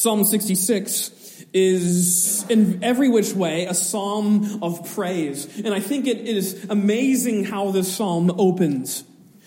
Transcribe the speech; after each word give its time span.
Psalm 0.00 0.24
66 0.24 1.44
is 1.52 2.46
in 2.48 2.82
every 2.82 3.10
which 3.10 3.34
way 3.34 3.66
a 3.66 3.74
psalm 3.74 4.62
of 4.62 4.94
praise. 4.94 5.44
And 5.58 5.74
I 5.74 5.80
think 5.80 6.06
it 6.06 6.20
is 6.20 6.64
amazing 6.70 7.44
how 7.44 7.70
this 7.70 7.94
psalm 7.94 8.30
opens 8.38 9.04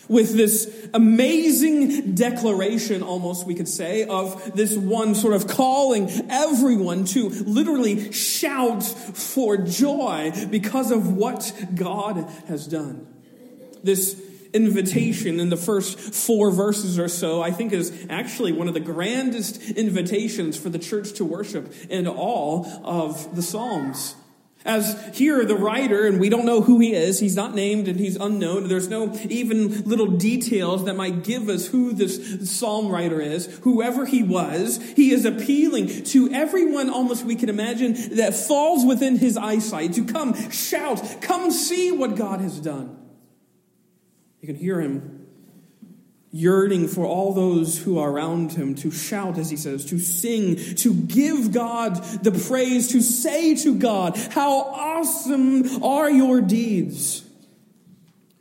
with 0.08 0.36
this 0.36 0.90
amazing 0.94 2.14
declaration, 2.14 3.02
almost 3.02 3.48
we 3.48 3.56
could 3.56 3.68
say, 3.68 4.04
of 4.04 4.56
this 4.56 4.76
one 4.76 5.16
sort 5.16 5.34
of 5.34 5.48
calling 5.48 6.08
everyone 6.30 7.06
to 7.06 7.30
literally 7.30 8.12
shout 8.12 8.84
for 8.84 9.58
joy 9.58 10.32
because 10.52 10.92
of 10.92 11.14
what 11.14 11.52
God 11.74 12.30
has 12.48 12.68
done. 12.68 13.08
This 13.82 14.22
invitation 14.54 15.40
in 15.40 15.50
the 15.50 15.58
first 15.58 16.00
four 16.00 16.52
verses 16.52 17.00
or 17.00 17.08
so, 17.08 17.42
I 17.42 17.52
think 17.52 17.74
is 17.74 18.06
actually 18.10 18.52
one 18.52 18.68
of 18.68 18.74
the 18.74 18.80
grandest 18.80 19.62
invitations 19.72 20.58
for 20.58 20.70
the 20.70 20.80
church 20.80 21.14
to 21.14 21.26
worship 21.26 21.74
in 21.90 22.08
all 22.08 22.66
of 22.84 23.36
the 23.36 23.42
Psalms. 23.42 24.16
As 24.66 24.98
here, 25.14 25.44
the 25.44 25.58
writer, 25.58 26.08
and 26.08 26.22
we 26.22 26.30
don't 26.30 26.46
know 26.46 26.62
who 26.62 26.80
he 26.80 26.94
is, 26.94 27.20
he's 27.20 27.36
not 27.36 27.54
named 27.54 27.90
and 27.90 28.00
he's 28.00 28.16
unknown. 28.16 28.70
There's 28.70 28.88
no 28.88 29.14
even 29.28 29.84
little 29.84 30.08
details 30.08 30.86
that 30.86 30.96
might 30.96 31.26
give 31.26 31.50
us 31.50 31.68
who 31.68 31.92
this 31.92 32.50
psalm 32.50 32.88
writer 32.88 33.20
is. 33.20 33.48
Whoever 33.64 34.06
he 34.06 34.24
was, 34.24 34.82
he 34.96 35.12
is 35.12 35.26
appealing 35.26 36.06
to 36.06 36.32
everyone 36.32 36.90
almost 36.90 37.26
we 37.26 37.36
can 37.36 37.50
imagine 37.50 38.16
that 38.16 38.36
falls 38.36 38.86
within 38.86 39.18
his 39.18 39.36
eyesight 39.36 39.94
to 39.94 40.06
come 40.06 40.50
shout, 40.50 41.18
come 41.22 41.52
see 41.52 41.92
what 41.92 42.16
God 42.16 42.40
has 42.40 42.58
done. 42.62 43.03
You 44.44 44.48
can 44.48 44.58
hear 44.58 44.82
him 44.82 45.26
yearning 46.30 46.90
for 46.90 47.06
all 47.06 47.34
those 47.34 47.78
who 47.78 47.98
are 47.98 48.12
around 48.12 48.52
him 48.52 48.76
to 48.76 48.92
shout, 48.92 49.38
as 49.38 49.50
he 49.50 49.56
says, 49.56 49.86
to 49.86 50.00
sing, 50.00 50.58
to 50.76 50.94
give 50.94 51.54
God 51.54 51.96
the 52.22 52.34
praise, 52.34 52.90
to 52.90 53.00
say 53.00 53.56
to 53.56 53.74
God, 53.74 54.18
How 54.18 54.64
awesome 54.64 55.82
are 55.82 56.12
your 56.12 56.42
deeds! 56.42 57.24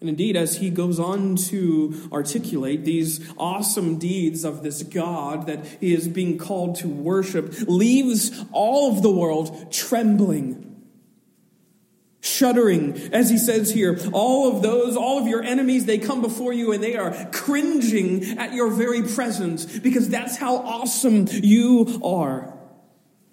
And 0.01 0.09
indeed, 0.09 0.37
as 0.37 0.57
he 0.57 0.71
goes 0.71 0.99
on 0.99 1.37
to 1.37 1.95
articulate 2.11 2.85
these 2.85 3.21
awesome 3.39 4.01
deeds 4.01 4.43
of 4.43 4.65
this 4.65 4.83
God 4.83 5.47
that 5.47 5.65
he 5.79 5.95
is 5.95 6.09
being 6.09 6.37
called 6.37 6.75
to 6.81 6.89
worship, 6.89 7.55
leaves 7.69 8.45
all 8.51 8.91
of 8.91 9.03
the 9.03 9.13
world 9.13 9.71
trembling 9.71 10.72
shuddering, 12.23 12.97
as 13.13 13.29
he 13.29 13.37
says 13.37 13.73
here, 13.73 13.99
all 14.13 14.57
of 14.57 14.63
those, 14.63 14.97
all 14.97 15.19
of 15.19 15.27
your 15.27 15.43
enemies, 15.43 15.85
they 15.87 15.99
come 15.99 16.23
before 16.23 16.53
you 16.53 16.73
and 16.73 16.83
they 16.83 16.97
are 16.97 17.13
cringing 17.33 18.39
at 18.39 18.55
your 18.55 18.71
very 18.71 19.03
presence 19.03 19.67
because 19.81 20.09
that's 20.09 20.37
how 20.37 20.57
awesome 20.57 21.27
you 21.31 22.01
are. 22.03 22.57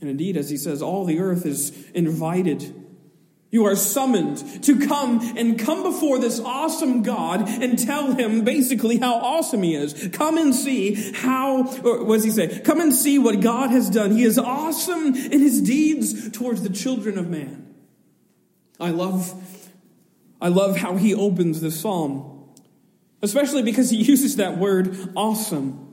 And 0.02 0.10
indeed, 0.10 0.36
as 0.38 0.50
he 0.50 0.58
says, 0.58 0.82
all 0.82 1.06
the 1.06 1.20
earth 1.20 1.46
is 1.46 1.72
invited. 1.92 2.74
You 3.52 3.66
are 3.66 3.76
summoned 3.76 4.64
to 4.64 4.88
come 4.88 5.20
and 5.38 5.60
come 5.60 5.84
before 5.84 6.18
this 6.18 6.40
awesome 6.40 7.04
God 7.04 7.48
and 7.48 7.78
tell 7.78 8.14
him 8.14 8.44
basically 8.44 8.98
how 8.98 9.16
awesome 9.16 9.62
he 9.62 9.76
is. 9.76 10.10
Come 10.14 10.38
and 10.38 10.54
see 10.54 11.14
how, 11.14 11.64
what 11.64 12.18
does 12.18 12.24
he 12.24 12.32
say? 12.32 12.60
Come 12.62 12.82
and 12.82 12.94
see 12.94 13.20
what 13.20 13.40
God 13.40 13.70
has 13.70 13.90
done. 13.90 14.12
He 14.12 14.24
is 14.24 14.40
awesome 14.40 15.16
in 15.16 15.40
his 15.42 15.62
deeds 15.62 16.32
towards 16.32 16.64
the 16.64 16.70
children 16.70 17.20
of 17.20 17.28
man. 17.28 17.69
I 18.80 18.92
love, 18.92 19.34
I 20.42 20.48
love 20.48 20.78
how 20.78 20.96
he 20.96 21.14
opens 21.14 21.60
the 21.62 21.72
psalm, 21.72 22.50
especially 23.22 23.64
because 23.64 23.90
he 23.90 23.98
uses 24.04 24.38
that 24.38 24.58
word 24.58 24.96
awesome. 25.16 25.86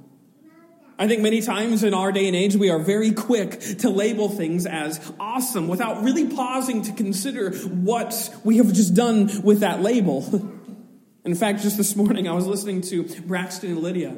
I 0.99 1.07
think 1.09 1.21
many 1.21 1.43
times 1.43 1.85
in 1.85 1.93
our 1.93 2.11
day 2.11 2.27
and 2.27 2.35
age, 2.35 2.57
we 2.57 2.71
are 2.71 2.79
very 2.79 3.13
quick 3.13 3.61
to 3.81 3.91
label 3.91 4.31
things 4.31 4.65
as 4.65 5.13
awesome 5.21 5.69
without 5.69 6.03
really 6.03 6.27
pausing 6.29 6.83
to 6.83 6.93
consider 6.93 7.51
what 7.51 8.35
we 8.45 8.57
have 8.57 8.73
just 8.73 8.95
done 8.95 9.43
with 9.43 9.61
that 9.61 9.83
label. 9.83 10.25
in 11.25 11.35
fact, 11.35 11.61
just 11.61 11.77
this 11.77 11.97
morning, 11.97 12.27
I 12.27 12.33
was 12.33 12.47
listening 12.47 12.81
to 12.83 13.05
Braxton 13.23 13.73
and 13.73 13.83
Lydia. 13.83 14.17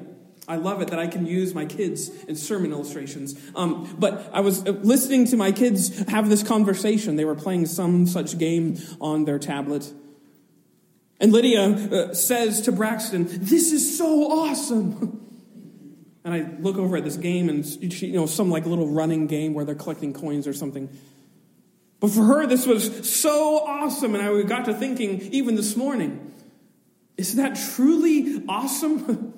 I 0.48 0.56
love 0.56 0.80
it 0.80 0.88
that 0.88 0.98
I 0.98 1.06
can 1.06 1.26
use 1.26 1.54
my 1.54 1.66
kids 1.66 2.08
in 2.24 2.34
sermon 2.34 2.72
illustrations. 2.72 3.38
Um, 3.54 3.94
but 3.98 4.30
I 4.32 4.40
was 4.40 4.64
listening 4.64 5.26
to 5.26 5.36
my 5.36 5.52
kids 5.52 5.98
have 6.08 6.30
this 6.30 6.42
conversation. 6.42 7.16
They 7.16 7.26
were 7.26 7.34
playing 7.34 7.66
some 7.66 8.06
such 8.06 8.38
game 8.38 8.78
on 9.00 9.26
their 9.26 9.38
tablet. 9.38 9.92
And 11.20 11.32
Lydia 11.32 11.62
uh, 11.62 12.14
says 12.14 12.62
to 12.62 12.72
Braxton, 12.72 13.26
This 13.28 13.72
is 13.72 13.96
so 13.96 14.30
awesome. 14.30 15.24
And 16.24 16.34
I 16.34 16.60
look 16.60 16.76
over 16.76 16.98
at 16.98 17.04
this 17.04 17.16
game 17.16 17.48
and, 17.48 17.64
you 17.80 18.12
know, 18.12 18.26
some 18.26 18.50
like 18.50 18.66
little 18.66 18.88
running 18.88 19.28
game 19.28 19.54
where 19.54 19.64
they're 19.64 19.74
collecting 19.74 20.12
coins 20.12 20.46
or 20.46 20.52
something. 20.52 20.90
But 22.00 22.10
for 22.10 22.22
her, 22.22 22.46
this 22.46 22.66
was 22.66 23.08
so 23.08 23.60
awesome. 23.60 24.14
And 24.14 24.22
I 24.22 24.42
got 24.42 24.66
to 24.66 24.74
thinking, 24.74 25.22
even 25.32 25.54
this 25.54 25.74
morning, 25.74 26.34
is 27.16 27.36
that 27.36 27.58
truly 27.74 28.44
awesome? 28.46 29.32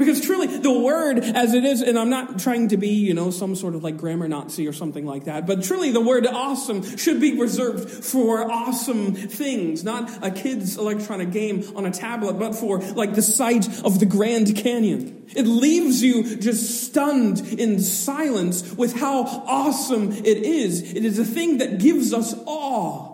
Because 0.00 0.22
truly, 0.22 0.46
the 0.46 0.72
word 0.72 1.18
as 1.18 1.52
it 1.52 1.62
is, 1.62 1.82
and 1.82 1.98
I'm 1.98 2.08
not 2.08 2.38
trying 2.38 2.68
to 2.68 2.78
be, 2.78 2.88
you 2.88 3.12
know, 3.12 3.30
some 3.30 3.54
sort 3.54 3.74
of 3.74 3.84
like 3.84 3.98
grammar 3.98 4.28
Nazi 4.28 4.66
or 4.66 4.72
something 4.72 5.04
like 5.04 5.24
that, 5.24 5.46
but 5.46 5.62
truly 5.62 5.90
the 5.90 6.00
word 6.00 6.26
awesome 6.26 6.96
should 6.96 7.20
be 7.20 7.38
reserved 7.38 8.02
for 8.02 8.50
awesome 8.50 9.12
things, 9.14 9.84
not 9.84 10.10
a 10.24 10.30
kid's 10.30 10.78
electronic 10.78 11.32
game 11.32 11.64
on 11.76 11.84
a 11.84 11.90
tablet, 11.90 12.38
but 12.38 12.54
for 12.54 12.78
like 12.78 13.14
the 13.14 13.20
sight 13.20 13.68
of 13.84 14.00
the 14.00 14.06
Grand 14.06 14.56
Canyon. 14.56 15.26
It 15.36 15.46
leaves 15.46 16.02
you 16.02 16.38
just 16.38 16.86
stunned 16.86 17.40
in 17.60 17.78
silence 17.78 18.72
with 18.72 18.96
how 18.96 19.24
awesome 19.24 20.12
it 20.12 20.38
is. 20.38 20.94
It 20.94 21.04
is 21.04 21.18
a 21.18 21.26
thing 21.26 21.58
that 21.58 21.78
gives 21.78 22.14
us 22.14 22.34
awe. 22.46 23.09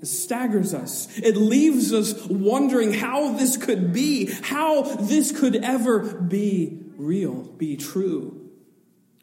It 0.00 0.06
staggers 0.06 0.72
us. 0.72 1.08
It 1.18 1.36
leaves 1.36 1.92
us 1.92 2.14
wondering 2.26 2.92
how 2.94 3.32
this 3.32 3.56
could 3.56 3.92
be, 3.92 4.32
how 4.42 4.82
this 4.82 5.38
could 5.38 5.56
ever 5.56 6.14
be 6.20 6.78
real, 6.96 7.42
be 7.42 7.76
true. 7.76 8.50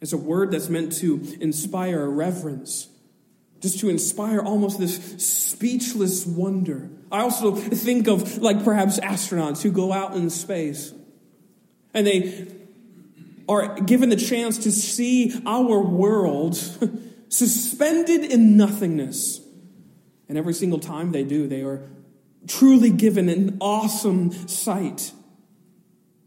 It's 0.01 0.13
a 0.13 0.17
word 0.17 0.51
that's 0.51 0.69
meant 0.69 0.93
to 0.97 1.35
inspire 1.41 2.07
reverence, 2.07 2.87
just 3.59 3.79
to 3.79 3.89
inspire 3.89 4.39
almost 4.39 4.77
this 4.77 4.97
speechless 5.17 6.25
wonder. 6.25 6.89
I 7.11 7.21
also 7.21 7.55
think 7.55 8.07
of 8.07 8.37
like 8.37 8.63
perhaps 8.63 8.99
astronauts 8.99 9.63
who 9.63 9.71
go 9.71 9.91
out 9.91 10.15
in 10.15 10.29
space 10.29 10.93
and 11.93 12.05
they 12.05 12.47
are 13.49 13.79
given 13.79 14.09
the 14.09 14.15
chance 14.15 14.59
to 14.59 14.71
see 14.71 15.41
our 15.45 15.81
world 15.81 16.55
suspended 17.29 18.31
in 18.31 18.57
nothingness 18.57 19.36
and 20.29 20.37
every 20.37 20.53
single 20.53 20.79
time 20.79 21.11
they 21.11 21.23
do, 21.23 21.47
they 21.47 21.61
are 21.61 21.81
truly 22.47 22.89
given 22.89 23.29
an 23.29 23.57
awesome 23.59 24.31
sight 24.47 25.11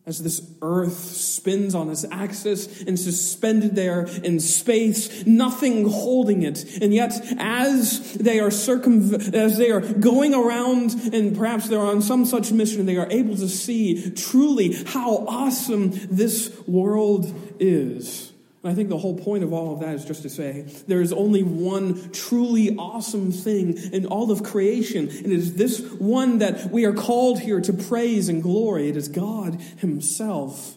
as 0.06 0.22
this 0.22 0.54
earth 0.62 0.98
spins 0.98 1.74
on 1.74 1.88
its 1.90 2.04
axis 2.10 2.82
and 2.82 2.98
suspended 2.98 3.76
there 3.76 4.06
in 4.24 4.40
space, 4.40 5.24
nothing 5.24 5.88
holding 5.88 6.42
it. 6.42 6.64
And 6.82 6.92
yet, 6.92 7.12
as 7.38 8.14
they 8.14 8.40
are 8.40 8.50
circum, 8.50 9.14
as 9.14 9.56
they 9.56 9.70
are 9.70 9.80
going 9.80 10.34
around 10.34 10.94
and 11.12 11.36
perhaps 11.36 11.68
they're 11.68 11.78
on 11.78 12.02
some 12.02 12.24
such 12.24 12.50
mission, 12.50 12.86
they 12.86 12.96
are 12.96 13.08
able 13.10 13.36
to 13.36 13.48
see 13.48 14.10
truly 14.10 14.72
how 14.72 15.26
awesome 15.28 15.92
this 16.10 16.58
world 16.66 17.32
is. 17.60 18.29
And 18.62 18.70
I 18.70 18.74
think 18.74 18.90
the 18.90 18.98
whole 18.98 19.16
point 19.16 19.42
of 19.42 19.52
all 19.54 19.72
of 19.72 19.80
that 19.80 19.94
is 19.94 20.04
just 20.04 20.22
to 20.22 20.28
say 20.28 20.66
there 20.86 21.00
is 21.00 21.12
only 21.12 21.42
one 21.42 22.12
truly 22.12 22.76
awesome 22.76 23.32
thing 23.32 23.78
in 23.92 24.04
all 24.06 24.30
of 24.30 24.42
creation, 24.42 25.08
and 25.08 25.26
it 25.26 25.32
is 25.32 25.54
this 25.54 25.80
one 25.92 26.38
that 26.38 26.70
we 26.70 26.84
are 26.84 26.92
called 26.92 27.40
here 27.40 27.60
to 27.62 27.72
praise 27.72 28.28
and 28.28 28.42
glory. 28.42 28.88
It 28.88 28.96
is 28.96 29.08
God 29.08 29.54
Himself. 29.78 30.76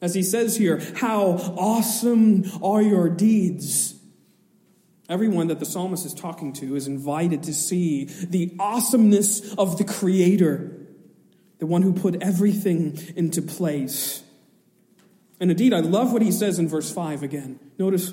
As 0.00 0.14
He 0.14 0.22
says 0.22 0.56
here, 0.56 0.80
how 0.96 1.32
awesome 1.58 2.44
are 2.62 2.80
your 2.80 3.08
deeds. 3.08 3.96
Everyone 5.08 5.48
that 5.48 5.58
the 5.58 5.66
psalmist 5.66 6.06
is 6.06 6.14
talking 6.14 6.52
to 6.54 6.76
is 6.76 6.86
invited 6.86 7.42
to 7.42 7.52
see 7.52 8.04
the 8.04 8.54
awesomeness 8.60 9.52
of 9.54 9.76
the 9.76 9.84
Creator, 9.84 10.86
the 11.58 11.66
one 11.66 11.82
who 11.82 11.92
put 11.92 12.22
everything 12.22 12.96
into 13.16 13.42
place. 13.42 14.22
And 15.40 15.50
indeed, 15.50 15.72
I 15.72 15.80
love 15.80 16.12
what 16.12 16.22
he 16.22 16.30
says 16.30 16.58
in 16.58 16.68
verse 16.68 16.92
5 16.92 17.22
again. 17.22 17.58
Notice, 17.78 18.12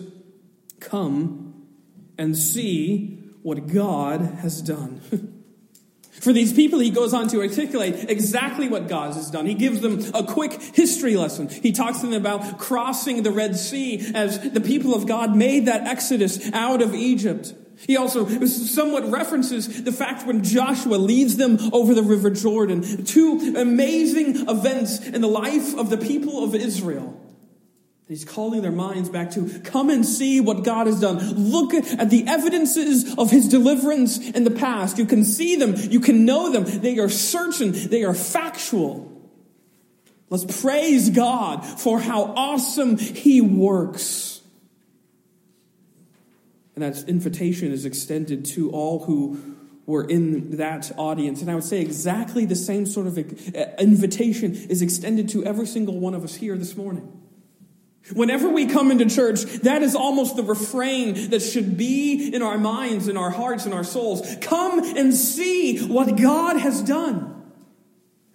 come 0.80 1.66
and 2.18 2.38
see 2.38 3.20
what 3.44 3.68
God 3.68 4.22
has 4.42 4.62
done. 4.62 5.02
For 6.20 6.34
these 6.34 6.52
people, 6.52 6.80
he 6.80 6.90
goes 6.90 7.14
on 7.14 7.28
to 7.28 7.42
articulate 7.42 8.10
exactly 8.10 8.68
what 8.68 8.88
God 8.88 9.14
has 9.14 9.30
done. 9.30 9.46
He 9.46 9.54
gives 9.54 9.82
them 9.82 10.04
a 10.16 10.24
quick 10.24 10.54
history 10.54 11.16
lesson. 11.16 11.48
He 11.48 11.72
talks 11.72 12.00
to 12.00 12.08
them 12.08 12.20
about 12.20 12.58
crossing 12.58 13.22
the 13.22 13.32
Red 13.32 13.56
Sea 13.56 14.12
as 14.16 14.40
the 14.52 14.62
people 14.62 14.96
of 14.96 15.06
God 15.06 15.36
made 15.36 15.68
that 15.68 15.86
exodus 15.86 16.52
out 16.54 16.82
of 16.82 16.96
Egypt. 16.96 17.54
He 17.78 17.96
also 17.96 18.28
somewhat 18.46 19.10
references 19.12 19.84
the 19.84 19.92
fact 19.92 20.26
when 20.26 20.44
Joshua 20.44 20.96
leads 20.96 21.38
them 21.38 21.58
over 21.72 21.94
the 21.94 22.02
River 22.02 22.30
Jordan. 22.32 23.06
Two 23.06 23.54
amazing 23.56 24.50
events 24.50 25.00
in 25.00 25.22
the 25.22 25.28
life 25.28 25.78
of 25.78 25.90
the 25.90 25.98
people 25.98 26.44
of 26.44 26.56
Israel. 26.56 27.22
He's 28.08 28.24
calling 28.24 28.62
their 28.62 28.72
minds 28.72 29.10
back 29.10 29.32
to 29.32 29.60
come 29.66 29.90
and 29.90 30.06
see 30.06 30.40
what 30.40 30.64
God 30.64 30.88
has 30.88 31.02
done. 31.02 31.18
Look 31.20 31.74
at 31.74 32.10
the 32.10 32.26
evidences 32.26 33.18
of 33.18 33.30
his 33.30 33.50
deliverance 33.50 34.18
in 34.18 34.46
the 34.46 34.52
past. 34.52 34.98
You 34.98 35.06
can 35.06 35.26
see 35.26 35.58
them. 35.58 35.76
You 35.76 36.00
can 36.00 36.24
know 36.24 36.52
them. 36.52 36.64
They 36.64 37.00
are 37.00 37.10
certain. 37.10 37.74
They 37.74 38.06
are 38.06 38.14
factual. 38.14 39.12
Let's 40.30 40.62
praise 40.62 41.10
God 41.10 41.66
for 41.66 42.00
how 42.00 42.34
awesome 42.36 42.98
he 42.98 43.42
works. 43.42 44.37
And 46.78 46.84
that 46.84 47.10
invitation 47.10 47.72
is 47.72 47.86
extended 47.86 48.46
to 48.46 48.70
all 48.70 49.06
who 49.06 49.56
were 49.88 50.04
in 50.04 50.58
that 50.58 50.92
audience. 50.96 51.42
And 51.42 51.50
I 51.50 51.56
would 51.56 51.64
say 51.64 51.82
exactly 51.82 52.46
the 52.46 52.56
same 52.56 52.86
sort 52.86 53.08
of 53.08 53.18
uh, 53.18 53.66
invitation 53.80 54.54
is 54.54 54.84
extended 54.84 55.28
to 55.30 55.44
every 55.44 55.66
single 55.66 56.00
one 56.00 56.14
of 56.14 56.24
us 56.24 56.36
here 56.36 56.56
this 56.56 56.78
morning. 56.78 57.20
Whenever 58.14 58.48
we 58.50 58.68
come 58.68 58.92
into 58.92 59.10
church, 59.10 59.42
that 59.64 59.82
is 59.82 59.96
almost 59.96 60.36
the 60.36 60.44
refrain 60.44 61.32
that 61.32 61.42
should 61.42 61.78
be 61.78 62.32
in 62.32 62.44
our 62.44 62.60
minds, 62.60 63.08
in 63.08 63.18
our 63.18 63.32
hearts, 63.32 63.66
in 63.66 63.74
our 63.74 63.84
souls. 63.84 64.36
Come 64.40 64.78
and 64.96 65.16
see 65.16 65.80
what 65.80 66.16
God 66.16 66.58
has 66.58 66.84
done. 66.84 67.37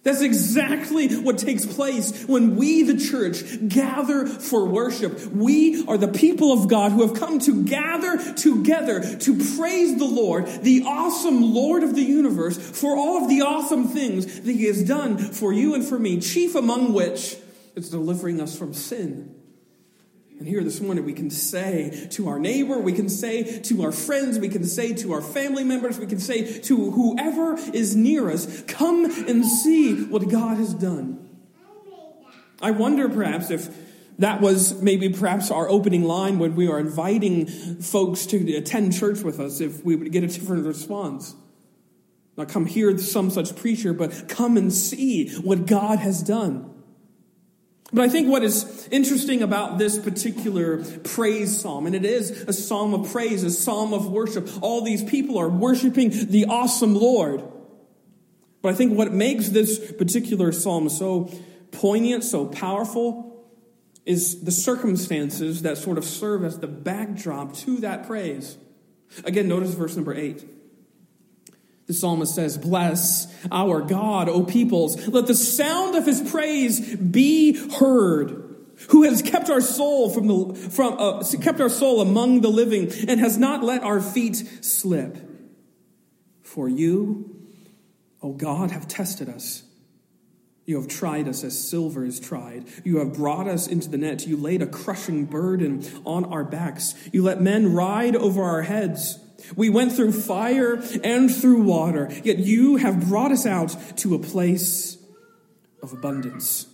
That's 0.03 0.21
exactly 0.21 1.15
what 1.15 1.37
takes 1.37 1.65
place 1.65 2.25
when 2.25 2.57
we, 2.57 2.83
the 2.83 2.97
church, 2.97 3.41
gather 3.69 4.27
for 4.27 4.65
worship. 4.65 5.27
We 5.27 5.85
are 5.87 5.97
the 5.97 6.09
people 6.09 6.51
of 6.51 6.67
God 6.67 6.91
who 6.91 7.07
have 7.07 7.17
come 7.17 7.39
to 7.39 7.63
gather 7.63 8.33
together 8.33 9.17
to 9.19 9.57
praise 9.57 9.97
the 9.97 10.05
Lord, 10.05 10.47
the 10.61 10.83
awesome 10.85 11.53
Lord 11.53 11.83
of 11.83 11.95
the 11.95 12.01
universe, 12.01 12.57
for 12.57 12.97
all 12.97 13.23
of 13.23 13.29
the 13.29 13.41
awesome 13.43 13.87
things 13.87 14.41
that 14.41 14.51
He 14.51 14.65
has 14.65 14.83
done 14.83 15.17
for 15.17 15.53
you 15.53 15.73
and 15.73 15.85
for 15.85 15.97
me, 15.97 16.19
chief 16.19 16.53
among 16.53 16.93
which 16.93 17.37
is 17.75 17.89
delivering 17.89 18.41
us 18.41 18.57
from 18.57 18.73
sin. 18.73 19.32
And 20.43 20.49
here 20.49 20.61
this 20.61 20.81
morning, 20.81 21.05
we 21.05 21.13
can 21.13 21.29
say 21.29 22.05
to 22.11 22.27
our 22.27 22.37
neighbor, 22.37 22.77
we 22.77 22.91
can 22.91 23.07
say 23.07 23.61
to 23.61 23.83
our 23.83 23.93
friends, 23.93 24.37
we 24.37 24.49
can 24.49 24.65
say 24.65 24.93
to 24.95 25.13
our 25.13 25.21
family 25.21 25.63
members, 25.63 25.97
we 25.97 26.05
can 26.05 26.19
say 26.19 26.59
to 26.59 26.91
whoever 26.91 27.53
is 27.73 27.95
near 27.95 28.29
us, 28.29 28.61
come 28.63 29.05
and 29.05 29.45
see 29.45 30.03
what 30.03 30.27
God 30.27 30.57
has 30.57 30.73
done. 30.73 31.29
I 32.61 32.71
wonder 32.71 33.07
perhaps 33.07 33.51
if 33.51 33.73
that 34.19 34.41
was 34.41 34.81
maybe 34.81 35.07
perhaps 35.07 35.49
our 35.49 35.69
opening 35.69 36.03
line 36.03 36.39
when 36.39 36.55
we 36.57 36.67
are 36.67 36.77
inviting 36.77 37.45
folks 37.45 38.25
to 38.25 38.57
attend 38.57 38.93
church 38.93 39.21
with 39.21 39.39
us, 39.39 39.61
if 39.61 39.81
we 39.85 39.95
would 39.95 40.11
get 40.11 40.25
a 40.25 40.27
different 40.27 40.65
response. 40.65 41.35
Not 42.35 42.49
come 42.49 42.65
hear 42.65 42.97
some 42.97 43.29
such 43.29 43.55
preacher, 43.55 43.93
but 43.93 44.27
come 44.27 44.57
and 44.57 44.73
see 44.73 45.33
what 45.37 45.67
God 45.67 45.99
has 45.99 46.21
done. 46.21 46.72
But 47.93 48.01
I 48.05 48.09
think 48.09 48.27
what 48.27 48.43
is 48.43 48.87
interesting 48.89 49.43
about 49.43 49.77
this 49.77 49.99
particular 49.99 50.83
praise 51.03 51.61
psalm, 51.61 51.85
and 51.85 51.95
it 51.95 52.05
is 52.05 52.31
a 52.47 52.53
psalm 52.53 52.93
of 52.95 53.11
praise, 53.11 53.43
a 53.43 53.51
psalm 53.51 53.93
of 53.93 54.09
worship. 54.09 54.49
All 54.61 54.81
these 54.81 55.03
people 55.03 55.37
are 55.37 55.47
worshiping 55.47 56.09
the 56.09 56.45
awesome 56.45 56.95
Lord. 56.95 57.43
But 58.63 58.73
I 58.73 58.75
think 58.75 58.97
what 58.97 59.13
makes 59.13 59.49
this 59.49 59.91
particular 59.91 60.51
psalm 60.51 60.89
so 60.89 61.29
poignant, 61.71 62.23
so 62.23 62.47
powerful, 62.47 63.45
is 64.05 64.43
the 64.43 64.51
circumstances 64.51 65.61
that 65.61 65.77
sort 65.77 65.97
of 65.99 66.03
serve 66.03 66.43
as 66.43 66.59
the 66.59 66.67
backdrop 66.67 67.53
to 67.57 67.77
that 67.77 68.07
praise. 68.07 68.57
Again, 69.23 69.47
notice 69.47 69.75
verse 69.75 69.95
number 69.95 70.13
eight. 70.13 70.43
The 71.87 71.93
psalmist 71.93 72.33
says, 72.33 72.57
Bless 72.57 73.27
our 73.51 73.81
God, 73.81 74.29
O 74.29 74.43
peoples. 74.43 75.07
Let 75.07 75.27
the 75.27 75.35
sound 75.35 75.95
of 75.95 76.05
his 76.05 76.21
praise 76.29 76.95
be 76.95 77.53
heard. 77.77 78.39
Who 78.89 79.03
has 79.03 79.21
kept 79.21 79.49
our 79.49 79.61
soul 79.61 80.09
from 80.09 80.27
the, 80.27 80.55
from, 80.55 80.97
uh, 80.97 81.23
kept 81.41 81.61
our 81.61 81.69
soul 81.69 82.01
among 82.01 82.41
the 82.41 82.49
living 82.49 82.91
and 83.07 83.19
has 83.19 83.37
not 83.37 83.63
let 83.63 83.83
our 83.83 84.01
feet 84.01 84.35
slip. 84.61 85.17
For 86.41 86.67
you, 86.67 87.33
O 88.21 88.33
God, 88.33 88.71
have 88.71 88.87
tested 88.87 89.29
us. 89.29 89.63
You 90.65 90.77
have 90.77 90.87
tried 90.87 91.27
us 91.27 91.43
as 91.43 91.67
silver 91.67 92.05
is 92.05 92.19
tried. 92.19 92.65
You 92.83 92.99
have 92.99 93.13
brought 93.13 93.47
us 93.47 93.67
into 93.67 93.89
the 93.89 93.97
net. 93.97 94.25
You 94.25 94.37
laid 94.37 94.61
a 94.61 94.67
crushing 94.67 95.25
burden 95.25 95.85
on 96.05 96.25
our 96.25 96.43
backs. 96.43 96.95
You 97.11 97.23
let 97.23 97.41
men 97.41 97.73
ride 97.73 98.15
over 98.15 98.43
our 98.43 98.61
heads. 98.61 99.19
We 99.55 99.69
went 99.69 99.91
through 99.91 100.13
fire 100.13 100.81
and 101.03 101.33
through 101.33 101.63
water, 101.63 102.09
yet 102.23 102.39
you 102.39 102.77
have 102.77 103.07
brought 103.07 103.31
us 103.31 103.45
out 103.45 103.75
to 103.97 104.15
a 104.15 104.19
place 104.19 104.97
of 105.81 105.93
abundance. 105.93 106.67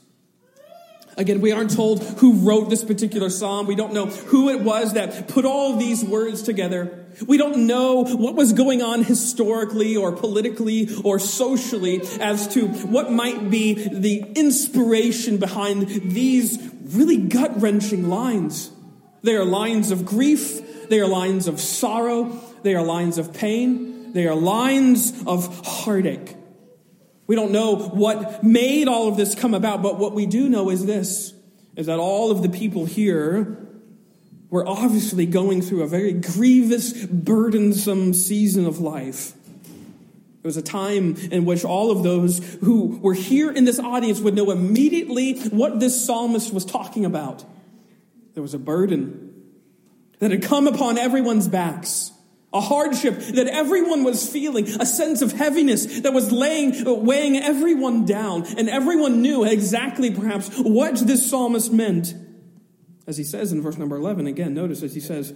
Again, 1.18 1.42
we 1.42 1.52
aren't 1.52 1.76
told 1.76 2.02
who 2.20 2.48
wrote 2.48 2.70
this 2.70 2.86
particular 2.86 3.30
psalm. 3.30 3.68
We 3.68 3.76
don't 3.76 3.94
know 3.94 4.06
who 4.06 4.50
it 4.50 4.62
was 4.62 4.94
that 4.94 5.28
put 5.28 5.44
all 5.44 5.76
these 5.76 6.02
words 6.02 6.44
together. 6.44 7.06
We 7.28 7.38
don't 7.38 7.68
know 7.68 8.06
what 8.06 8.36
was 8.36 8.54
going 8.54 8.82
on 8.82 9.04
historically 9.04 9.98
or 9.98 10.14
politically 10.14 10.88
or 11.04 11.20
socially 11.20 12.02
as 12.22 12.48
to 12.54 12.68
what 12.68 13.12
might 13.12 13.50
be 13.50 13.74
the 13.74 14.32
inspiration 14.34 15.38
behind 15.38 15.90
these 15.90 16.58
really 16.86 17.18
gut 17.18 17.62
wrenching 17.62 18.08
lines. 18.08 18.72
They 19.22 19.36
are 19.36 19.44
lines 19.44 19.92
of 19.92 20.06
grief. 20.06 20.88
They 20.88 21.02
are 21.02 21.08
lines 21.08 21.48
of 21.48 21.60
sorrow. 21.60 22.40
They 22.64 22.76
are 22.76 22.84
lines 22.84 23.18
of 23.18 23.34
pain. 23.34 24.14
They 24.14 24.28
are 24.28 24.36
lines 24.36 25.24
of 25.26 25.66
heartache. 25.66 26.36
We 27.28 27.36
don't 27.36 27.52
know 27.52 27.76
what 27.76 28.44
made 28.44 28.88
all 28.88 29.08
of 29.08 29.18
this 29.18 29.36
come 29.36 29.54
about, 29.54 29.84
but 29.84 30.00
what 30.00 30.14
we 30.14 30.26
do 30.26 30.50
know 30.50 30.70
is 30.70 30.86
this 30.86 31.34
is 31.76 31.86
that 31.86 32.00
all 32.00 32.32
of 32.32 32.42
the 32.42 32.50
people 32.50 32.86
here 32.86 33.68
were 34.50 34.68
obviously 34.68 35.26
going 35.26 35.62
through 35.62 35.84
a 35.84 35.88
very 35.88 36.12
grievous, 36.12 37.06
burdensome 37.06 38.14
season 38.14 38.66
of 38.66 38.80
life. 38.80 39.34
It 40.44 40.48
was 40.48 40.58
a 40.58 40.62
time 40.62 41.16
in 41.32 41.46
which 41.46 41.64
all 41.64 41.92
of 41.92 42.02
those 42.02 42.40
who 42.62 42.98
were 42.98 43.14
here 43.14 43.52
in 43.52 43.66
this 43.66 43.78
audience 43.78 44.20
would 44.22 44.36
know 44.36 44.52
immediately 44.52 45.40
what 45.50 45.80
this 45.80 46.06
psalmist 46.06 46.54
was 46.54 46.66
talking 46.66 47.06
about. 47.06 47.46
There 48.34 48.42
was 48.42 48.54
a 48.54 48.60
burden 48.60 49.34
that 50.20 50.32
had 50.32 50.44
come 50.44 50.68
upon 50.68 50.98
everyone's 50.98 51.48
backs. 51.48 52.12
A 52.52 52.62
hardship 52.62 53.20
that 53.20 53.48
everyone 53.48 54.04
was 54.04 54.28
feeling, 54.28 54.68
a 54.82 54.86
sense 54.86 55.22
of 55.22 55.32
heaviness 55.34 56.02
that 56.02 56.14
was 56.14 56.32
laying, 56.32 56.74
weighing 57.06 57.38
everyone 57.38 58.06
down, 58.06 58.44
and 58.58 58.68
everyone 58.68 59.22
knew 59.22 59.44
exactly 59.44 60.10
perhaps 60.10 60.50
what 60.58 60.96
this 60.96 61.30
psalmist 61.30 61.72
meant. 61.72 62.16
As 63.06 63.18
he 63.18 63.24
says 63.24 63.52
in 63.52 63.62
verse 63.62 63.78
number 63.78 63.96
11, 63.96 64.26
again, 64.26 64.56
notice 64.56 64.82
as 64.82 64.96
he 64.96 65.00
says, 65.00 65.34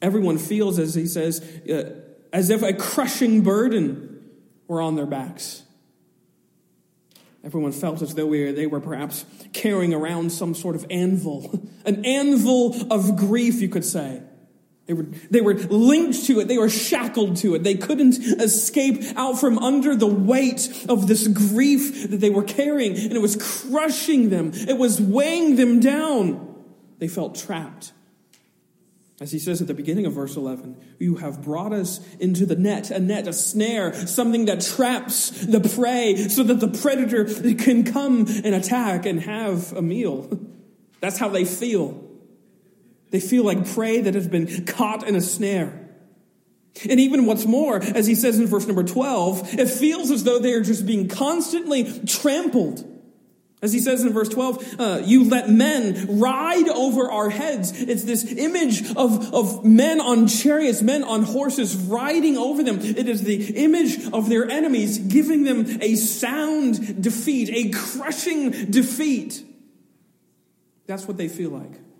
everyone 0.00 0.38
feels, 0.38 0.80
as 0.80 0.94
he 0.94 1.06
says, 1.06 1.40
uh, 1.70 1.94
as 2.32 2.50
if 2.50 2.62
a 2.62 2.72
crushing 2.72 3.42
burden 3.42 4.20
were 4.66 4.80
on 4.80 4.96
their 4.96 5.06
backs. 5.06 5.62
Everyone 7.44 7.72
felt 7.72 8.02
as 8.02 8.14
though 8.14 8.30
they 8.30 8.66
were 8.66 8.80
perhaps 8.80 9.24
carrying 9.52 9.92
around 9.92 10.30
some 10.30 10.54
sort 10.54 10.76
of 10.76 10.86
anvil, 10.90 11.68
an 11.84 12.04
anvil 12.04 12.92
of 12.92 13.16
grief, 13.16 13.60
you 13.60 13.68
could 13.68 13.84
say. 13.84 14.22
They 14.86 14.94
were, 14.94 15.04
they 15.30 15.40
were 15.40 15.54
linked 15.54 16.26
to 16.26 16.40
it. 16.40 16.48
They 16.48 16.58
were 16.58 16.68
shackled 16.68 17.36
to 17.38 17.54
it. 17.54 17.62
They 17.62 17.76
couldn't 17.76 18.18
escape 18.18 19.02
out 19.16 19.38
from 19.38 19.58
under 19.58 19.94
the 19.94 20.08
weight 20.08 20.86
of 20.88 21.06
this 21.06 21.28
grief 21.28 22.10
that 22.10 22.20
they 22.20 22.30
were 22.30 22.42
carrying. 22.42 22.96
And 22.96 23.12
it 23.12 23.22
was 23.22 23.36
crushing 23.36 24.30
them. 24.30 24.50
It 24.54 24.78
was 24.78 25.00
weighing 25.00 25.56
them 25.56 25.78
down. 25.78 26.48
They 26.98 27.08
felt 27.08 27.36
trapped. 27.36 27.92
As 29.20 29.30
he 29.30 29.38
says 29.38 29.60
at 29.60 29.68
the 29.68 29.74
beginning 29.74 30.04
of 30.04 30.14
verse 30.14 30.34
11, 30.34 30.76
you 30.98 31.14
have 31.16 31.42
brought 31.42 31.72
us 31.72 32.00
into 32.16 32.44
the 32.44 32.56
net, 32.56 32.90
a 32.90 32.98
net, 32.98 33.28
a 33.28 33.32
snare, 33.32 33.94
something 33.94 34.46
that 34.46 34.62
traps 34.62 35.30
the 35.30 35.60
prey 35.60 36.16
so 36.28 36.42
that 36.42 36.58
the 36.58 36.66
predator 36.66 37.24
can 37.54 37.84
come 37.84 38.26
and 38.26 38.52
attack 38.52 39.06
and 39.06 39.20
have 39.20 39.72
a 39.74 39.82
meal. 39.82 40.28
That's 41.00 41.18
how 41.18 41.28
they 41.28 41.44
feel. 41.44 42.11
They 43.12 43.20
feel 43.20 43.44
like 43.44 43.68
prey 43.68 44.00
that 44.00 44.14
has 44.14 44.26
been 44.26 44.64
caught 44.64 45.06
in 45.06 45.14
a 45.14 45.20
snare. 45.20 45.78
And 46.88 46.98
even 46.98 47.26
what's 47.26 47.44
more, 47.44 47.76
as 47.76 48.06
he 48.06 48.14
says 48.14 48.38
in 48.38 48.46
verse 48.46 48.66
number 48.66 48.82
12, 48.82 49.58
it 49.58 49.68
feels 49.68 50.10
as 50.10 50.24
though 50.24 50.38
they 50.38 50.54
are 50.54 50.62
just 50.62 50.86
being 50.86 51.08
constantly 51.08 52.00
trampled. 52.06 52.88
As 53.60 53.72
he 53.72 53.80
says 53.80 54.02
in 54.02 54.14
verse 54.14 54.30
12, 54.30 54.80
uh, 54.80 55.02
you 55.04 55.28
let 55.28 55.50
men 55.50 56.18
ride 56.18 56.68
over 56.70 57.12
our 57.12 57.28
heads. 57.28 57.70
It's 57.80 58.02
this 58.04 58.32
image 58.32 58.82
of, 58.96 59.32
of 59.34 59.64
men 59.64 60.00
on 60.00 60.26
chariots, 60.26 60.80
men 60.80 61.04
on 61.04 61.22
horses 61.22 61.76
riding 61.76 62.38
over 62.38 62.64
them. 62.64 62.80
It 62.80 63.08
is 63.08 63.22
the 63.22 63.62
image 63.62 64.10
of 64.10 64.30
their 64.30 64.50
enemies 64.50 64.96
giving 64.96 65.44
them 65.44 65.80
a 65.82 65.94
sound 65.96 67.02
defeat, 67.02 67.50
a 67.52 67.70
crushing 67.78 68.70
defeat. 68.70 69.44
That's 70.86 71.06
what 71.06 71.18
they 71.18 71.28
feel 71.28 71.50
like. 71.50 71.91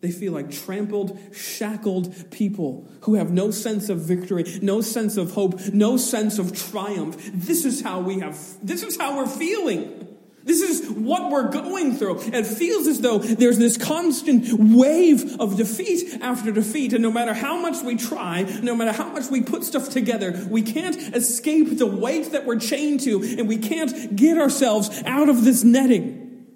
They 0.00 0.10
feel 0.10 0.32
like 0.32 0.50
trampled, 0.50 1.18
shackled 1.34 2.30
people 2.30 2.86
who 3.02 3.14
have 3.14 3.30
no 3.30 3.50
sense 3.50 3.88
of 3.88 4.00
victory, 4.00 4.44
no 4.60 4.82
sense 4.82 5.16
of 5.16 5.32
hope, 5.32 5.58
no 5.72 5.96
sense 5.96 6.38
of 6.38 6.54
triumph. 6.54 7.30
This 7.32 7.64
is 7.64 7.80
how 7.80 8.00
we 8.00 8.20
have, 8.20 8.38
this 8.62 8.82
is 8.82 8.98
how 8.98 9.16
we're 9.16 9.26
feeling. 9.26 10.02
This 10.44 10.60
is 10.60 10.88
what 10.90 11.32
we're 11.32 11.48
going 11.48 11.96
through. 11.96 12.20
It 12.20 12.46
feels 12.46 12.86
as 12.86 13.00
though 13.00 13.18
there's 13.18 13.58
this 13.58 13.76
constant 13.76 14.46
wave 14.52 15.40
of 15.40 15.56
defeat 15.56 16.18
after 16.20 16.52
defeat. 16.52 16.92
And 16.92 17.02
no 17.02 17.10
matter 17.10 17.34
how 17.34 17.60
much 17.60 17.82
we 17.82 17.96
try, 17.96 18.42
no 18.62 18.76
matter 18.76 18.92
how 18.92 19.08
much 19.08 19.28
we 19.28 19.42
put 19.42 19.64
stuff 19.64 19.88
together, 19.88 20.46
we 20.48 20.62
can't 20.62 20.96
escape 21.16 21.78
the 21.78 21.86
weight 21.86 22.30
that 22.30 22.46
we're 22.46 22.60
chained 22.60 23.00
to, 23.00 23.24
and 23.24 23.48
we 23.48 23.56
can't 23.56 24.14
get 24.14 24.38
ourselves 24.38 25.02
out 25.04 25.28
of 25.28 25.42
this 25.42 25.64
netting. 25.64 26.46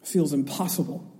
It 0.00 0.06
feels 0.06 0.32
impossible 0.32 1.13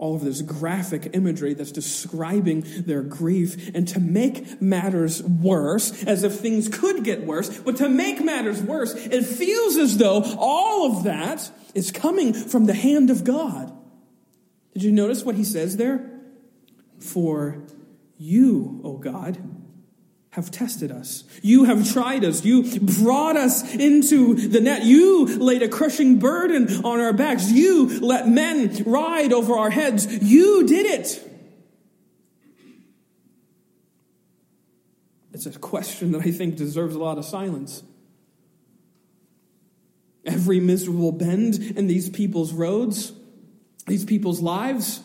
all 0.00 0.14
of 0.16 0.24
this 0.24 0.40
graphic 0.40 1.10
imagery 1.12 1.52
that's 1.52 1.70
describing 1.70 2.64
their 2.86 3.02
grief. 3.02 3.70
And 3.74 3.86
to 3.88 4.00
make 4.00 4.60
matters 4.60 5.22
worse, 5.22 6.02
as 6.04 6.24
if 6.24 6.40
things 6.40 6.68
could 6.68 7.04
get 7.04 7.26
worse, 7.26 7.58
but 7.58 7.76
to 7.76 7.88
make 7.88 8.24
matters 8.24 8.62
worse, 8.62 8.94
it 8.94 9.24
feels 9.24 9.76
as 9.76 9.98
though 9.98 10.24
all 10.38 10.90
of 10.96 11.04
that 11.04 11.52
is 11.74 11.92
coming 11.92 12.32
from 12.32 12.64
the 12.64 12.74
hand 12.74 13.10
of 13.10 13.24
God. 13.24 13.72
Did 14.72 14.84
you 14.84 14.92
notice 14.92 15.22
what 15.22 15.34
he 15.34 15.44
says 15.44 15.76
there? 15.76 16.10
For 16.98 17.62
you, 18.16 18.80
O 18.82 18.96
God, 18.96 19.38
have 20.32 20.50
tested 20.50 20.92
us. 20.92 21.24
You 21.42 21.64
have 21.64 21.90
tried 21.92 22.24
us. 22.24 22.44
You 22.44 22.78
brought 22.80 23.36
us 23.36 23.74
into 23.74 24.34
the 24.34 24.60
net. 24.60 24.84
You 24.84 25.26
laid 25.26 25.62
a 25.62 25.68
crushing 25.68 26.18
burden 26.20 26.84
on 26.84 27.00
our 27.00 27.12
backs. 27.12 27.50
You 27.50 27.98
let 27.98 28.28
men 28.28 28.84
ride 28.86 29.32
over 29.32 29.54
our 29.54 29.70
heads. 29.70 30.06
You 30.22 30.66
did 30.68 30.86
it. 30.86 31.26
It's 35.32 35.46
a 35.46 35.58
question 35.58 36.12
that 36.12 36.22
I 36.22 36.30
think 36.30 36.56
deserves 36.56 36.94
a 36.94 36.98
lot 36.98 37.18
of 37.18 37.24
silence. 37.24 37.82
Every 40.24 40.60
miserable 40.60 41.12
bend 41.12 41.56
in 41.76 41.86
these 41.88 42.08
people's 42.08 42.52
roads, 42.52 43.12
these 43.86 44.04
people's 44.04 44.40
lives, 44.40 45.00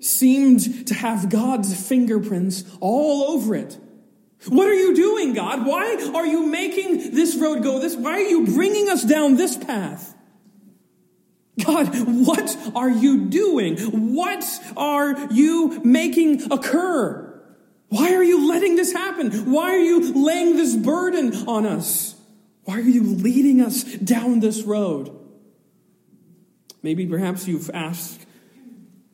seemed 0.00 0.86
to 0.86 0.94
have 0.94 1.28
God's 1.28 1.88
fingerprints 1.88 2.64
all 2.80 3.24
over 3.32 3.54
it. 3.54 3.76
What 4.48 4.68
are 4.68 4.74
you 4.74 4.94
doing, 4.94 5.34
God? 5.34 5.66
Why 5.66 6.10
are 6.14 6.26
you 6.26 6.46
making 6.46 7.14
this 7.14 7.36
road 7.36 7.62
go 7.62 7.80
this? 7.80 7.96
Why 7.96 8.12
are 8.12 8.28
you 8.28 8.46
bringing 8.46 8.88
us 8.88 9.02
down 9.02 9.36
this 9.36 9.56
path? 9.56 10.14
God, 11.64 11.88
what 12.26 12.56
are 12.74 12.90
you 12.90 13.26
doing? 13.26 13.78
What 14.14 14.44
are 14.76 15.32
you 15.32 15.80
making 15.82 16.52
occur? 16.52 17.22
Why 17.88 18.14
are 18.14 18.22
you 18.22 18.48
letting 18.48 18.76
this 18.76 18.92
happen? 18.92 19.50
Why 19.50 19.74
are 19.74 19.82
you 19.82 20.12
laying 20.12 20.56
this 20.56 20.76
burden 20.76 21.34
on 21.48 21.64
us? 21.66 22.14
Why 22.64 22.76
are 22.76 22.80
you 22.80 23.02
leading 23.02 23.62
us 23.62 23.84
down 23.84 24.40
this 24.40 24.62
road? 24.64 25.16
Maybe 26.82 27.06
perhaps 27.06 27.48
you've 27.48 27.70
asked 27.72 28.26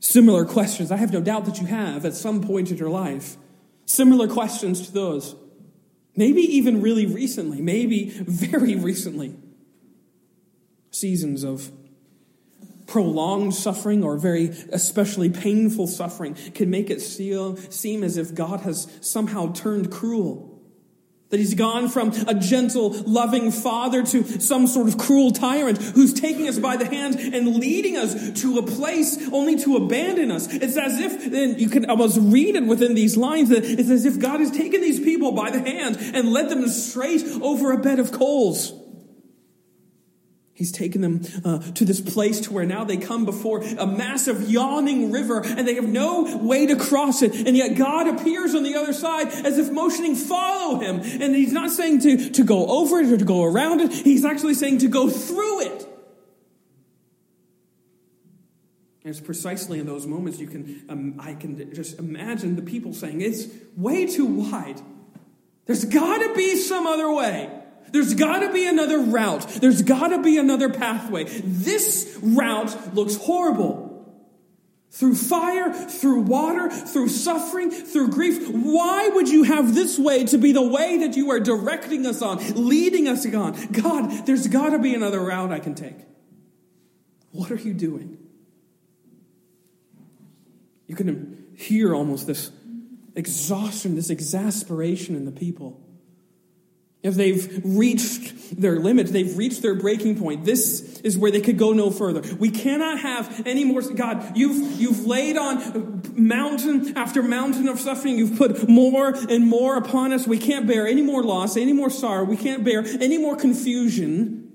similar 0.00 0.44
questions. 0.44 0.90
I 0.90 0.96
have 0.96 1.12
no 1.12 1.20
doubt 1.20 1.44
that 1.44 1.60
you 1.60 1.66
have 1.66 2.04
at 2.04 2.14
some 2.14 2.42
point 2.42 2.70
in 2.70 2.76
your 2.76 2.90
life. 2.90 3.36
Similar 3.92 4.26
questions 4.26 4.86
to 4.86 4.92
those. 4.92 5.36
Maybe 6.16 6.40
even 6.40 6.80
really 6.80 7.04
recently, 7.04 7.60
maybe 7.60 8.08
very 8.08 8.74
recently. 8.74 9.36
Seasons 10.90 11.44
of 11.44 11.70
prolonged 12.86 13.54
suffering 13.54 14.02
or 14.02 14.16
very 14.16 14.46
especially 14.72 15.28
painful 15.28 15.86
suffering 15.88 16.34
can 16.54 16.70
make 16.70 16.88
it 16.88 17.00
seem 17.02 18.02
as 18.02 18.16
if 18.16 18.34
God 18.34 18.60
has 18.60 18.90
somehow 19.02 19.52
turned 19.52 19.90
cruel. 19.92 20.51
That 21.32 21.40
he's 21.40 21.54
gone 21.54 21.88
from 21.88 22.10
a 22.28 22.34
gentle, 22.34 22.90
loving 22.90 23.50
father 23.52 24.02
to 24.04 24.22
some 24.38 24.66
sort 24.66 24.86
of 24.86 24.98
cruel 24.98 25.30
tyrant 25.30 25.78
who's 25.78 26.12
taking 26.12 26.46
us 26.46 26.58
by 26.58 26.76
the 26.76 26.84
hand 26.84 27.18
and 27.18 27.56
leading 27.56 27.96
us 27.96 28.42
to 28.42 28.58
a 28.58 28.62
place 28.62 29.30
only 29.32 29.56
to 29.60 29.76
abandon 29.76 30.30
us. 30.30 30.52
It's 30.52 30.76
as 30.76 31.00
if, 31.00 31.30
then 31.30 31.58
you 31.58 31.70
can 31.70 31.88
almost 31.88 32.18
read 32.20 32.54
it 32.54 32.66
within 32.66 32.92
these 32.92 33.16
lines, 33.16 33.48
that 33.48 33.64
it's 33.64 33.88
as 33.88 34.04
if 34.04 34.18
God 34.18 34.40
has 34.40 34.50
taken 34.50 34.82
these 34.82 35.00
people 35.00 35.32
by 35.32 35.50
the 35.50 35.60
hand 35.60 35.96
and 36.14 36.34
led 36.34 36.50
them 36.50 36.68
straight 36.68 37.24
over 37.40 37.72
a 37.72 37.78
bed 37.78 37.98
of 37.98 38.12
coals. 38.12 38.74
He's 40.62 40.70
taken 40.70 41.00
them 41.00 41.22
uh, 41.44 41.58
to 41.72 41.84
this 41.84 42.00
place 42.00 42.38
to 42.42 42.52
where 42.52 42.64
now 42.64 42.84
they 42.84 42.96
come 42.96 43.24
before 43.24 43.64
a 43.64 43.84
massive 43.84 44.48
yawning 44.48 45.10
river 45.10 45.42
and 45.44 45.66
they 45.66 45.74
have 45.74 45.88
no 45.88 46.36
way 46.36 46.66
to 46.66 46.76
cross 46.76 47.20
it. 47.20 47.34
And 47.34 47.56
yet 47.56 47.76
God 47.76 48.06
appears 48.06 48.54
on 48.54 48.62
the 48.62 48.76
other 48.76 48.92
side 48.92 49.26
as 49.44 49.58
if 49.58 49.72
motioning, 49.72 50.14
follow 50.14 50.78
him. 50.78 51.00
And 51.00 51.34
he's 51.34 51.52
not 51.52 51.72
saying 51.72 52.02
to, 52.02 52.30
to 52.30 52.44
go 52.44 52.64
over 52.68 53.00
it 53.00 53.10
or 53.10 53.16
to 53.16 53.24
go 53.24 53.42
around 53.42 53.80
it. 53.80 53.92
He's 53.92 54.24
actually 54.24 54.54
saying 54.54 54.78
to 54.78 54.86
go 54.86 55.10
through 55.10 55.62
it. 55.62 55.80
And 59.02 59.10
it's 59.10 59.18
precisely 59.18 59.80
in 59.80 59.86
those 59.86 60.06
moments 60.06 60.38
you 60.38 60.46
can, 60.46 60.84
um, 60.88 61.16
I 61.18 61.34
can 61.34 61.74
just 61.74 61.98
imagine 61.98 62.54
the 62.54 62.62
people 62.62 62.94
saying, 62.94 63.20
it's 63.20 63.48
way 63.76 64.06
too 64.06 64.26
wide. 64.26 64.80
There's 65.66 65.84
got 65.84 66.18
to 66.18 66.34
be 66.36 66.54
some 66.54 66.86
other 66.86 67.12
way. 67.12 67.51
There's 67.92 68.14
got 68.14 68.40
to 68.40 68.52
be 68.52 68.66
another 68.66 68.98
route. 68.98 69.46
There's 69.60 69.82
got 69.82 70.08
to 70.08 70.22
be 70.22 70.38
another 70.38 70.70
pathway. 70.70 71.24
This 71.24 72.18
route 72.22 72.94
looks 72.94 73.16
horrible. 73.16 73.90
Through 74.90 75.14
fire, 75.14 75.72
through 75.72 76.22
water, 76.22 76.68
through 76.70 77.08
suffering, 77.08 77.70
through 77.70 78.08
grief. 78.08 78.48
Why 78.48 79.08
would 79.08 79.28
you 79.28 79.42
have 79.44 79.74
this 79.74 79.98
way 79.98 80.24
to 80.26 80.38
be 80.38 80.52
the 80.52 80.66
way 80.66 80.98
that 80.98 81.16
you 81.16 81.30
are 81.30 81.40
directing 81.40 82.06
us 82.06 82.20
on, 82.20 82.38
leading 82.54 83.08
us 83.08 83.24
on? 83.34 83.72
God, 83.72 84.26
there's 84.26 84.48
got 84.48 84.70
to 84.70 84.78
be 84.78 84.94
another 84.94 85.20
route 85.20 85.52
I 85.52 85.60
can 85.60 85.74
take. 85.74 85.96
What 87.30 87.50
are 87.50 87.56
you 87.56 87.72
doing? 87.72 88.18
You 90.86 90.96
can 90.96 91.46
hear 91.56 91.94
almost 91.94 92.26
this 92.26 92.50
exhaustion, 93.14 93.96
this 93.96 94.10
exasperation 94.10 95.14
in 95.14 95.24
the 95.24 95.32
people. 95.32 95.80
If 97.02 97.14
they've 97.16 97.60
reached 97.64 98.60
their 98.60 98.78
limit, 98.78 99.08
they've 99.08 99.36
reached 99.36 99.60
their 99.60 99.74
breaking 99.74 100.20
point. 100.20 100.44
This 100.44 101.00
is 101.00 101.18
where 101.18 101.32
they 101.32 101.40
could 101.40 101.58
go 101.58 101.72
no 101.72 101.90
further. 101.90 102.22
We 102.36 102.50
cannot 102.50 103.00
have 103.00 103.42
any 103.44 103.64
more. 103.64 103.82
God, 103.82 104.36
you've, 104.36 104.80
you've 104.80 105.04
laid 105.04 105.36
on 105.36 106.02
mountain 106.14 106.96
after 106.96 107.20
mountain 107.22 107.66
of 107.66 107.80
suffering. 107.80 108.18
You've 108.18 108.38
put 108.38 108.68
more 108.68 109.14
and 109.28 109.48
more 109.48 109.76
upon 109.76 110.12
us. 110.12 110.28
We 110.28 110.38
can't 110.38 110.68
bear 110.68 110.86
any 110.86 111.02
more 111.02 111.24
loss, 111.24 111.56
any 111.56 111.72
more 111.72 111.90
sorrow. 111.90 112.24
We 112.24 112.36
can't 112.36 112.62
bear 112.62 112.84
any 113.00 113.18
more 113.18 113.34
confusion. 113.36 114.52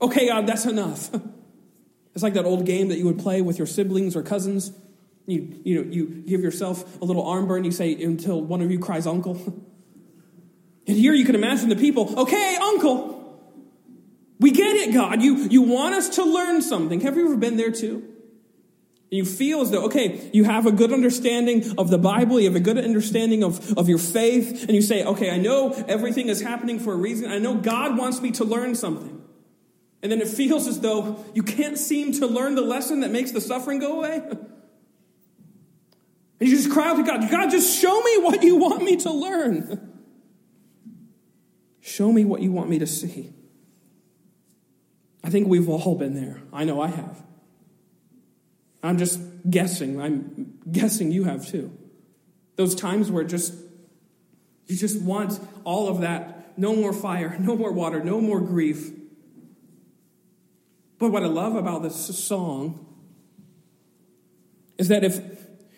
Okay, 0.00 0.28
God, 0.28 0.46
that's 0.46 0.66
enough. 0.66 1.10
It's 2.14 2.22
like 2.24 2.34
that 2.34 2.46
old 2.46 2.66
game 2.66 2.88
that 2.88 2.98
you 2.98 3.04
would 3.04 3.20
play 3.20 3.42
with 3.42 3.58
your 3.58 3.66
siblings 3.68 4.16
or 4.16 4.24
cousins. 4.24 4.72
You, 5.26 5.60
you 5.62 5.76
know, 5.76 5.88
you 5.88 6.06
give 6.06 6.40
yourself 6.40 7.00
a 7.00 7.04
little 7.04 7.24
arm 7.24 7.46
burn. 7.46 7.62
You 7.62 7.70
say 7.70 7.92
until 8.02 8.42
one 8.42 8.60
of 8.60 8.72
you 8.72 8.80
cries 8.80 9.06
uncle. 9.06 9.64
And 10.88 10.96
here 10.96 11.12
you 11.12 11.26
can 11.26 11.34
imagine 11.34 11.68
the 11.68 11.76
people, 11.76 12.18
okay, 12.20 12.56
uncle, 12.56 13.18
we 14.40 14.50
get 14.52 14.74
it, 14.74 14.94
God. 14.94 15.20
You, 15.20 15.36
you 15.36 15.62
want 15.62 15.94
us 15.94 16.08
to 16.16 16.24
learn 16.24 16.62
something. 16.62 17.02
Have 17.02 17.16
you 17.16 17.26
ever 17.26 17.36
been 17.36 17.58
there 17.58 17.70
too? 17.70 18.08
You 19.10 19.24
feel 19.24 19.60
as 19.60 19.70
though, 19.70 19.84
okay, 19.84 20.30
you 20.32 20.44
have 20.44 20.66
a 20.66 20.72
good 20.72 20.92
understanding 20.92 21.78
of 21.78 21.90
the 21.90 21.98
Bible, 21.98 22.40
you 22.40 22.46
have 22.46 22.56
a 22.56 22.60
good 22.60 22.78
understanding 22.78 23.42
of, 23.42 23.76
of 23.78 23.88
your 23.88 23.98
faith, 23.98 24.64
and 24.64 24.72
you 24.72 24.82
say, 24.82 25.04
okay, 25.04 25.30
I 25.30 25.38
know 25.38 25.72
everything 25.88 26.28
is 26.28 26.40
happening 26.40 26.78
for 26.78 26.92
a 26.92 26.96
reason. 26.96 27.30
I 27.30 27.38
know 27.38 27.54
God 27.54 27.96
wants 27.96 28.20
me 28.20 28.30
to 28.32 28.44
learn 28.44 28.74
something. 28.74 29.22
And 30.02 30.12
then 30.12 30.20
it 30.20 30.28
feels 30.28 30.66
as 30.66 30.80
though 30.80 31.24
you 31.34 31.42
can't 31.42 31.78
seem 31.78 32.12
to 32.14 32.26
learn 32.26 32.54
the 32.54 32.62
lesson 32.62 33.00
that 33.00 33.10
makes 33.10 33.32
the 33.32 33.40
suffering 33.40 33.78
go 33.78 33.98
away. 33.98 34.22
And 36.40 36.48
you 36.48 36.56
just 36.56 36.70
cry 36.70 36.90
out 36.90 36.96
to 36.96 37.02
God, 37.02 37.30
God, 37.30 37.50
just 37.50 37.78
show 37.78 38.00
me 38.02 38.18
what 38.18 38.42
you 38.42 38.56
want 38.56 38.82
me 38.82 38.96
to 38.98 39.10
learn. 39.10 39.87
Show 41.88 42.12
me 42.12 42.26
what 42.26 42.42
you 42.42 42.52
want 42.52 42.68
me 42.68 42.78
to 42.80 42.86
see. 42.86 43.32
I 45.24 45.30
think 45.30 45.48
we've 45.48 45.70
all 45.70 45.94
been 45.94 46.14
there. 46.14 46.42
I 46.52 46.64
know 46.64 46.82
I 46.82 46.88
have. 46.88 47.22
I'm 48.82 48.98
just 48.98 49.18
guessing. 49.48 49.98
I'm 49.98 50.58
guessing 50.70 51.10
you 51.12 51.24
have 51.24 51.46
too. 51.46 51.72
Those 52.56 52.74
times 52.74 53.10
where 53.10 53.24
just 53.24 53.54
you 54.66 54.76
just 54.76 55.00
want 55.00 55.40
all 55.64 55.88
of 55.88 56.02
that. 56.02 56.58
No 56.58 56.76
more 56.76 56.92
fire, 56.92 57.36
no 57.40 57.56
more 57.56 57.72
water, 57.72 58.04
no 58.04 58.20
more 58.20 58.40
grief. 58.42 58.90
But 60.98 61.10
what 61.10 61.22
I 61.22 61.26
love 61.26 61.56
about 61.56 61.82
this 61.82 61.96
song 62.18 62.84
is 64.76 64.88
that 64.88 65.04
if 65.04 65.20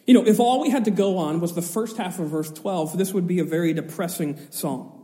you 0.09 0.15
know, 0.15 0.27
if 0.27 0.41
all 0.41 0.61
we 0.61 0.71
had 0.71 0.87
to 0.87 0.91
go 0.91 1.19
on 1.19 1.39
was 1.39 1.55
the 1.55 1.63
first 1.63 1.99
half 1.99 2.19
of 2.19 2.31
verse 2.31 2.51
12, 2.51 2.99
this 2.99 3.15
would 3.15 3.29
be 3.29 3.39
a 3.39 3.45
very 3.45 3.73
depressing 3.73 4.41
song. 4.51 5.00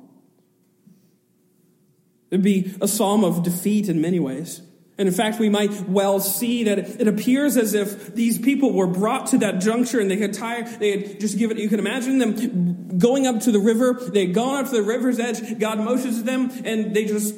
It'd 2.30 2.42
be 2.42 2.74
a 2.80 2.88
psalm 2.88 3.24
of 3.24 3.42
defeat 3.42 3.88
in 3.88 4.00
many 4.00 4.18
ways. 4.18 4.62
And 4.98 5.06
in 5.08 5.14
fact, 5.14 5.38
we 5.38 5.50
might 5.50 5.88
well 5.88 6.20
see 6.20 6.64
that 6.64 6.78
it 6.78 7.06
appears 7.06 7.58
as 7.58 7.74
if 7.74 8.14
these 8.14 8.38
people 8.38 8.72
were 8.72 8.86
brought 8.86 9.26
to 9.28 9.38
that 9.38 9.60
juncture 9.60 10.00
and 10.00 10.10
they 10.10 10.16
had 10.16 10.32
tired, 10.32 10.66
they 10.80 10.98
had 10.98 11.20
just 11.20 11.36
given, 11.36 11.58
you 11.58 11.68
can 11.68 11.78
imagine 11.78 12.18
them 12.18 12.98
going 12.98 13.26
up 13.26 13.40
to 13.40 13.52
the 13.52 13.58
river. 13.58 13.92
They 13.92 14.26
had 14.26 14.34
gone 14.34 14.64
up 14.64 14.70
to 14.70 14.76
the 14.76 14.82
river's 14.82 15.18
edge. 15.18 15.58
God 15.58 15.78
motions 15.80 16.18
to 16.18 16.22
them 16.22 16.50
and 16.64 16.94
they 16.94 17.04
just, 17.04 17.34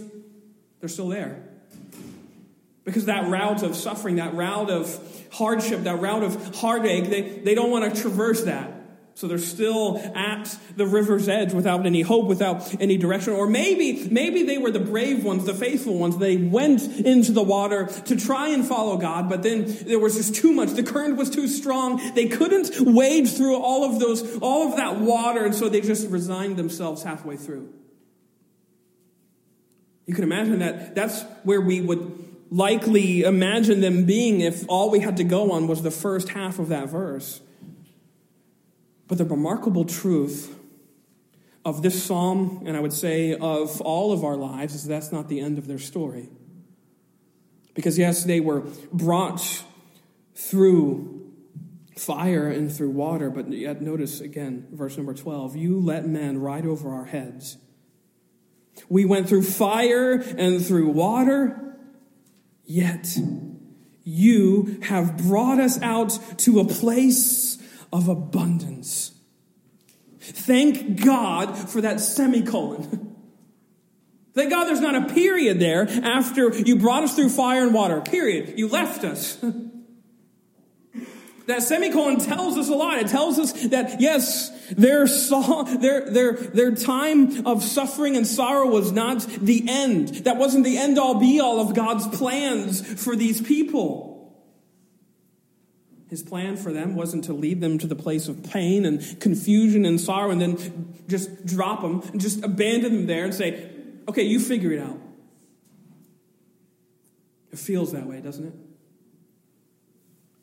they're 0.79 0.89
still 0.89 1.09
there. 1.09 1.43
Because 2.85 3.07
that 3.07 3.29
route 3.29 3.65
of 3.65 3.75
suffering, 3.75 4.17
that 4.17 4.35
route 4.35 4.71
of 4.71 5.27
hardship, 5.33 5.81
that 5.81 6.01
route 6.01 6.23
of 6.23 6.57
heartache, 6.57 7.11
they, 7.11 7.23
they 7.23 7.55
don't 7.57 7.73
want 7.73 7.93
to 7.93 8.01
traverse 8.01 8.45
that. 8.45 8.73
So 9.19 9.27
they're 9.27 9.39
still 9.39 9.99
at 10.15 10.57
the 10.77 10.87
river's 10.87 11.29
edge 11.29 11.53
without 11.53 11.85
any 11.85 12.03
hope, 12.03 12.27
without 12.27 12.81
any 12.81 12.97
direction. 12.97 13.33
Or 13.33 13.49
maybe, 13.49 14.09
maybe 14.09 14.45
they 14.45 14.59
were 14.59 14.71
the 14.71 14.79
brave 14.79 15.25
ones, 15.25 15.45
the 15.45 15.55
faithful 15.55 15.99
ones. 15.99 16.19
They 16.19 16.37
went 16.37 16.83
into 17.01 17.33
the 17.33 17.43
water 17.43 17.87
to 17.87 18.15
try 18.15 18.51
and 18.51 18.65
follow 18.65 18.97
God, 18.97 19.29
but 19.29 19.43
then 19.43 19.65
there 19.87 19.99
was 19.99 20.15
just 20.15 20.37
too 20.37 20.53
much. 20.53 20.69
The 20.71 20.85
current 20.85 21.17
was 21.17 21.31
too 21.31 21.49
strong. 21.49 22.01
They 22.15 22.29
couldn't 22.29 22.71
wade 22.79 23.29
through 23.29 23.57
all 23.57 23.93
of 23.93 23.99
those, 23.99 24.39
all 24.39 24.71
of 24.71 24.77
that 24.77 25.01
water, 25.01 25.45
and 25.45 25.53
so 25.53 25.69
they 25.69 25.81
just 25.81 26.09
resigned 26.11 26.57
themselves 26.57 27.03
halfway 27.03 27.37
through. 27.37 27.75
You 30.07 30.15
can 30.15 30.23
imagine 30.23 30.61
that 30.61 30.95
that's 30.95 31.25
where 31.43 31.61
we 31.61 31.81
would 31.81 32.37
likely 32.53 33.23
imagine 33.23 33.81
them 33.81 34.05
being 34.05 34.43
if 34.43 34.65
all 34.69 34.93
we 34.93 35.01
had 35.01 35.17
to 35.17 35.25
go 35.25 35.51
on 35.51 35.67
was 35.67 35.83
the 35.83 35.91
first 35.91 36.29
half 36.29 36.61
of 36.61 36.69
that 36.69 36.89
verse. 36.89 37.41
But 39.09 39.19
the 39.19 39.25
remarkable 39.25 39.85
truth 39.85 40.55
of 41.65 41.83
this 41.83 42.03
psalm, 42.03 42.63
and 42.67 42.77
I 42.77 42.81
would 42.81 42.93
say 42.93 43.35
of 43.35 43.81
all 43.81 44.13
of 44.13 44.23
our 44.23 44.37
lives, 44.37 44.75
is 44.75 44.85
that's 44.85 45.11
not 45.11 45.29
the 45.29 45.41
end 45.41 45.59
of 45.59 45.67
their 45.67 45.79
story. 45.79 46.29
Because, 47.75 47.99
yes, 47.99 48.25
they 48.25 48.41
were 48.41 48.65
brought 48.93 49.65
through 50.35 51.19
fire 51.97 52.49
and 52.49 52.73
through 52.73 52.91
water, 52.91 53.31
but 53.31 53.53
yet 53.53 53.83
notice 53.83 54.21
again, 54.21 54.67
verse 54.73 54.97
number 54.97 55.15
12 55.15 55.57
you 55.57 55.81
let 55.81 56.07
men 56.07 56.39
ride 56.39 56.67
over 56.67 56.91
our 56.93 57.07
heads. 57.07 57.57
We 58.89 59.05
went 59.05 59.29
through 59.29 59.43
fire 59.43 60.13
and 60.13 60.65
through 60.65 60.89
water, 60.91 61.77
yet 62.65 63.17
you 64.05 64.79
have 64.83 65.19
brought 65.19 65.59
us 65.59 65.81
out 65.83 66.19
to 66.39 66.61
a 66.61 66.65
place 66.65 67.59
of 67.93 68.09
abundance. 68.09 69.13
Thank 70.21 71.05
God 71.05 71.57
for 71.57 71.81
that 71.81 72.01
semicolon. 72.01 73.05
Thank 74.35 74.51
God 74.51 74.67
there's 74.67 74.81
not 74.81 74.95
a 74.95 75.13
period 75.13 75.59
there 75.59 75.89
after 75.89 76.57
you 76.57 76.77
brought 76.77 77.03
us 77.03 77.17
through 77.17 77.31
fire 77.31 77.63
and 77.65 77.75
water. 77.75 78.01
Period. 78.01 78.59
You 78.59 78.69
left 78.69 79.03
us. 79.03 79.37
that 81.47 81.63
semicolon 81.63 82.21
tells 82.21 82.57
us 82.57 82.69
a 82.69 82.75
lot. 82.75 82.99
It 82.99 83.09
tells 83.09 83.39
us 83.39 83.53
that 83.69 84.01
yes, 84.01 84.51
their 84.71 85.07
saw, 85.09 85.65
their, 85.65 86.09
their, 86.11 86.35
their 86.35 86.75
time 86.75 87.47
of 87.47 87.65
suffering 87.65 88.17
and 88.17 88.27
sorrow 88.27 88.69
was 88.69 88.93
not 88.93 89.23
the 89.23 89.65
end. 89.69 90.09
That 90.25 90.37
wasn't 90.37 90.65
the 90.65 90.79
end 90.79 90.99
all 90.99 91.19
be 91.19 91.41
all 91.41 91.61
of 91.61 91.75
God's 91.75 92.07
plans 92.07 93.03
for 93.03 93.17
these 93.17 93.41
people. 93.41 94.08
His 96.09 96.23
plan 96.23 96.57
for 96.57 96.73
them 96.73 96.95
wasn't 96.95 97.25
to 97.25 97.35
lead 97.35 97.61
them 97.61 97.79
to 97.79 97.87
the 97.87 97.97
place 97.97 98.29
of 98.29 98.43
pain 98.43 98.87
and 98.87 99.21
confusion 99.21 99.85
and 99.85 100.01
sorrow 100.01 100.31
and 100.31 100.41
then 100.41 100.95
just 101.07 101.45
drop 101.45 101.83
them 101.83 102.01
and 102.13 102.21
just 102.21 102.43
abandon 102.43 102.95
them 102.95 103.07
there 103.07 103.25
and 103.25 103.35
say, 103.35 103.71
okay, 104.09 104.23
you 104.23 104.41
figure 104.41 104.73
it 104.73 104.81
out. 104.81 104.99
It 107.53 107.59
feels 107.59 107.93
that 107.93 108.07
way, 108.07 108.21
doesn't 108.21 108.47
it? 108.47 108.55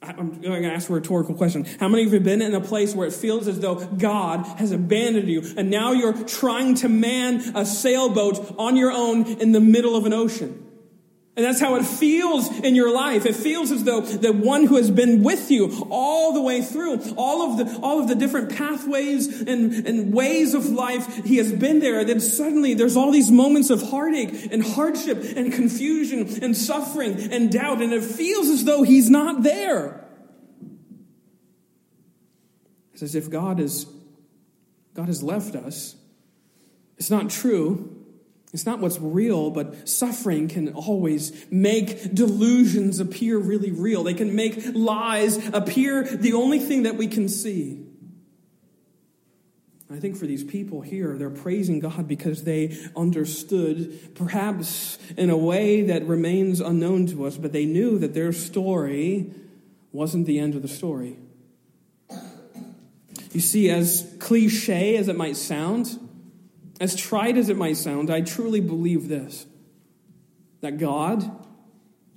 I'm 0.04 0.40
going 0.40 0.62
to 0.62 0.72
ask 0.72 0.88
a 0.90 0.94
rhetorical 0.94 1.34
question. 1.34 1.66
How 1.80 1.88
many 1.88 2.04
of 2.04 2.10
you 2.10 2.16
have 2.16 2.24
been 2.24 2.44
in 2.44 2.54
a 2.54 2.62
place 2.62 2.94
where 2.94 3.08
it 3.08 3.14
feels 3.14 3.48
as 3.48 3.60
though 3.60 3.76
God 3.86 4.46
has 4.60 4.72
abandoned 4.72 5.28
you 5.28 5.44
and 5.58 5.72
now 5.72 5.94
you're 5.94 6.14
trying 6.26 6.76
to 6.76 6.90
man 6.90 7.56
a 7.56 7.66
sailboat 7.66 8.56
on 8.60 8.76
your 8.76 8.92
own 8.92 9.26
in 9.26 9.52
the 9.52 9.60
middle 9.60 9.96
of 9.96 10.06
an 10.06 10.14
ocean? 10.14 10.65
And 11.38 11.46
that's 11.46 11.60
how 11.60 11.76
it 11.76 11.84
feels 11.84 12.50
in 12.60 12.76
your 12.76 12.94
life. 12.94 13.26
It 13.26 13.36
feels 13.36 13.70
as 13.70 13.84
though 13.84 14.00
the 14.00 14.32
one 14.32 14.68
who 14.68 14.78
has 14.78 14.90
been 14.90 15.22
with 15.22 15.52
you 15.52 15.86
all 15.90 16.32
the 16.32 16.42
way 16.42 16.62
through, 16.62 17.14
all 17.18 17.52
of 17.52 17.58
the, 17.58 17.80
all 17.82 18.00
of 18.00 18.08
the 18.08 18.16
different 18.16 18.56
pathways 18.56 19.42
and, 19.42 19.86
and 19.86 20.14
ways 20.14 20.54
of 20.54 20.68
life, 20.68 21.26
he 21.26 21.36
has 21.38 21.52
been 21.52 21.80
there. 21.80 22.00
And 22.00 22.08
then 22.08 22.20
suddenly 22.22 22.74
there's 22.74 22.96
all 22.96 23.12
these 23.12 23.32
moments 23.32 23.70
of 23.70 23.82
heartache 23.82 24.48
and 24.50 24.64
hardship 24.64 25.22
and 25.36 25.52
confusion 25.52 26.42
and 26.42 26.56
suffering 26.56 27.34
and 27.34 27.52
doubt. 27.52 27.82
And 27.82 27.92
it 27.92 28.04
feels 28.04 28.48
as 28.48 28.64
though 28.64 28.84
he's 28.84 29.10
not 29.10 29.44
there. 29.44 30.06
It's 32.94 33.04
as 33.04 33.14
if 33.14 33.30
God 33.30 33.60
is, 33.60 33.88
God 34.94 35.08
has 35.08 35.22
left 35.22 35.54
us. 35.54 35.98
It's 36.98 37.12
not 37.12 37.30
true. 37.30 37.95
It's 38.56 38.66
not 38.66 38.80
what's 38.80 38.98
real, 39.02 39.50
but 39.50 39.90
suffering 39.90 40.48
can 40.48 40.70
always 40.76 41.46
make 41.52 42.16
delusions 42.16 43.02
appear 43.02 43.38
really 43.38 43.72
real. 43.72 44.02
They 44.06 44.14
can 44.14 44.34
make 44.34 44.58
lies 44.74 45.46
appear 45.50 46.04
the 46.04 46.32
only 46.32 46.60
thing 46.60 46.84
that 46.84 46.96
we 46.96 47.08
can 47.08 47.28
see. 47.28 47.86
I 49.92 49.98
think 49.98 50.16
for 50.16 50.26
these 50.26 50.46
people 50.46 50.80
here, 50.80 51.18
they're 51.18 51.30
praising 51.30 51.82
God 51.82 52.08
because 52.08 52.46
they 52.46 52.78
understood, 52.96 54.16
perhaps 54.16 55.00
in 55.18 55.30
a 55.30 55.38
way 55.38 55.82
that 55.82 56.08
remains 56.08 56.62
unknown 56.62 57.08
to 57.08 57.26
us, 57.26 57.36
but 57.36 57.52
they 57.52 57.66
knew 57.66 58.00
that 58.00 58.14
their 58.14 58.32
story 58.32 59.34
wasn't 59.92 60.28
the 60.28 60.40
end 60.40 60.56
of 60.56 60.62
the 60.62 60.70
story. 60.70 61.18
You 63.34 63.42
see, 63.42 63.70
as 63.70 64.16
cliche 64.20 64.96
as 64.96 65.10
it 65.10 65.18
might 65.18 65.36
sound, 65.36 66.00
as 66.80 66.96
trite 66.96 67.38
as 67.38 67.50
it 67.50 67.58
might 67.58 67.78
sound, 67.78 68.10
I 68.10 68.22
truly 68.22 68.62
believe 68.62 69.08
this 69.08 69.46
that 70.62 70.78
God, 70.78 71.46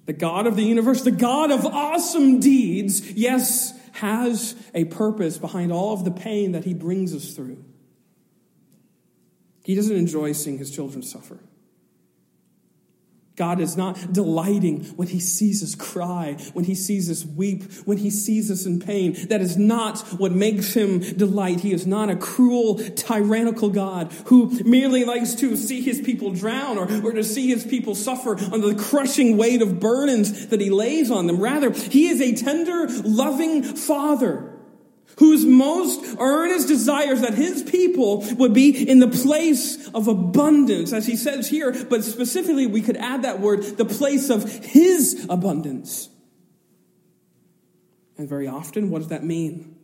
the 0.06 0.12
God 0.12 0.46
of 0.46 0.56
the 0.56 0.62
universe, 0.62 1.02
the 1.02 1.10
God 1.10 1.50
of 1.50 1.66
awesome 1.66 2.40
deeds, 2.40 3.12
yes, 3.12 3.78
has 3.92 4.54
a 4.74 4.84
purpose 4.86 5.38
behind 5.38 5.70
all 5.70 5.92
of 5.92 6.04
the 6.04 6.10
pain 6.10 6.52
that 6.52 6.64
he 6.64 6.72
brings 6.72 7.14
us 7.14 7.34
through. 7.34 7.62
He 9.64 9.74
doesn't 9.74 9.94
enjoy 9.94 10.32
seeing 10.32 10.56
his 10.56 10.70
children 10.70 11.02
suffer. 11.02 11.40
God 13.38 13.60
is 13.60 13.76
not 13.76 14.12
delighting 14.12 14.84
when 14.96 15.08
he 15.08 15.20
sees 15.20 15.62
us 15.62 15.76
cry, 15.76 16.36
when 16.52 16.64
he 16.64 16.74
sees 16.74 17.08
us 17.08 17.24
weep, 17.24 17.62
when 17.84 17.98
he 17.98 18.10
sees 18.10 18.50
us 18.50 18.66
in 18.66 18.80
pain. 18.80 19.16
That 19.28 19.40
is 19.40 19.56
not 19.56 20.00
what 20.18 20.32
makes 20.32 20.74
him 20.74 20.98
delight. 20.98 21.60
He 21.60 21.72
is 21.72 21.86
not 21.86 22.10
a 22.10 22.16
cruel, 22.16 22.74
tyrannical 22.74 23.70
God 23.70 24.12
who 24.26 24.50
merely 24.64 25.04
likes 25.04 25.36
to 25.36 25.56
see 25.56 25.80
his 25.80 26.00
people 26.00 26.32
drown 26.32 26.76
or, 26.76 26.84
or 27.04 27.12
to 27.12 27.22
see 27.22 27.46
his 27.46 27.64
people 27.64 27.94
suffer 27.94 28.36
under 28.52 28.74
the 28.74 28.82
crushing 28.82 29.36
weight 29.36 29.62
of 29.62 29.78
burdens 29.78 30.48
that 30.48 30.60
he 30.60 30.70
lays 30.70 31.10
on 31.10 31.28
them. 31.28 31.40
Rather, 31.40 31.70
he 31.70 32.08
is 32.08 32.20
a 32.20 32.34
tender, 32.34 32.88
loving 33.04 33.62
father 33.62 34.57
whose 35.18 35.44
most 35.44 36.16
earnest 36.18 36.68
desires 36.68 37.20
that 37.22 37.34
his 37.34 37.62
people 37.62 38.24
would 38.36 38.54
be 38.54 38.88
in 38.88 39.00
the 39.00 39.08
place 39.08 39.88
of 39.88 40.06
abundance, 40.06 40.92
as 40.92 41.06
he 41.06 41.16
says 41.16 41.48
here, 41.48 41.72
but 41.90 42.04
specifically 42.04 42.66
we 42.66 42.80
could 42.80 42.96
add 42.96 43.22
that 43.22 43.40
word, 43.40 43.62
the 43.62 43.84
place 43.84 44.30
of 44.30 44.48
his 44.64 45.26
abundance. 45.28 46.08
And 48.16 48.28
very 48.28 48.48
often, 48.48 48.90
what 48.90 48.98
does 48.98 49.08
that 49.08 49.24
mean? 49.24 49.76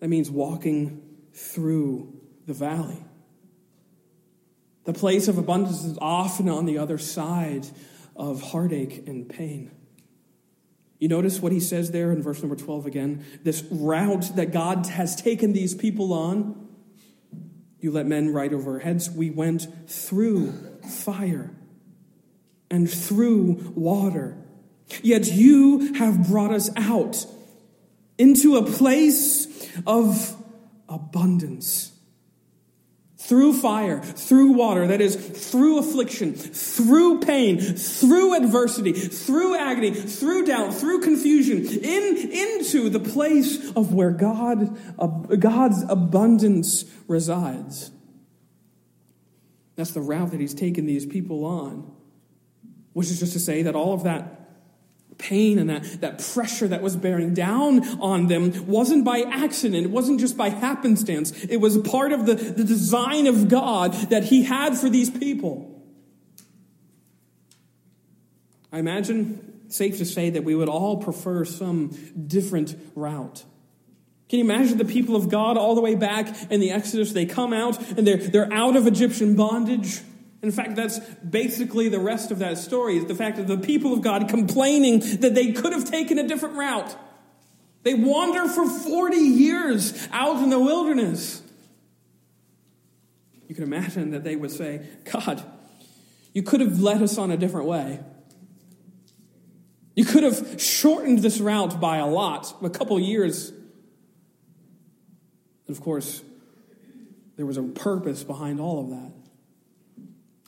That 0.00 0.08
means 0.08 0.30
walking 0.30 1.02
through 1.32 2.20
the 2.46 2.54
valley. 2.54 3.02
The 4.84 4.92
place 4.92 5.26
of 5.28 5.36
abundance 5.36 5.84
is 5.84 5.98
often 6.00 6.48
on 6.48 6.66
the 6.66 6.78
other 6.78 6.98
side 6.98 7.66
of 8.14 8.40
heartache 8.40 9.06
and 9.06 9.28
pain. 9.28 9.70
You 10.98 11.08
notice 11.08 11.40
what 11.40 11.52
he 11.52 11.60
says 11.60 11.90
there 11.90 12.10
in 12.10 12.22
verse 12.22 12.40
number 12.40 12.56
12 12.56 12.86
again? 12.86 13.24
This 13.42 13.64
route 13.70 14.34
that 14.36 14.52
God 14.52 14.86
has 14.86 15.14
taken 15.14 15.52
these 15.52 15.74
people 15.74 16.12
on. 16.12 16.68
You 17.80 17.92
let 17.92 18.06
men 18.06 18.32
ride 18.32 18.54
over 18.54 18.74
our 18.74 18.78
heads. 18.78 19.10
We 19.10 19.30
went 19.30 19.66
through 19.88 20.52
fire 20.82 21.50
and 22.70 22.90
through 22.90 23.72
water. 23.74 24.36
Yet 25.02 25.30
you 25.30 25.94
have 25.94 26.28
brought 26.28 26.52
us 26.52 26.70
out 26.76 27.26
into 28.18 28.56
a 28.56 28.64
place 28.64 29.68
of 29.86 30.34
abundance 30.88 31.95
through 33.28 33.54
fire, 33.54 34.00
through 34.00 34.52
water, 34.52 34.86
that 34.86 35.00
is, 35.00 35.16
through 35.16 35.78
affliction, 35.78 36.32
through 36.34 37.20
pain, 37.20 37.58
through 37.58 38.36
adversity, 38.36 38.92
through 38.92 39.56
agony, 39.56 39.90
through 39.90 40.46
doubt, 40.46 40.74
through 40.74 41.00
confusion, 41.00 41.66
in, 41.66 42.30
into 42.30 42.88
the 42.88 43.00
place 43.00 43.70
of 43.72 43.92
where 43.92 44.10
God, 44.12 44.78
uh, 44.98 45.06
God's 45.06 45.82
abundance 45.88 46.84
resides. 47.08 47.90
That's 49.74 49.90
the 49.90 50.00
route 50.00 50.30
that 50.30 50.40
he's 50.40 50.54
taken 50.54 50.86
these 50.86 51.04
people 51.04 51.44
on, 51.44 51.92
which 52.92 53.10
is 53.10 53.20
just 53.20 53.32
to 53.32 53.40
say 53.40 53.62
that 53.62 53.74
all 53.74 53.92
of 53.92 54.04
that 54.04 54.45
pain 55.18 55.58
and 55.58 55.70
that, 55.70 56.00
that 56.00 56.24
pressure 56.34 56.68
that 56.68 56.82
was 56.82 56.96
bearing 56.96 57.34
down 57.34 57.82
on 58.00 58.26
them 58.26 58.66
wasn't 58.66 59.04
by 59.04 59.20
accident. 59.20 59.86
It 59.86 59.90
wasn't 59.90 60.20
just 60.20 60.36
by 60.36 60.50
happenstance. 60.50 61.32
It 61.44 61.58
was 61.58 61.78
part 61.78 62.12
of 62.12 62.26
the, 62.26 62.34
the 62.34 62.64
design 62.64 63.26
of 63.26 63.48
God 63.48 63.92
that 64.10 64.24
He 64.24 64.44
had 64.44 64.76
for 64.76 64.88
these 64.88 65.10
people. 65.10 65.72
I 68.72 68.78
imagine, 68.78 69.62
safe 69.68 69.98
to 69.98 70.04
say, 70.04 70.30
that 70.30 70.44
we 70.44 70.54
would 70.54 70.68
all 70.68 70.98
prefer 70.98 71.44
some 71.44 71.96
different 72.26 72.76
route. 72.94 73.44
Can 74.28 74.40
you 74.40 74.44
imagine 74.44 74.76
the 74.76 74.84
people 74.84 75.14
of 75.14 75.28
God 75.28 75.56
all 75.56 75.74
the 75.74 75.80
way 75.80 75.94
back 75.94 76.50
in 76.50 76.60
the 76.60 76.72
Exodus? 76.72 77.12
They 77.12 77.26
come 77.26 77.52
out 77.52 77.80
and 77.92 78.06
they're, 78.06 78.16
they're 78.16 78.52
out 78.52 78.76
of 78.76 78.86
Egyptian 78.86 79.36
bondage. 79.36 80.00
In 80.42 80.50
fact, 80.50 80.76
that's 80.76 80.98
basically 80.98 81.88
the 81.88 81.98
rest 81.98 82.30
of 82.30 82.38
that 82.40 82.58
story 82.58 82.98
is 82.98 83.06
the 83.06 83.14
fact 83.14 83.38
of 83.38 83.46
the 83.46 83.58
people 83.58 83.92
of 83.92 84.02
God 84.02 84.28
complaining 84.28 85.00
that 85.20 85.34
they 85.34 85.52
could 85.52 85.72
have 85.72 85.90
taken 85.90 86.18
a 86.18 86.28
different 86.28 86.56
route. 86.56 86.94
They 87.82 87.94
wander 87.94 88.48
for 88.48 88.68
40 88.68 89.16
years 89.16 90.08
out 90.12 90.42
in 90.42 90.50
the 90.50 90.58
wilderness. 90.58 91.42
You 93.48 93.54
can 93.54 93.64
imagine 93.64 94.10
that 94.10 94.24
they 94.24 94.36
would 94.36 94.50
say, 94.50 94.86
God, 95.04 95.42
you 96.32 96.42
could 96.42 96.60
have 96.60 96.80
led 96.80 97.00
us 97.00 97.16
on 97.16 97.30
a 97.30 97.36
different 97.36 97.66
way. 97.66 98.00
You 99.94 100.04
could 100.04 100.24
have 100.24 100.60
shortened 100.60 101.20
this 101.20 101.40
route 101.40 101.80
by 101.80 101.96
a 101.96 102.06
lot, 102.06 102.54
a 102.62 102.68
couple 102.68 103.00
years. 103.00 103.50
And 105.66 105.76
of 105.76 105.80
course, 105.80 106.22
there 107.36 107.46
was 107.46 107.56
a 107.56 107.62
purpose 107.62 108.22
behind 108.22 108.60
all 108.60 108.80
of 108.80 108.90
that. 108.90 109.12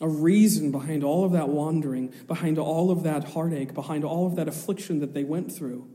A 0.00 0.08
reason 0.08 0.70
behind 0.70 1.02
all 1.02 1.24
of 1.24 1.32
that 1.32 1.48
wandering, 1.48 2.12
behind 2.26 2.58
all 2.58 2.90
of 2.90 3.02
that 3.02 3.24
heartache, 3.24 3.74
behind 3.74 4.04
all 4.04 4.26
of 4.26 4.36
that 4.36 4.46
affliction 4.46 5.00
that 5.00 5.12
they 5.12 5.24
went 5.24 5.52
through. 5.52 5.88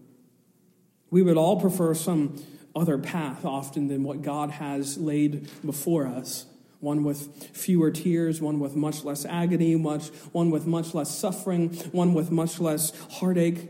We 1.10 1.22
would 1.22 1.38
all 1.38 1.62
prefer 1.62 1.94
some 1.94 2.36
other 2.76 2.98
path 2.98 3.46
often 3.46 3.88
than 3.88 4.04
what 4.04 4.22
God 4.22 4.52
has 4.52 4.98
laid 4.98 5.50
before 5.66 6.08
us. 6.08 6.48
One 6.80 7.04
with 7.04 7.56
fewer 7.56 7.92
tears, 7.92 8.42
one 8.42 8.60
with 8.60 8.76
much 8.76 9.06
less 9.06 9.26
agony, 9.26 9.76
much, 9.76 10.08
one 10.34 10.52
with 10.52 10.66
much 10.66 10.94
less 10.94 11.16
suffering, 11.16 11.74
one 11.92 12.14
with 12.14 12.30
much 12.30 12.60
less 12.60 12.92
heartache. 13.12 13.70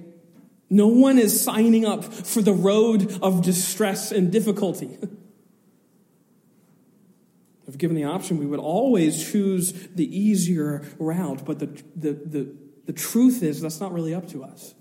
No 0.69 0.87
one 0.87 1.19
is 1.19 1.39
signing 1.39 1.85
up 1.85 2.03
for 2.03 2.41
the 2.41 2.53
road 2.53 3.19
of 3.21 3.43
distress 3.43 4.11
and 4.11 4.31
difficulty. 4.31 4.97
if 7.67 7.77
given 7.77 7.95
the 7.95 8.03
option, 8.03 8.37
we 8.39 8.45
would 8.45 8.59
always 8.59 9.31
choose 9.31 9.71
the 9.95 10.05
easier 10.05 10.85
route. 10.99 11.45
But 11.45 11.59
the, 11.59 11.67
the, 11.95 12.13
the, 12.13 12.55
the 12.85 12.93
truth 12.93 13.41
is, 13.41 13.61
that's 13.61 13.79
not 13.79 13.93
really 13.93 14.13
up 14.13 14.27
to 14.29 14.43
us. 14.43 14.75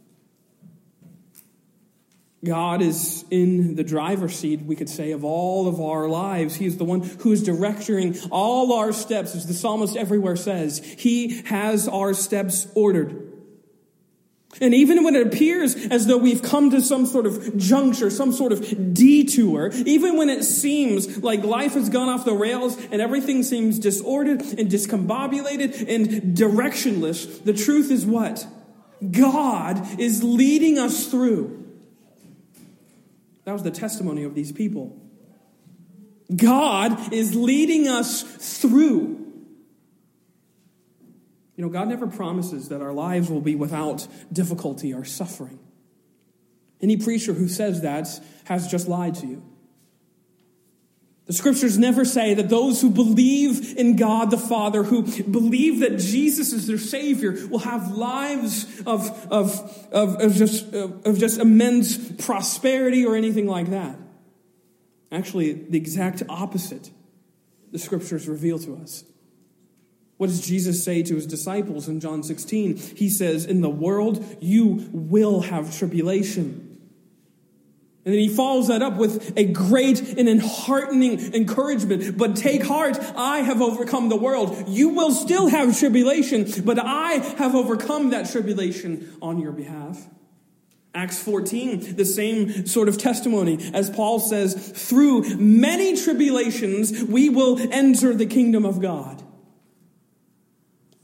God 2.45 2.83
is 2.83 3.25
in 3.31 3.77
the 3.77 3.85
driver's 3.85 4.35
seat, 4.35 4.62
we 4.62 4.75
could 4.75 4.88
say, 4.88 5.12
of 5.12 5.23
all 5.23 5.68
of 5.68 5.81
our 5.81 6.09
lives. 6.09 6.57
He 6.57 6.66
is 6.66 6.77
the 6.77 6.85
one 6.85 7.03
who 7.03 7.31
is 7.31 7.42
directing 7.45 8.18
all 8.31 8.73
our 8.73 8.92
steps, 8.92 9.37
as 9.37 9.47
the 9.47 9.55
psalmist 9.55 9.97
everywhere 9.97 10.35
says. 10.35 10.81
He 10.99 11.42
has 11.42 11.87
our 11.87 12.14
steps 12.14 12.66
ordered. 12.75 13.32
And 14.61 14.75
even 14.75 15.03
when 15.03 15.17
it 15.17 15.27
appears 15.27 15.75
as 15.75 16.07
though 16.07 16.19
we've 16.19 16.43
come 16.43 16.71
to 16.71 16.83
some 16.83 17.07
sort 17.07 17.25
of 17.25 17.57
juncture, 17.57 18.11
some 18.11 18.33
sort 18.33 18.53
of 18.53 18.95
detour, 18.95 19.71
even 19.87 20.19
when 20.19 20.29
it 20.29 20.45
seems 20.45 21.23
like 21.23 21.43
life 21.43 21.73
has 21.73 21.88
gone 21.88 22.09
off 22.09 22.25
the 22.25 22.35
rails 22.35 22.77
and 22.91 23.01
everything 23.01 23.43
seems 23.43 23.79
disordered 23.79 24.41
and 24.41 24.71
discombobulated 24.71 25.88
and 25.88 26.37
directionless, 26.37 27.43
the 27.45 27.55
truth 27.55 27.91
is 27.91 28.05
what? 28.05 28.47
God 29.11 29.99
is 29.99 30.23
leading 30.23 30.79
us 30.79 31.07
through. 31.07 31.59
That 33.45 33.53
was 33.53 33.62
the 33.62 33.71
testimony 33.71 34.25
of 34.25 34.35
these 34.35 34.53
people. 34.53 34.99
God 36.35 37.12
is 37.12 37.35
leading 37.35 37.88
us 37.88 38.23
through. 38.23 39.22
You 41.57 41.65
know, 41.65 41.71
God 41.71 41.88
never 41.88 42.07
promises 42.07 42.69
that 42.71 42.81
our 42.81 42.93
lives 42.93 43.31
will 43.31 43.41
be 43.41 43.55
without 43.55 44.07
difficulty 44.33 44.95
or 44.95 45.05
suffering. 45.05 45.59
Any 46.81 46.97
preacher 46.97 47.33
who 47.33 47.49
says 47.49 47.83
that 47.83 48.09
has 48.45 48.69
just 48.69 48.88
lied 48.88 49.15
to 49.17 49.27
you. 49.27 49.43
The 51.27 51.33
scriptures 51.33 51.79
never 51.79 52.05
say 52.05 52.35
that 52.35 52.49
those 52.49 52.81
who 52.81 52.91
believe 52.91 53.77
in 53.79 53.95
God 53.97 54.31
the 54.31 54.38
Father, 54.38 54.83
who 54.83 55.03
believe 55.23 55.81
that 55.81 55.99
Jesus 55.99 56.53
is 56.53 56.67
their 56.67 56.79
Savior, 56.79 57.47
will 57.49 57.61
have 57.61 57.93
lives 57.93 58.65
of, 58.81 59.09
of, 59.31 59.87
of, 59.93 60.17
of 60.21 60.35
just, 60.35 60.73
of 60.75 61.19
just 61.19 61.38
immense 61.38 61.97
prosperity 61.97 63.07
or 63.07 63.15
anything 63.15 63.47
like 63.47 63.71
that. 63.71 63.97
Actually, 65.12 65.53
the 65.53 65.79
exact 65.79 66.23
opposite 66.29 66.91
the 67.71 67.79
scriptures 67.79 68.29
reveal 68.29 68.59
to 68.59 68.77
us. 68.77 69.05
What 70.23 70.29
does 70.29 70.47
Jesus 70.47 70.85
say 70.85 71.03
to 71.03 71.17
his 71.17 71.27
disciples 71.27 71.89
in 71.89 71.99
John 71.99 72.23
16? 72.23 72.77
He 72.77 73.11
says, 73.11 73.45
In 73.45 73.61
the 73.61 73.69
world 73.69 74.25
you 74.39 74.89
will 74.93 75.41
have 75.41 75.77
tribulation. 75.77 76.79
And 78.05 78.15
then 78.15 78.21
he 78.21 78.29
follows 78.29 78.69
that 78.69 78.83
up 78.83 78.99
with 78.99 79.37
a 79.37 79.47
great 79.47 79.99
and 80.01 80.29
enheartening 80.29 81.35
encouragement. 81.35 82.17
But 82.17 82.37
take 82.37 82.63
heart, 82.63 83.01
I 83.17 83.39
have 83.39 83.61
overcome 83.61 84.11
the 84.11 84.17
world. 84.17 84.69
You 84.69 84.91
will 84.91 85.11
still 85.11 85.49
have 85.49 85.77
tribulation, 85.77 86.47
but 86.65 86.79
I 86.79 87.15
have 87.39 87.57
overcome 87.57 88.11
that 88.11 88.31
tribulation 88.31 89.17
on 89.21 89.41
your 89.41 89.51
behalf. 89.51 90.07
Acts 90.95 91.21
14, 91.21 91.97
the 91.97 92.05
same 92.05 92.67
sort 92.67 92.89
of 92.89 92.97
testimony 92.97 93.73
as 93.75 93.91
Paul 93.91 94.21
says, 94.21 94.55
through 94.89 95.35
many 95.35 95.97
tribulations, 95.97 97.03
we 97.03 97.29
will 97.29 97.59
enter 97.73 98.15
the 98.15 98.27
kingdom 98.27 98.65
of 98.65 98.81
God. 98.81 99.22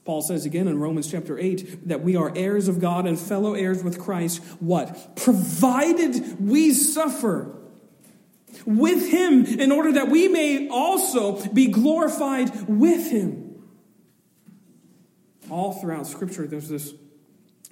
Paul 0.08 0.22
says 0.22 0.46
again 0.46 0.68
in 0.68 0.80
Romans 0.80 1.10
chapter 1.10 1.38
8 1.38 1.88
that 1.88 2.00
we 2.00 2.16
are 2.16 2.32
heirs 2.34 2.66
of 2.66 2.80
God 2.80 3.06
and 3.06 3.18
fellow 3.18 3.52
heirs 3.52 3.84
with 3.84 4.00
Christ. 4.00 4.42
What? 4.58 5.16
Provided 5.16 6.40
we 6.40 6.72
suffer 6.72 7.54
with 8.64 9.10
him 9.10 9.44
in 9.44 9.70
order 9.70 9.92
that 9.92 10.08
we 10.08 10.28
may 10.28 10.66
also 10.70 11.46
be 11.50 11.66
glorified 11.66 12.66
with 12.66 13.10
him. 13.10 13.62
All 15.50 15.74
throughout 15.74 16.06
Scripture, 16.06 16.46
there's 16.46 16.70
this 16.70 16.94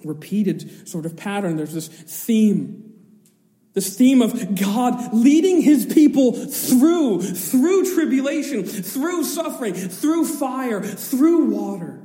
repeated 0.03 0.87
sort 0.87 1.07
of 1.07 1.17
pattern, 1.17 1.57
there's 1.57 1.73
this 1.73 1.87
theme. 1.87 2.93
This 3.73 3.97
theme 3.97 4.21
of 4.21 4.61
God 4.61 5.11
leading 5.11 5.63
his 5.63 5.87
people 5.87 6.33
through, 6.33 7.23
through 7.23 7.95
tribulation, 7.95 8.63
through 8.63 9.23
suffering, 9.23 9.73
through 9.73 10.25
fire, 10.25 10.83
through 10.83 11.45
water 11.45 12.03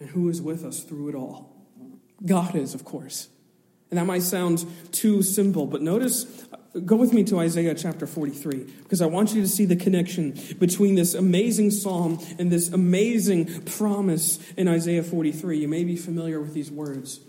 and 0.00 0.08
who 0.10 0.28
is 0.28 0.42
with 0.42 0.64
us 0.64 0.82
through 0.82 1.08
it 1.08 1.14
all. 1.14 1.56
God 2.24 2.54
is, 2.54 2.74
of 2.74 2.84
course. 2.84 3.28
And 3.90 3.98
that 3.98 4.06
might 4.06 4.22
sound 4.22 4.64
too 4.90 5.22
simple, 5.22 5.66
but 5.66 5.80
notice, 5.80 6.24
go 6.84 6.96
with 6.96 7.12
me 7.12 7.22
to 7.24 7.38
Isaiah 7.38 7.74
chapter 7.74 8.06
43, 8.06 8.58
because 8.82 9.00
I 9.00 9.06
want 9.06 9.32
you 9.32 9.42
to 9.42 9.48
see 9.48 9.64
the 9.64 9.76
connection 9.76 10.36
between 10.58 10.96
this 10.96 11.14
amazing 11.14 11.70
psalm 11.70 12.18
and 12.38 12.50
this 12.50 12.68
amazing 12.70 13.62
promise 13.62 14.38
in 14.54 14.66
Isaiah 14.66 15.04
43. 15.04 15.58
You 15.58 15.68
may 15.68 15.84
be 15.84 15.96
familiar 15.96 16.40
with 16.40 16.52
these 16.52 16.70
words. 16.70 17.20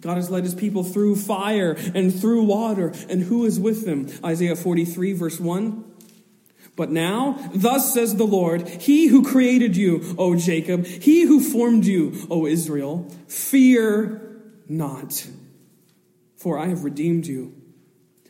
God 0.00 0.16
has 0.16 0.30
led 0.30 0.44
his 0.44 0.54
people 0.54 0.82
through 0.82 1.16
fire 1.16 1.76
and 1.94 2.12
through 2.12 2.44
water, 2.44 2.92
and 3.08 3.22
who 3.22 3.44
is 3.44 3.60
with 3.60 3.84
them? 3.84 4.08
Isaiah 4.24 4.56
43, 4.56 5.12
verse 5.12 5.38
1. 5.38 5.84
But 6.78 6.92
now, 6.92 7.50
thus 7.52 7.92
says 7.92 8.14
the 8.14 8.24
Lord, 8.24 8.68
He 8.68 9.08
who 9.08 9.24
created 9.24 9.76
you, 9.76 10.14
O 10.16 10.36
Jacob, 10.36 10.86
He 10.86 11.22
who 11.22 11.40
formed 11.40 11.84
you, 11.84 12.28
O 12.30 12.46
Israel, 12.46 13.12
fear 13.26 14.40
not, 14.68 15.26
for 16.36 16.56
I 16.56 16.68
have 16.68 16.84
redeemed 16.84 17.26
you. 17.26 17.57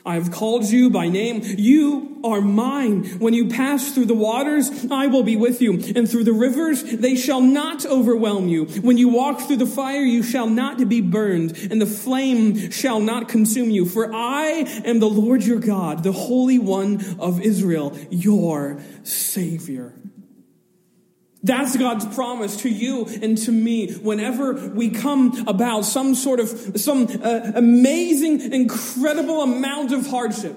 I 0.09 0.15
have 0.15 0.31
called 0.31 0.65
you 0.65 0.89
by 0.89 1.09
name. 1.09 1.43
You 1.45 2.19
are 2.25 2.41
mine. 2.41 3.05
When 3.19 3.35
you 3.35 3.49
pass 3.49 3.93
through 3.93 4.07
the 4.07 4.15
waters, 4.15 4.87
I 4.91 5.07
will 5.07 5.23
be 5.23 5.37
with 5.37 5.61
you. 5.61 5.75
And 5.75 6.11
through 6.11 6.25
the 6.25 6.33
rivers, 6.33 6.83
they 6.83 7.15
shall 7.15 7.43
not 7.43 7.85
overwhelm 7.85 8.49
you. 8.49 8.65
When 8.65 8.97
you 8.97 9.11
walk 9.11 9.43
through 9.43 9.59
the 9.59 9.67
fire, 9.67 10.01
you 10.01 10.23
shall 10.23 10.49
not 10.49 10.89
be 10.89 11.03
burned, 11.03 11.59
and 11.71 11.79
the 11.79 11.87
flame 11.87 12.71
shall 12.71 13.01
not 13.01 13.29
consume 13.29 13.69
you. 13.69 13.85
For 13.85 14.11
I 14.15 14.65
am 14.87 14.99
the 14.99 15.11
Lord 15.11 15.43
your 15.45 15.61
God, 15.61 16.03
the 16.05 16.13
Holy 16.13 16.59
One 16.59 17.05
of 17.19 17.43
Israel, 17.43 17.95
your 18.09 18.81
Savior. 19.03 19.93
That's 21.43 21.77
God's 21.77 22.05
promise 22.15 22.63
to 22.63 22.69
you 22.69 23.07
and 23.07 23.39
to 23.39 23.53
me 23.53 23.93
whenever 23.93 24.55
we 24.71 24.91
come 24.91 25.47
about 25.47 25.83
some 25.83 26.15
sort 26.15 26.41
of, 26.41 26.49
some 26.81 27.07
uh, 27.23 27.53
amazing, 27.55 28.53
incredible 28.53 29.43
amount 29.43 29.93
of 29.93 30.07
hardship. 30.09 30.57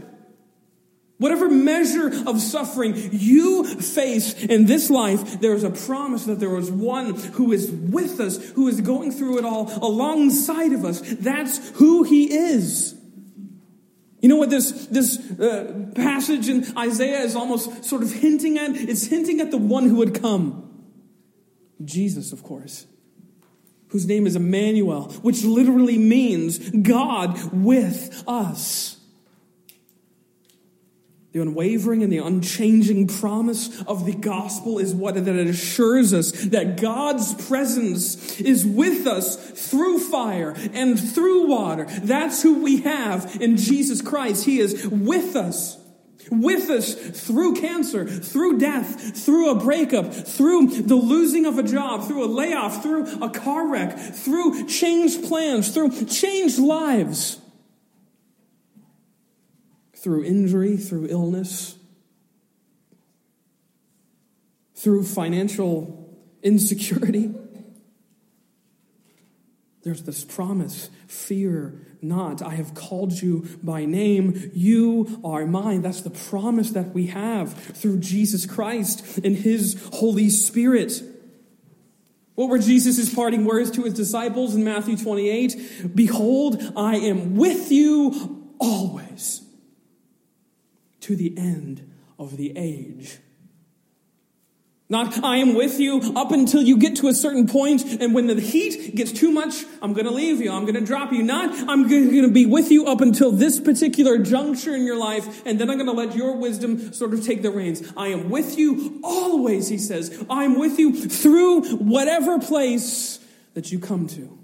Whatever 1.20 1.52
measure 1.52 2.12
of 2.26 2.42
suffering 2.42 2.96
you 3.12 3.64
face 3.64 4.34
in 4.44 4.66
this 4.66 4.90
life, 4.90 5.40
there 5.40 5.54
is 5.54 5.64
a 5.64 5.70
promise 5.70 6.26
that 6.26 6.40
there 6.40 6.58
is 6.58 6.72
one 6.72 7.14
who 7.14 7.52
is 7.52 7.70
with 7.70 8.20
us, 8.20 8.44
who 8.52 8.68
is 8.68 8.82
going 8.82 9.12
through 9.12 9.38
it 9.38 9.46
all 9.46 9.72
alongside 9.84 10.74
of 10.74 10.84
us. 10.84 11.00
That's 11.02 11.70
who 11.78 12.02
he 12.02 12.34
is. 12.34 12.96
You 14.20 14.30
know 14.30 14.38
what 14.38 14.50
this, 14.50 14.72
this 14.88 15.20
uh, 15.40 15.92
passage 15.94 16.50
in 16.50 16.66
Isaiah 16.76 17.20
is 17.20 17.36
almost 17.36 17.86
sort 17.86 18.02
of 18.02 18.12
hinting 18.12 18.58
at? 18.58 18.76
It's 18.76 19.06
hinting 19.06 19.42
at 19.42 19.52
the 19.52 19.58
one 19.58 19.88
who 19.88 19.98
would 19.98 20.20
come. 20.20 20.71
Jesus, 21.86 22.32
of 22.34 22.44
course. 22.44 22.86
whose 23.92 24.08
name 24.08 24.26
is 24.26 24.36
Emmanuel, 24.38 25.12
which 25.22 25.44
literally 25.44 25.98
means 25.98 26.58
God 26.70 27.38
with 27.54 28.24
us. 28.26 28.98
The 31.34 31.42
unwavering 31.42 32.04
and 32.04 32.12
the 32.12 32.18
unchanging 32.18 33.08
promise 33.08 33.82
of 33.84 34.06
the 34.06 34.14
gospel 34.14 34.80
is 34.80 34.94
what 34.94 35.16
that 35.16 35.28
assures 35.30 36.14
us 36.14 36.32
that 36.48 36.80
God's 36.82 37.34
presence 37.48 38.40
is 38.42 38.66
with 38.66 39.08
us 39.08 39.38
through 39.70 40.00
fire 40.00 40.54
and 40.74 41.00
through 41.00 41.48
water. 41.48 41.86
That's 42.02 42.42
who 42.42 42.62
we 42.62 42.82
have 42.82 43.38
in 43.42 43.56
Jesus 43.56 44.02
Christ. 44.02 44.44
He 44.46 44.60
is 44.60 44.88
with 44.88 45.36
us. 45.38 45.78
With 46.30 46.70
us 46.70 46.94
through 46.96 47.56
cancer, 47.56 48.06
through 48.06 48.60
death, 48.60 49.18
through 49.18 49.52
a 49.52 49.56
breakup, 49.56 50.14
through 50.14 50.68
the 50.68 50.96
losing 50.96 51.46
of 51.46 51.58
a 51.58 51.64
job, 51.64 52.08
through 52.08 52.26
a 52.26 52.28
layoff, 52.28 52.84
through 52.84 53.24
a 53.24 53.30
car 53.30 53.68
wreck, 53.68 53.98
through 53.98 54.68
changed 54.68 55.24
plans, 55.26 55.74
through 55.74 56.06
changed 56.06 56.60
lives 56.60 57.42
through 60.02 60.24
injury, 60.24 60.78
through 60.78 61.08
illness, 61.10 61.78
through 64.74 65.04
financial 65.04 66.18
insecurity. 66.42 67.32
There's 69.84 70.02
this 70.02 70.26
promise 70.26 70.90
fear 71.08 71.81
not. 72.02 72.42
I 72.42 72.56
have 72.56 72.74
called 72.74 73.22
you 73.22 73.48
by 73.64 73.86
name. 73.86 74.52
You 74.54 75.20
are 75.24 75.46
mine. 75.46 75.82
That's 75.82 76.02
the 76.02 76.10
promise 76.10 76.72
that 76.72 76.94
we 76.94 77.08
have 77.08 77.54
through 77.54 78.00
Jesus 78.00 78.46
Christ 78.46 79.20
and 79.20 79.36
his 79.36 79.90
Holy 79.94 80.30
Spirit. 80.30 81.04
What 82.36 82.50
were 82.50 82.60
Jesus' 82.60 83.14
parting 83.14 83.46
words 83.46 83.72
to 83.72 83.84
his 83.84 83.94
disciples 83.94 84.56
in 84.56 84.64
Matthew 84.64 84.98
28? 84.98 85.92
Behold, 85.94 86.74
I 86.76 86.96
am 86.96 87.36
with 87.36 87.72
you 87.72 88.48
always 88.60 89.42
to 91.02 91.16
the 91.16 91.38
end 91.38 91.92
of 92.18 92.38
the 92.38 92.54
age. 92.56 93.20
Not, 94.92 95.24
I 95.24 95.38
am 95.38 95.54
with 95.54 95.80
you 95.80 96.02
up 96.18 96.34
until 96.34 96.62
you 96.62 96.76
get 96.76 96.98
to 96.98 97.08
a 97.08 97.14
certain 97.14 97.48
point, 97.48 97.82
and 98.02 98.14
when 98.14 98.28
the 98.28 98.36
heat 98.42 98.94
gets 98.94 99.14
too 99.14 99.32
much, 99.32 99.64
I'm 99.82 99.94
going 99.94 100.06
to 100.06 100.12
leave 100.12 100.42
you. 100.42 100.52
I'm 100.52 100.64
going 100.64 100.76
to 100.76 100.86
drop 100.86 101.14
you. 101.14 101.24
Not, 101.24 101.50
I'm 101.70 101.88
going 101.88 102.24
to 102.24 102.30
be 102.30 102.46
with 102.46 102.72
you 102.72 102.86
up 102.88 103.00
until 103.00 103.32
this 103.32 103.58
particular 103.58 104.18
juncture 104.18 104.76
in 104.76 104.84
your 104.84 104.98
life, 104.98 105.46
and 105.46 105.58
then 105.58 105.70
I'm 105.70 105.78
going 105.78 105.86
to 105.86 105.94
let 105.94 106.14
your 106.14 106.36
wisdom 106.36 106.92
sort 106.92 107.14
of 107.14 107.26
take 107.26 107.42
the 107.42 107.52
reins. 107.52 107.82
I 107.96 108.10
am 108.10 108.30
with 108.30 108.58
you 108.58 109.00
always, 109.02 109.70
he 109.70 109.78
says. 109.78 110.26
I'm 110.30 110.60
with 110.60 110.78
you 110.78 110.94
through 110.94 111.78
whatever 111.78 112.38
place 112.40 113.26
that 113.54 113.72
you 113.72 113.80
come 113.80 114.08
to, 114.08 114.38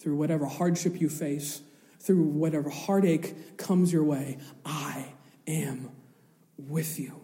through 0.00 0.16
whatever 0.16 0.44
hardship 0.44 1.00
you 1.00 1.08
face, 1.08 1.62
through 1.98 2.24
whatever 2.24 2.68
heartache 2.68 3.56
comes 3.56 3.90
your 3.90 4.04
way. 4.04 4.36
I 4.66 5.14
am 5.46 5.92
with 6.58 7.00
you. 7.00 7.19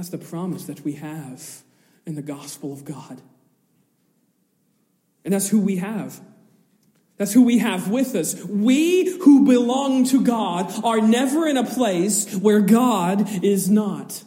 That's 0.00 0.08
the 0.08 0.16
promise 0.16 0.64
that 0.64 0.82
we 0.82 0.94
have 0.94 1.62
in 2.06 2.14
the 2.14 2.22
gospel 2.22 2.72
of 2.72 2.86
God. 2.86 3.20
And 5.26 5.34
that's 5.34 5.50
who 5.50 5.60
we 5.60 5.76
have. 5.76 6.18
That's 7.18 7.34
who 7.34 7.42
we 7.42 7.58
have 7.58 7.90
with 7.90 8.14
us. 8.14 8.42
We 8.46 9.18
who 9.18 9.44
belong 9.44 10.04
to 10.04 10.24
God 10.24 10.72
are 10.86 11.02
never 11.02 11.46
in 11.46 11.58
a 11.58 11.64
place 11.64 12.34
where 12.34 12.62
God 12.62 13.44
is 13.44 13.68
not. 13.68 14.24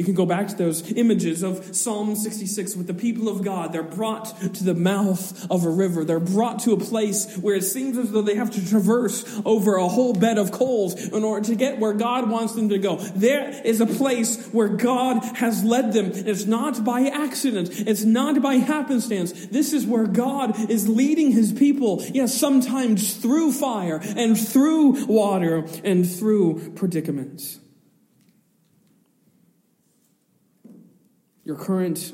You 0.00 0.04
can 0.06 0.14
go 0.14 0.24
back 0.24 0.48
to 0.48 0.56
those 0.56 0.92
images 0.92 1.42
of 1.42 1.76
Psalm 1.76 2.16
66 2.16 2.74
with 2.74 2.86
the 2.86 2.94
people 2.94 3.28
of 3.28 3.44
God. 3.44 3.70
They're 3.70 3.82
brought 3.82 4.34
to 4.54 4.64
the 4.64 4.72
mouth 4.72 5.46
of 5.50 5.66
a 5.66 5.68
river. 5.68 6.06
They're 6.06 6.18
brought 6.18 6.60
to 6.60 6.72
a 6.72 6.78
place 6.78 7.36
where 7.36 7.54
it 7.54 7.64
seems 7.64 7.98
as 7.98 8.10
though 8.10 8.22
they 8.22 8.36
have 8.36 8.50
to 8.52 8.66
traverse 8.66 9.42
over 9.44 9.76
a 9.76 9.86
whole 9.86 10.14
bed 10.14 10.38
of 10.38 10.52
coals 10.52 10.94
in 10.94 11.22
order 11.22 11.46
to 11.48 11.54
get 11.54 11.78
where 11.78 11.92
God 11.92 12.30
wants 12.30 12.54
them 12.54 12.70
to 12.70 12.78
go. 12.78 12.96
There 12.96 13.50
is 13.62 13.82
a 13.82 13.86
place 13.86 14.42
where 14.52 14.68
God 14.68 15.22
has 15.36 15.62
led 15.64 15.92
them. 15.92 16.12
It's 16.14 16.46
not 16.46 16.82
by 16.82 17.02
accident. 17.02 17.68
It's 17.70 18.02
not 18.02 18.40
by 18.40 18.54
happenstance. 18.54 19.48
This 19.48 19.74
is 19.74 19.84
where 19.84 20.06
God 20.06 20.70
is 20.70 20.88
leading 20.88 21.30
his 21.32 21.52
people. 21.52 22.02
Yes, 22.10 22.32
sometimes 22.32 23.18
through 23.18 23.52
fire 23.52 24.00
and 24.16 24.40
through 24.40 25.04
water 25.04 25.66
and 25.84 26.10
through 26.10 26.72
predicaments. 26.72 27.60
Your 31.44 31.56
current 31.56 32.12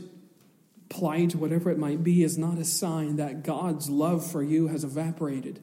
plight, 0.88 1.34
whatever 1.34 1.70
it 1.70 1.78
might 1.78 2.02
be, 2.02 2.22
is 2.22 2.38
not 2.38 2.58
a 2.58 2.64
sign 2.64 3.16
that 3.16 3.42
God's 3.42 3.90
love 3.90 4.28
for 4.28 4.42
you 4.42 4.68
has 4.68 4.84
evaporated. 4.84 5.60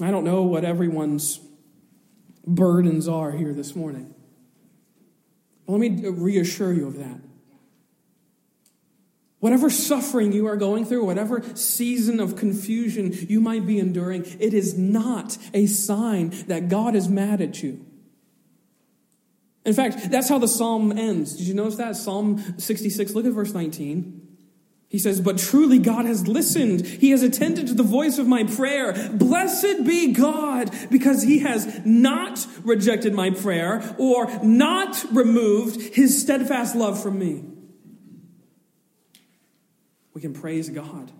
I 0.00 0.10
don't 0.10 0.24
know 0.24 0.42
what 0.42 0.64
everyone's 0.64 1.40
burdens 2.46 3.08
are 3.08 3.32
here 3.32 3.52
this 3.52 3.74
morning. 3.74 4.14
let 5.66 5.80
me 5.80 6.08
reassure 6.08 6.72
you 6.72 6.86
of 6.86 6.98
that. 6.98 7.20
Whatever 9.40 9.68
suffering 9.68 10.32
you 10.32 10.46
are 10.46 10.56
going 10.56 10.84
through, 10.84 11.04
whatever 11.04 11.42
season 11.54 12.20
of 12.20 12.36
confusion 12.36 13.12
you 13.28 13.40
might 13.40 13.66
be 13.66 13.78
enduring, 13.78 14.24
it 14.40 14.54
is 14.54 14.76
not 14.78 15.36
a 15.52 15.66
sign 15.66 16.30
that 16.46 16.68
God 16.68 16.94
is 16.94 17.08
mad 17.08 17.40
at 17.40 17.62
you. 17.62 17.84
In 19.66 19.74
fact, 19.74 20.12
that's 20.12 20.28
how 20.28 20.38
the 20.38 20.46
psalm 20.46 20.96
ends. 20.96 21.36
Did 21.36 21.48
you 21.48 21.54
notice 21.54 21.76
that? 21.76 21.96
Psalm 21.96 22.54
66, 22.56 23.14
look 23.14 23.26
at 23.26 23.32
verse 23.32 23.52
19. 23.52 24.22
He 24.88 25.00
says, 25.00 25.20
But 25.20 25.38
truly 25.38 25.80
God 25.80 26.06
has 26.06 26.28
listened. 26.28 26.86
He 26.86 27.10
has 27.10 27.24
attended 27.24 27.66
to 27.66 27.74
the 27.74 27.82
voice 27.82 28.18
of 28.18 28.28
my 28.28 28.44
prayer. 28.44 28.92
Blessed 29.12 29.84
be 29.84 30.12
God, 30.12 30.70
because 30.88 31.24
he 31.24 31.40
has 31.40 31.84
not 31.84 32.46
rejected 32.62 33.12
my 33.12 33.30
prayer 33.30 33.96
or 33.98 34.30
not 34.44 35.04
removed 35.12 35.96
his 35.96 36.22
steadfast 36.22 36.76
love 36.76 37.02
from 37.02 37.18
me. 37.18 37.44
We 40.14 40.20
can 40.20 40.32
praise 40.32 40.70
God. 40.70 41.10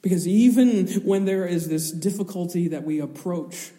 Because 0.00 0.28
even 0.28 0.86
when 1.02 1.24
there 1.24 1.44
is 1.44 1.68
this 1.68 1.90
difficulty 1.90 2.68
that 2.68 2.84
we 2.84 3.00
approach, 3.00 3.72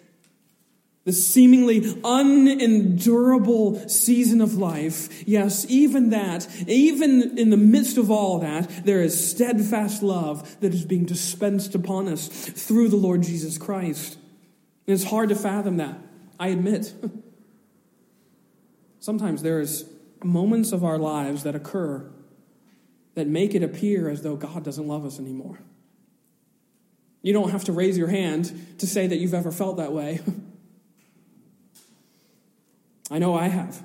the 1.08 1.14
seemingly 1.14 1.98
unendurable 2.04 3.88
season 3.88 4.42
of 4.42 4.56
life, 4.56 5.26
yes, 5.26 5.66
even 5.70 6.10
that, 6.10 6.46
even 6.68 7.38
in 7.38 7.50
the 7.50 7.56
midst 7.56 7.98
of 7.98 8.12
all 8.12 8.40
that, 8.40 8.84
there 8.84 9.02
is 9.02 9.32
steadfast 9.32 10.04
love 10.04 10.60
that 10.60 10.74
is 10.74 10.84
being 10.84 11.06
dispensed 11.06 11.74
upon 11.74 12.10
us 12.10 12.28
through 12.28 12.90
the 12.90 12.98
Lord 12.98 13.24
Jesus 13.24 13.58
Christ. 13.58 14.16
And 14.86 14.94
it's 14.94 15.06
hard 15.06 15.30
to 15.30 15.36
fathom 15.36 15.78
that, 15.78 15.98
I 16.38 16.50
admit. 16.50 16.94
Sometimes 19.00 19.42
there's 19.42 19.86
moments 20.22 20.74
of 20.74 20.84
our 20.84 20.98
lives 20.98 21.44
that 21.44 21.56
occur 21.56 22.06
that 23.16 23.28
make 23.28 23.56
it 23.56 23.64
appear 23.64 24.10
as 24.10 24.24
though 24.24 24.36
God 24.36 24.66
doesn't 24.66 24.86
love 24.86 25.06
us 25.06 25.20
anymore. 25.20 25.58
You 27.22 27.32
don't 27.32 27.52
have 27.52 27.64
to 27.64 27.72
raise 27.72 27.98
your 27.98 28.10
hand 28.10 28.76
to 28.80 28.86
say 28.86 29.08
that 29.08 29.16
you've 29.16 29.34
ever 29.34 29.54
felt 29.54 29.78
that 29.78 29.94
way. 29.94 30.20
I 33.10 33.20
know 33.20 33.36
I 33.36 33.48
have. 33.48 33.84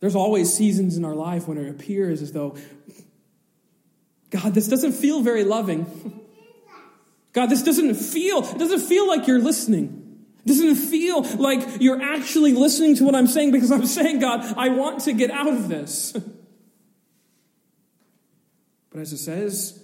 There's 0.00 0.14
always 0.14 0.52
seasons 0.52 0.96
in 0.96 1.04
our 1.04 1.14
life 1.14 1.46
when 1.46 1.58
it 1.58 1.68
appears 1.68 2.22
as 2.22 2.32
though, 2.32 2.56
God, 4.30 4.54
this 4.54 4.68
doesn't 4.68 4.92
feel 4.92 5.22
very 5.22 5.44
loving. 5.44 6.20
God, 7.32 7.46
this 7.46 7.62
doesn't 7.62 7.94
feel, 7.94 8.42
it 8.42 8.58
doesn't 8.58 8.80
feel 8.80 9.06
like 9.06 9.26
you're 9.26 9.38
listening. 9.38 10.24
It 10.44 10.48
doesn't 10.48 10.76
feel 10.76 11.22
like 11.22 11.80
you're 11.80 12.00
actually 12.00 12.52
listening 12.52 12.96
to 12.96 13.04
what 13.04 13.14
I'm 13.14 13.26
saying 13.26 13.52
because 13.52 13.70
I'm 13.70 13.86
saying, 13.86 14.20
God, 14.20 14.40
I 14.56 14.70
want 14.70 15.02
to 15.02 15.12
get 15.12 15.30
out 15.30 15.48
of 15.48 15.68
this. 15.68 16.16
But 18.90 19.02
as 19.02 19.12
it 19.12 19.18
says, 19.18 19.80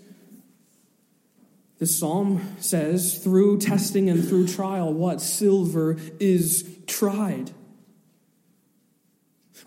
this 1.79 1.99
psalm 1.99 2.57
says, 2.59 3.19
through 3.19 3.59
testing 3.59 4.09
and 4.09 4.27
through 4.27 4.49
trial, 4.49 4.93
what? 4.93 5.21
Silver 5.21 5.99
is 6.19 6.67
tried. 6.87 7.51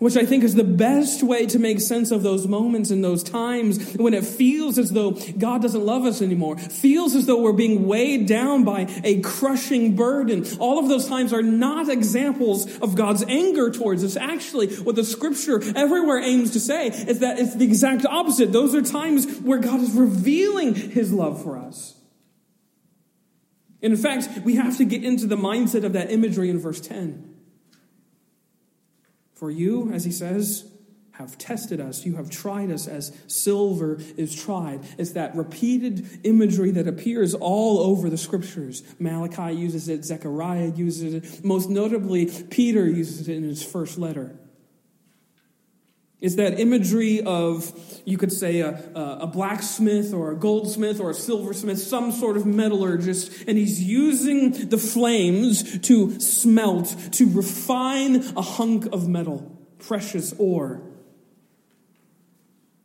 Which 0.00 0.16
I 0.16 0.24
think 0.24 0.44
is 0.44 0.54
the 0.54 0.64
best 0.64 1.22
way 1.22 1.46
to 1.46 1.58
make 1.58 1.78
sense 1.78 2.10
of 2.10 2.22
those 2.22 2.46
moments 2.48 2.90
and 2.90 3.04
those 3.04 3.22
times 3.22 3.96
when 3.96 4.14
it 4.14 4.24
feels 4.24 4.78
as 4.78 4.90
though 4.92 5.10
God 5.36 5.62
doesn't 5.62 5.84
love 5.84 6.04
us 6.04 6.22
anymore, 6.22 6.56
feels 6.56 7.14
as 7.14 7.26
though 7.26 7.42
we're 7.42 7.52
being 7.52 7.86
weighed 7.86 8.26
down 8.26 8.64
by 8.64 8.86
a 9.04 9.20
crushing 9.20 9.94
burden. 9.96 10.46
All 10.58 10.78
of 10.78 10.88
those 10.88 11.06
times 11.06 11.32
are 11.34 11.42
not 11.42 11.90
examples 11.90 12.78
of 12.78 12.94
God's 12.94 13.24
anger 13.24 13.70
towards 13.70 14.02
us. 14.02 14.16
Actually, 14.16 14.74
what 14.76 14.96
the 14.96 15.04
scripture 15.04 15.62
everywhere 15.76 16.18
aims 16.18 16.52
to 16.52 16.60
say 16.60 16.86
is 16.86 17.18
that 17.18 17.38
it's 17.38 17.56
the 17.56 17.64
exact 17.66 18.06
opposite. 18.06 18.52
Those 18.52 18.74
are 18.74 18.82
times 18.82 19.40
where 19.40 19.58
God 19.58 19.80
is 19.80 19.92
revealing 19.92 20.74
his 20.74 21.12
love 21.12 21.42
for 21.42 21.58
us. 21.58 21.99
And 23.82 23.92
in 23.92 23.98
fact, 23.98 24.44
we 24.44 24.56
have 24.56 24.76
to 24.78 24.84
get 24.84 25.04
into 25.04 25.26
the 25.26 25.36
mindset 25.36 25.84
of 25.84 25.92
that 25.94 26.10
imagery 26.10 26.50
in 26.50 26.58
verse 26.58 26.80
10. 26.80 27.34
For 29.34 29.50
you, 29.50 29.90
as 29.92 30.04
he 30.04 30.12
says, 30.12 30.70
have 31.20 31.36
tested 31.36 31.80
us. 31.80 32.06
You 32.06 32.16
have 32.16 32.30
tried 32.30 32.70
us 32.70 32.88
as 32.88 33.12
silver 33.26 33.98
is 34.16 34.34
tried. 34.34 34.80
It's 34.98 35.12
that 35.12 35.36
repeated 35.36 36.20
imagery 36.24 36.70
that 36.72 36.88
appears 36.88 37.34
all 37.34 37.80
over 37.80 38.08
the 38.08 38.16
scriptures. 38.16 38.82
Malachi 38.98 39.54
uses 39.54 39.88
it, 39.88 40.04
Zechariah 40.04 40.72
uses 40.74 41.14
it. 41.14 41.44
Most 41.44 41.68
notably, 41.68 42.26
Peter 42.50 42.86
uses 42.86 43.28
it 43.28 43.36
in 43.36 43.42
his 43.42 43.62
first 43.62 43.98
letter. 43.98 44.39
It's 46.20 46.34
that 46.34 46.60
imagery 46.60 47.22
of, 47.22 47.72
you 48.04 48.18
could 48.18 48.32
say, 48.32 48.60
a, 48.60 48.78
a, 48.94 49.26
blacksmith 49.26 50.12
or 50.12 50.32
a 50.32 50.36
goldsmith 50.36 51.00
or 51.00 51.10
a 51.10 51.14
silversmith, 51.14 51.78
some 51.78 52.12
sort 52.12 52.36
of 52.36 52.44
metallurgist, 52.44 53.44
and 53.48 53.56
he's 53.56 53.82
using 53.82 54.68
the 54.68 54.76
flames 54.76 55.80
to 55.80 56.20
smelt, 56.20 56.94
to 57.12 57.26
refine 57.30 58.16
a 58.36 58.42
hunk 58.42 58.84
of 58.92 59.08
metal, 59.08 59.58
precious 59.78 60.34
ore. 60.38 60.82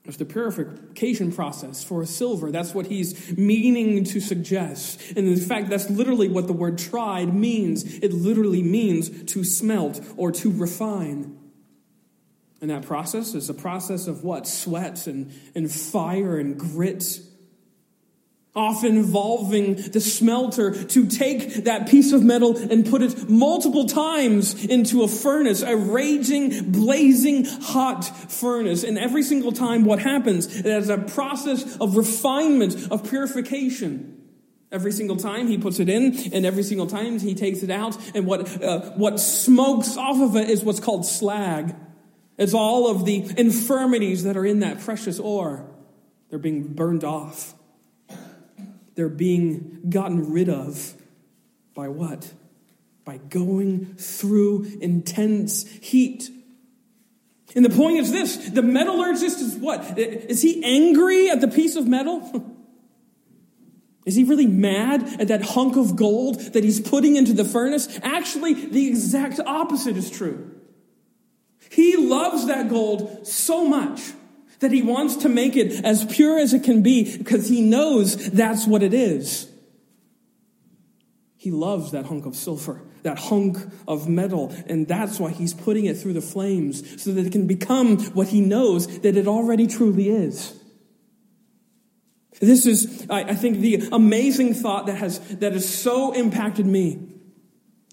It's 0.06 0.18
the 0.18 0.26
purification 0.26 1.34
process 1.34 1.84
for 1.84 2.06
silver. 2.06 2.52
That's 2.52 2.74
what 2.74 2.86
he's 2.88 3.36
meaning 3.38 4.04
to 4.06 4.22
suggest. 4.22 5.02
And 5.18 5.28
in 5.28 5.40
fact, 5.40 5.70
that's 5.70 5.90
literally 5.90 6.30
what 6.30 6.48
the 6.48 6.54
word 6.54 6.78
tried 6.78 7.34
means. 7.34 7.84
It 7.84 8.14
literally 8.14 8.62
means 8.62 9.24
to 9.34 9.44
smelt 9.44 10.00
or 10.16 10.32
to 10.34 10.52
refine. 10.52 11.38
And 12.66 12.72
that 12.72 12.88
process 12.88 13.36
is 13.36 13.48
a 13.48 13.54
process 13.54 14.08
of 14.08 14.24
what? 14.24 14.48
Sweat 14.48 15.06
and, 15.06 15.32
and 15.54 15.72
fire 15.72 16.40
and 16.40 16.58
grit 16.58 17.20
often 18.56 18.98
involving 18.98 19.76
the 19.76 20.02
smelter 20.02 20.84
to 20.86 21.06
take 21.06 21.66
that 21.66 21.88
piece 21.88 22.12
of 22.12 22.24
metal 22.24 22.58
and 22.58 22.84
put 22.90 23.04
it 23.04 23.30
multiple 23.30 23.86
times 23.86 24.66
into 24.66 25.04
a 25.04 25.08
furnace, 25.08 25.62
a 25.62 25.78
raging, 25.78 26.72
blazing 26.72 27.46
hot 27.46 28.04
furnace. 28.32 28.84
And 28.84 28.98
every 28.98 29.22
single 29.22 29.52
time 29.52 29.86
what 29.86 30.00
happens 30.00 30.48
is 30.48 30.90
a 30.90 30.98
process 30.98 31.78
of 31.78 31.96
refinement, 31.96 32.88
of 32.90 33.08
purification. 33.08 34.24
Every 34.72 34.92
single 34.92 35.18
time 35.18 35.48
he 35.50 35.60
puts 35.60 35.80
it 35.80 35.88
in, 35.88 36.34
and 36.34 36.48
every 36.48 36.64
single 36.64 36.88
time 36.88 37.20
he 37.20 37.36
takes 37.36 37.62
it 37.62 37.70
out, 37.70 37.96
and 38.16 38.26
what, 38.26 38.60
uh, 38.64 38.80
what 38.94 39.20
smokes 39.20 39.98
off 39.98 40.20
of 40.20 40.36
it 40.36 40.50
is 40.50 40.64
what's 40.64 40.80
called 40.80 41.06
slag. 41.06 41.76
It's 42.38 42.54
all 42.54 42.90
of 42.90 43.06
the 43.06 43.26
infirmities 43.38 44.24
that 44.24 44.36
are 44.36 44.46
in 44.46 44.60
that 44.60 44.82
precious 44.82 45.20
ore. 45.20 45.66
They're 46.30 46.40
being 46.40 46.74
burned 46.74 47.04
off. 47.04 47.54
They're 48.96 49.10
being 49.10 49.82
gotten 49.90 50.32
rid 50.32 50.50
of 50.50 50.94
by 51.74 51.90
what? 51.90 52.34
By 53.04 53.18
going 53.18 53.96
through 53.96 54.80
intense 54.82 55.68
heat. 55.82 56.30
And 57.56 57.64
the 57.64 57.70
point 57.70 57.98
is 57.98 58.12
this 58.12 58.36
the 58.50 58.62
metallurgist 58.62 59.40
is 59.40 59.56
what? 59.56 59.98
Is 59.98 60.42
he 60.42 60.64
angry 60.64 61.30
at 61.30 61.42
the 61.42 61.48
piece 61.48 61.76
of 61.76 61.88
metal? 61.88 62.52
Is 64.06 64.16
he 64.16 64.24
really 64.24 64.46
mad 64.46 65.20
at 65.20 65.30
that 65.30 65.42
hunk 65.42 65.78
of 65.78 65.96
gold 65.96 66.40
that 66.54 66.64
he's 66.64 66.80
putting 66.80 67.16
into 67.16 67.34
the 67.34 67.44
furnace? 67.44 68.00
Actually, 68.04 68.54
the 68.54 68.88
exact 68.88 69.40
opposite 69.40 69.98
is 69.98 70.12
true. 70.12 70.52
He 71.76 71.98
loves 71.98 72.46
that 72.46 72.70
gold 72.70 73.28
so 73.28 73.68
much 73.68 74.14
that 74.60 74.72
he 74.72 74.82
wants 74.82 75.18
to 75.18 75.28
make 75.28 75.58
it 75.58 75.84
as 75.84 76.06
pure 76.06 76.40
as 76.40 76.54
it 76.54 76.64
can 76.64 76.82
be 76.82 77.18
because 77.18 77.50
he 77.50 77.60
knows 77.60 78.30
that's 78.30 78.66
what 78.66 78.82
it 78.82 78.94
is. 78.94 79.52
He 81.36 81.52
loves 81.52 81.92
that 81.92 82.06
hunk 82.06 82.26
of 82.26 82.34
silver, 82.34 82.82
that 83.04 83.20
hunk 83.20 83.58
of 83.90 84.08
metal, 84.08 84.56
and 84.68 84.88
that's 84.88 85.20
why 85.20 85.32
he's 85.32 85.54
putting 85.54 85.84
it 85.84 85.98
through 85.98 86.14
the 86.14 86.22
flames 86.22 87.04
so 87.04 87.12
that 87.12 87.26
it 87.26 87.34
can 87.34 87.46
become 87.46 87.98
what 88.14 88.30
he 88.30 88.40
knows 88.40 89.00
that 89.00 89.18
it 89.18 89.28
already 89.28 89.68
truly 89.68 90.08
is. 90.08 90.58
This 92.40 92.66
is, 92.66 93.06
I 93.10 93.36
think, 93.36 93.60
the 93.60 93.90
amazing 93.92 94.54
thought 94.54 94.86
that 94.86 94.96
has, 94.96 95.20
that 95.40 95.52
has 95.52 95.68
so 95.68 96.14
impacted 96.14 96.66
me. 96.66 97.15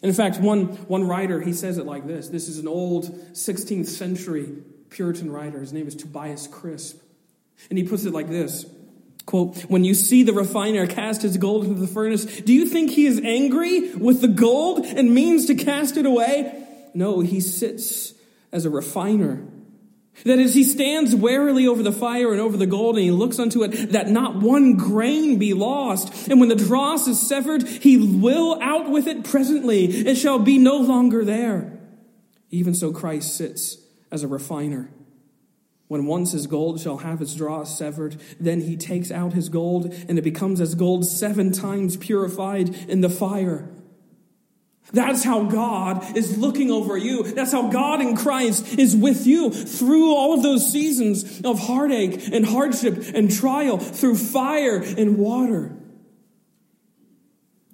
In 0.02 0.12
fact, 0.12 0.40
one, 0.40 0.66
one 0.88 1.06
writer, 1.06 1.40
he 1.40 1.52
says 1.52 1.78
it 1.78 1.86
like 1.86 2.06
this. 2.06 2.28
This 2.28 2.48
is 2.48 2.58
an 2.58 2.66
old 2.66 3.04
16th 3.32 3.86
century 3.86 4.48
Puritan 4.90 5.30
writer. 5.30 5.60
His 5.60 5.72
name 5.72 5.86
is 5.86 5.94
Tobias 5.94 6.46
Crisp. 6.46 7.00
And 7.70 7.78
he 7.78 7.84
puts 7.84 8.04
it 8.04 8.12
like 8.12 8.28
this 8.28 8.66
quote, 9.26 9.60
When 9.62 9.84
you 9.84 9.94
see 9.94 10.22
the 10.22 10.32
refiner 10.32 10.86
cast 10.86 11.22
his 11.22 11.36
gold 11.36 11.64
into 11.64 11.80
the 11.80 11.86
furnace, 11.86 12.24
do 12.24 12.52
you 12.52 12.66
think 12.66 12.90
he 12.90 13.06
is 13.06 13.20
angry 13.20 13.94
with 13.94 14.20
the 14.20 14.28
gold 14.28 14.84
and 14.84 15.14
means 15.14 15.46
to 15.46 15.54
cast 15.54 15.96
it 15.96 16.06
away? 16.06 16.66
No, 16.94 17.20
he 17.20 17.40
sits 17.40 18.14
as 18.50 18.64
a 18.64 18.70
refiner. 18.70 19.46
That 20.25 20.38
is, 20.38 20.55
he 20.55 20.62
stands 20.62 21.16
warily 21.16 21.66
over 21.66 21.83
the 21.83 21.90
fire 21.90 22.31
and 22.33 22.40
over 22.40 22.57
the 22.57 22.66
gold, 22.66 22.96
and 22.96 23.05
he 23.05 23.11
looks 23.11 23.38
unto 23.38 23.64
it 23.64 23.92
that 23.92 24.09
not 24.09 24.37
one 24.37 24.77
grain 24.77 25.38
be 25.38 25.53
lost. 25.53 26.29
And 26.29 26.38
when 26.38 26.48
the 26.48 26.55
dross 26.55 27.09
is 27.09 27.20
severed, 27.20 27.66
he 27.66 27.96
will 27.96 28.61
out 28.62 28.90
with 28.90 29.09
it 29.09 29.25
presently. 29.25 29.87
It 29.87 30.16
shall 30.16 30.38
be 30.38 30.59
no 30.59 30.77
longer 30.77 31.25
there. 31.25 31.81
Even 32.51 32.75
so, 32.75 32.92
Christ 32.92 33.35
sits 33.37 33.79
as 34.12 34.22
a 34.22 34.29
refiner. 34.29 34.90
When 35.88 36.07
once 36.07 36.33
his 36.33 36.46
gold 36.46 36.81
shall 36.81 36.98
have 36.98 37.20
its 37.20 37.35
dross 37.35 37.77
severed, 37.77 38.16
then 38.38 38.61
he 38.61 38.77
takes 38.77 39.11
out 39.11 39.33
his 39.33 39.48
gold, 39.48 39.92
and 40.09 40.18
it 40.18 40.22
becomes 40.22 40.61
as 40.61 40.75
gold 40.75 41.05
seven 41.05 41.53
times 41.53 41.96
purified 41.96 42.75
in 42.88 43.01
the 43.01 43.11
fire. 43.11 43.68
That's 44.92 45.24
how 45.24 45.44
God 45.44 46.16
is 46.16 46.36
looking 46.36 46.70
over 46.70 46.96
you. 46.96 47.22
That's 47.22 47.52
how 47.52 47.68
God 47.68 48.00
in 48.00 48.16
Christ 48.16 48.78
is 48.78 48.96
with 48.96 49.26
you 49.26 49.50
through 49.50 50.14
all 50.14 50.34
of 50.34 50.42
those 50.42 50.70
seasons 50.70 51.40
of 51.42 51.60
heartache 51.60 52.28
and 52.32 52.44
hardship 52.44 52.98
and 53.14 53.30
trial, 53.30 53.78
through 53.78 54.16
fire 54.16 54.82
and 54.82 55.16
water. 55.16 55.74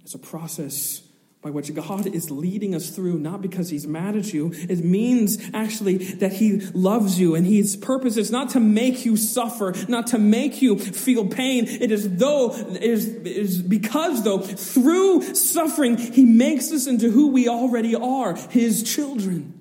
It's 0.03 0.15
a 0.15 0.19
process 0.19 1.08
by 1.41 1.51
which 1.51 1.73
God 1.73 2.07
is 2.07 2.33
leading 2.33 2.75
us 2.75 2.91
through, 2.91 3.19
not 3.19 3.41
because 3.41 3.71
He's 3.71 3.87
mad 3.87 4.17
at 4.17 4.33
you. 4.33 4.51
It 4.53 4.85
means 4.85 5.39
actually 5.55 5.99
that 6.15 6.33
He 6.33 6.61
loves 6.73 7.21
you 7.21 7.37
and 7.37 7.47
His 7.47 7.77
purpose 7.77 8.17
is 8.17 8.33
not 8.33 8.51
to 8.51 8.61
make 8.61 9.05
you 9.05 9.17
suffer, 9.17 9.73
not 9.89 10.09
to 10.09 10.19
make 10.19 10.61
you 10.61 10.79
feel 10.79 11.27
pain. 11.29 11.67
It 11.67 11.93
is 11.93 12.17
though, 12.17 12.53
it 12.53 12.83
is, 12.83 13.09
it 13.09 13.27
is 13.27 13.63
because 13.63 14.25
though, 14.25 14.39
through 14.39 15.35
suffering, 15.35 15.97
He 15.97 16.25
makes 16.25 16.73
us 16.73 16.89
into 16.89 17.11
who 17.11 17.29
we 17.29 17.49
already 17.49 17.95
are, 17.95 18.35
His 18.35 18.83
children. 18.83 19.55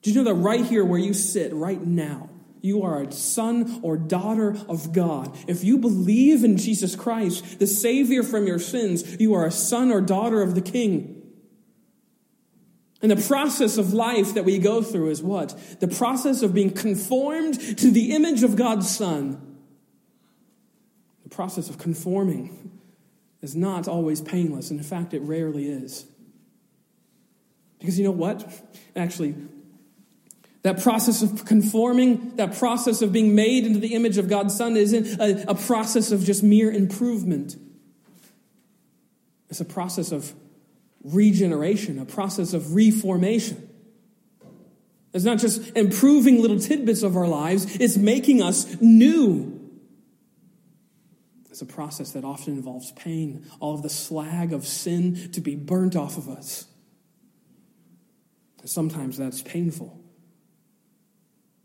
Do 0.00 0.10
you 0.10 0.16
know 0.16 0.24
that 0.24 0.34
right 0.34 0.64
here 0.64 0.84
where 0.84 0.98
you 0.98 1.14
sit 1.14 1.52
right 1.52 1.80
now, 1.80 2.30
you 2.62 2.84
are 2.84 3.02
a 3.02 3.12
son 3.12 3.80
or 3.82 3.96
daughter 3.96 4.56
of 4.68 4.92
God. 4.92 5.36
If 5.48 5.64
you 5.64 5.78
believe 5.78 6.44
in 6.44 6.56
Jesus 6.56 6.96
Christ, 6.96 7.58
the 7.58 7.66
Savior 7.66 8.22
from 8.22 8.46
your 8.46 8.60
sins, 8.60 9.20
you 9.20 9.34
are 9.34 9.44
a 9.44 9.50
son 9.50 9.90
or 9.90 10.00
daughter 10.00 10.40
of 10.40 10.54
the 10.54 10.62
King. 10.62 11.18
And 13.02 13.10
the 13.10 13.16
process 13.16 13.78
of 13.78 13.92
life 13.92 14.34
that 14.34 14.44
we 14.44 14.58
go 14.58 14.80
through 14.80 15.10
is 15.10 15.20
what? 15.20 15.58
The 15.80 15.88
process 15.88 16.42
of 16.42 16.54
being 16.54 16.70
conformed 16.70 17.78
to 17.78 17.90
the 17.90 18.14
image 18.14 18.44
of 18.44 18.54
God's 18.54 18.88
Son. 18.88 19.58
The 21.24 21.28
process 21.28 21.68
of 21.68 21.78
conforming 21.78 22.78
is 23.42 23.56
not 23.56 23.88
always 23.88 24.20
painless. 24.20 24.70
And 24.70 24.78
in 24.78 24.86
fact, 24.86 25.14
it 25.14 25.22
rarely 25.22 25.68
is. 25.68 26.06
Because 27.80 27.98
you 27.98 28.04
know 28.04 28.12
what? 28.12 28.48
Actually, 28.94 29.34
that 30.62 30.80
process 30.80 31.22
of 31.22 31.44
conforming, 31.44 32.36
that 32.36 32.56
process 32.56 33.02
of 33.02 33.12
being 33.12 33.34
made 33.34 33.66
into 33.66 33.80
the 33.80 33.94
image 33.94 34.16
of 34.16 34.28
God's 34.28 34.56
Son 34.56 34.76
isn't 34.76 35.20
a, 35.20 35.50
a 35.50 35.54
process 35.54 36.12
of 36.12 36.22
just 36.22 36.42
mere 36.42 36.70
improvement. 36.70 37.56
It's 39.50 39.60
a 39.60 39.64
process 39.64 40.12
of 40.12 40.32
regeneration, 41.02 41.98
a 41.98 42.04
process 42.04 42.54
of 42.54 42.74
reformation. 42.74 43.68
It's 45.12 45.24
not 45.24 45.38
just 45.38 45.76
improving 45.76 46.40
little 46.40 46.58
tidbits 46.58 47.02
of 47.02 47.16
our 47.16 47.26
lives, 47.26 47.76
it's 47.76 47.96
making 47.96 48.40
us 48.40 48.80
new. 48.80 49.58
It's 51.50 51.60
a 51.60 51.66
process 51.66 52.12
that 52.12 52.24
often 52.24 52.54
involves 52.54 52.92
pain, 52.92 53.44
all 53.60 53.74
of 53.74 53.82
the 53.82 53.90
slag 53.90 54.54
of 54.54 54.66
sin 54.66 55.32
to 55.32 55.40
be 55.40 55.54
burnt 55.54 55.96
off 55.96 56.16
of 56.16 56.28
us. 56.28 56.66
Sometimes 58.64 59.18
that's 59.18 59.42
painful 59.42 60.01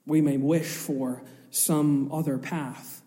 we 0.07 0.21
may 0.21 0.37
wish 0.37 0.67
for 0.67 1.21
some 1.51 2.11
other 2.11 2.39
path 2.39 3.01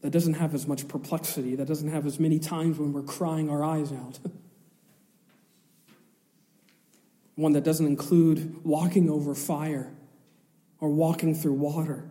that 0.00 0.10
doesn't 0.10 0.34
have 0.34 0.54
as 0.54 0.66
much 0.66 0.86
perplexity, 0.86 1.56
that 1.56 1.66
doesn't 1.66 1.90
have 1.90 2.06
as 2.06 2.20
many 2.20 2.38
times 2.38 2.78
when 2.78 2.92
we're 2.92 3.02
crying 3.02 3.50
our 3.50 3.64
eyes 3.64 3.92
out. 3.92 4.20
One 7.34 7.52
that 7.52 7.64
doesn't 7.64 7.86
include 7.86 8.64
walking 8.64 9.10
over 9.10 9.34
fire 9.34 9.92
or 10.80 10.88
walking 10.90 11.34
through 11.34 11.54
water. 11.54 12.10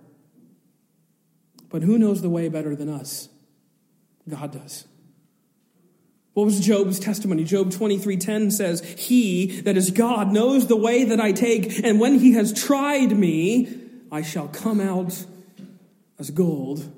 But 1.69 1.83
who 1.83 1.97
knows 1.97 2.21
the 2.21 2.29
way 2.29 2.49
better 2.49 2.75
than 2.75 2.89
us? 2.89 3.29
God 4.29 4.51
does. 4.51 4.85
What 6.37 6.45
was 6.45 6.59
Job's 6.59 6.99
testimony? 6.99 7.43
Job 7.43 7.71
23:10 7.71 8.51
says, 8.51 8.83
"He 8.95 9.59
that 9.61 9.75
is 9.75 9.89
God 9.89 10.31
knows 10.31 10.67
the 10.67 10.75
way 10.75 11.03
that 11.03 11.19
I 11.19 11.31
take, 11.31 11.83
and 11.83 11.99
when 11.99 12.19
he 12.19 12.33
has 12.33 12.53
tried 12.53 13.17
me, 13.17 13.67
I 14.11 14.21
shall 14.21 14.47
come 14.47 14.79
out 14.79 15.25
as 16.19 16.29
gold." 16.29 16.91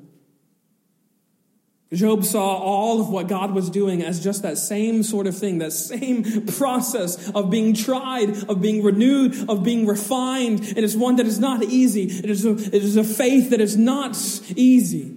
Job 1.94 2.26
saw 2.26 2.58
all 2.58 3.00
of 3.00 3.08
what 3.08 3.30
God 3.30 3.56
was 3.56 3.70
doing 3.70 4.04
as 4.04 4.22
just 4.22 4.42
that 4.42 4.58
same 4.58 5.04
sort 5.04 5.26
of 5.26 5.38
thing, 5.38 5.60
that 5.60 5.72
same 5.72 6.46
process 6.58 7.30
of 7.30 7.50
being 7.50 7.74
tried, 7.74 8.44
of 8.50 8.62
being 8.62 8.84
renewed, 8.84 9.50
of 9.50 9.64
being 9.64 9.88
refined. 9.88 10.60
And 10.68 10.80
it's 10.80 10.96
one 10.96 11.16
that 11.16 11.26
is 11.26 11.40
not 11.40 11.64
easy. 11.64 12.04
It 12.04 12.30
is 12.30 12.44
a, 12.44 12.52
it 12.52 12.84
is 12.84 12.98
a 12.98 13.06
faith 13.06 13.52
that 13.52 13.62
is 13.62 13.78
not 13.78 14.18
easy. 14.58 15.16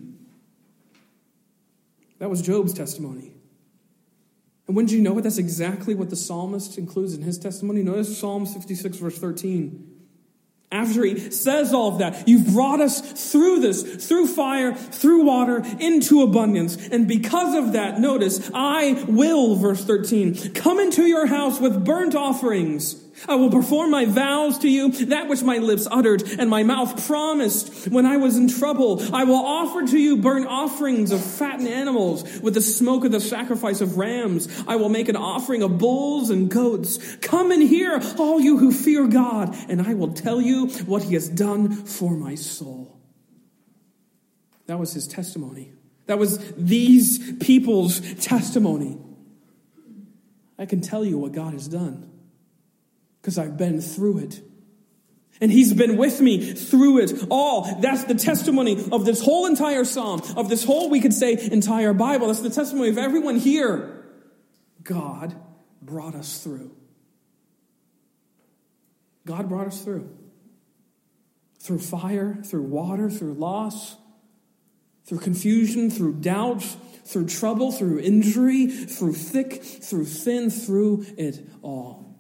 That 2.20 2.30
was 2.30 2.40
Job's 2.40 2.72
testimony. 2.72 3.31
And 4.72 4.76
wouldn't 4.78 4.92
you 4.92 5.02
know 5.02 5.18
it? 5.18 5.20
That's 5.20 5.36
exactly 5.36 5.94
what 5.94 6.08
the 6.08 6.16
psalmist 6.16 6.78
includes 6.78 7.12
in 7.12 7.20
his 7.20 7.36
testimony. 7.38 7.82
Notice 7.82 8.16
Psalm 8.16 8.46
56, 8.46 8.96
verse 8.96 9.18
13. 9.18 9.86
After 10.72 11.04
he 11.04 11.30
says 11.30 11.74
all 11.74 11.92
of 11.92 11.98
that, 11.98 12.26
you've 12.26 12.54
brought 12.54 12.80
us 12.80 13.30
through 13.30 13.60
this, 13.60 14.08
through 14.08 14.28
fire, 14.28 14.74
through 14.74 15.24
water, 15.24 15.62
into 15.78 16.22
abundance. 16.22 16.88
And 16.88 17.06
because 17.06 17.54
of 17.54 17.74
that, 17.74 18.00
notice, 18.00 18.50
I 18.54 19.04
will, 19.06 19.56
verse 19.56 19.84
13, 19.84 20.54
come 20.54 20.80
into 20.80 21.02
your 21.02 21.26
house 21.26 21.60
with 21.60 21.84
burnt 21.84 22.14
offerings 22.14 22.94
I 23.28 23.36
will 23.36 23.50
perform 23.50 23.90
my 23.90 24.04
vows 24.04 24.58
to 24.58 24.68
you, 24.68 24.90
that 25.06 25.28
which 25.28 25.42
my 25.42 25.58
lips 25.58 25.86
uttered 25.90 26.22
and 26.38 26.50
my 26.50 26.62
mouth 26.62 27.06
promised 27.06 27.88
when 27.88 28.06
I 28.06 28.16
was 28.16 28.36
in 28.36 28.48
trouble. 28.48 29.02
I 29.14 29.24
will 29.24 29.44
offer 29.44 29.86
to 29.86 29.98
you 29.98 30.16
burnt 30.16 30.46
offerings 30.46 31.12
of 31.12 31.24
fattened 31.24 31.68
animals 31.68 32.40
with 32.40 32.54
the 32.54 32.60
smoke 32.60 33.04
of 33.04 33.12
the 33.12 33.20
sacrifice 33.20 33.80
of 33.80 33.96
rams. 33.96 34.48
I 34.66 34.76
will 34.76 34.88
make 34.88 35.08
an 35.08 35.16
offering 35.16 35.62
of 35.62 35.78
bulls 35.78 36.30
and 36.30 36.50
goats. 36.50 37.16
Come 37.16 37.50
and 37.50 37.62
hear, 37.62 38.00
all 38.18 38.40
you 38.40 38.58
who 38.58 38.72
fear 38.72 39.06
God, 39.06 39.54
and 39.68 39.80
I 39.80 39.94
will 39.94 40.12
tell 40.12 40.40
you 40.40 40.68
what 40.86 41.02
he 41.02 41.14
has 41.14 41.28
done 41.28 41.72
for 41.72 42.16
my 42.16 42.34
soul. 42.34 42.98
That 44.66 44.78
was 44.78 44.92
his 44.92 45.06
testimony. 45.06 45.72
That 46.06 46.18
was 46.18 46.38
these 46.54 47.32
people's 47.36 48.00
testimony. 48.24 48.98
I 50.58 50.66
can 50.66 50.80
tell 50.80 51.04
you 51.04 51.18
what 51.18 51.32
God 51.32 51.52
has 51.52 51.68
done 51.68 52.12
because 53.22 53.38
I've 53.38 53.56
been 53.56 53.80
through 53.80 54.18
it. 54.18 54.42
And 55.40 55.50
he's 55.50 55.72
been 55.72 55.96
with 55.96 56.20
me 56.20 56.52
through 56.54 56.98
it 56.98 57.24
all. 57.30 57.80
That's 57.80 58.04
the 58.04 58.14
testimony 58.14 58.84
of 58.92 59.04
this 59.04 59.22
whole 59.22 59.46
entire 59.46 59.84
psalm, 59.84 60.22
of 60.36 60.48
this 60.48 60.64
whole, 60.64 60.90
we 60.90 61.00
could 61.00 61.14
say, 61.14 61.38
entire 61.50 61.94
Bible. 61.94 62.26
That's 62.26 62.40
the 62.40 62.50
testimony 62.50 62.90
of 62.90 62.98
everyone 62.98 63.36
here. 63.36 64.04
God 64.82 65.34
brought 65.80 66.14
us 66.14 66.42
through. 66.42 66.72
God 69.24 69.48
brought 69.48 69.68
us 69.68 69.82
through. 69.82 70.10
Through 71.60 71.78
fire, 71.78 72.38
through 72.44 72.62
water, 72.62 73.08
through 73.08 73.34
loss, 73.34 73.96
through 75.06 75.18
confusion, 75.18 75.90
through 75.90 76.14
doubt, 76.14 76.62
through 77.04 77.26
trouble, 77.26 77.72
through 77.72 78.00
injury, 78.00 78.66
through 78.66 79.14
thick, 79.14 79.62
through 79.62 80.06
thin, 80.06 80.50
through 80.50 81.06
it 81.16 81.48
all. 81.62 82.11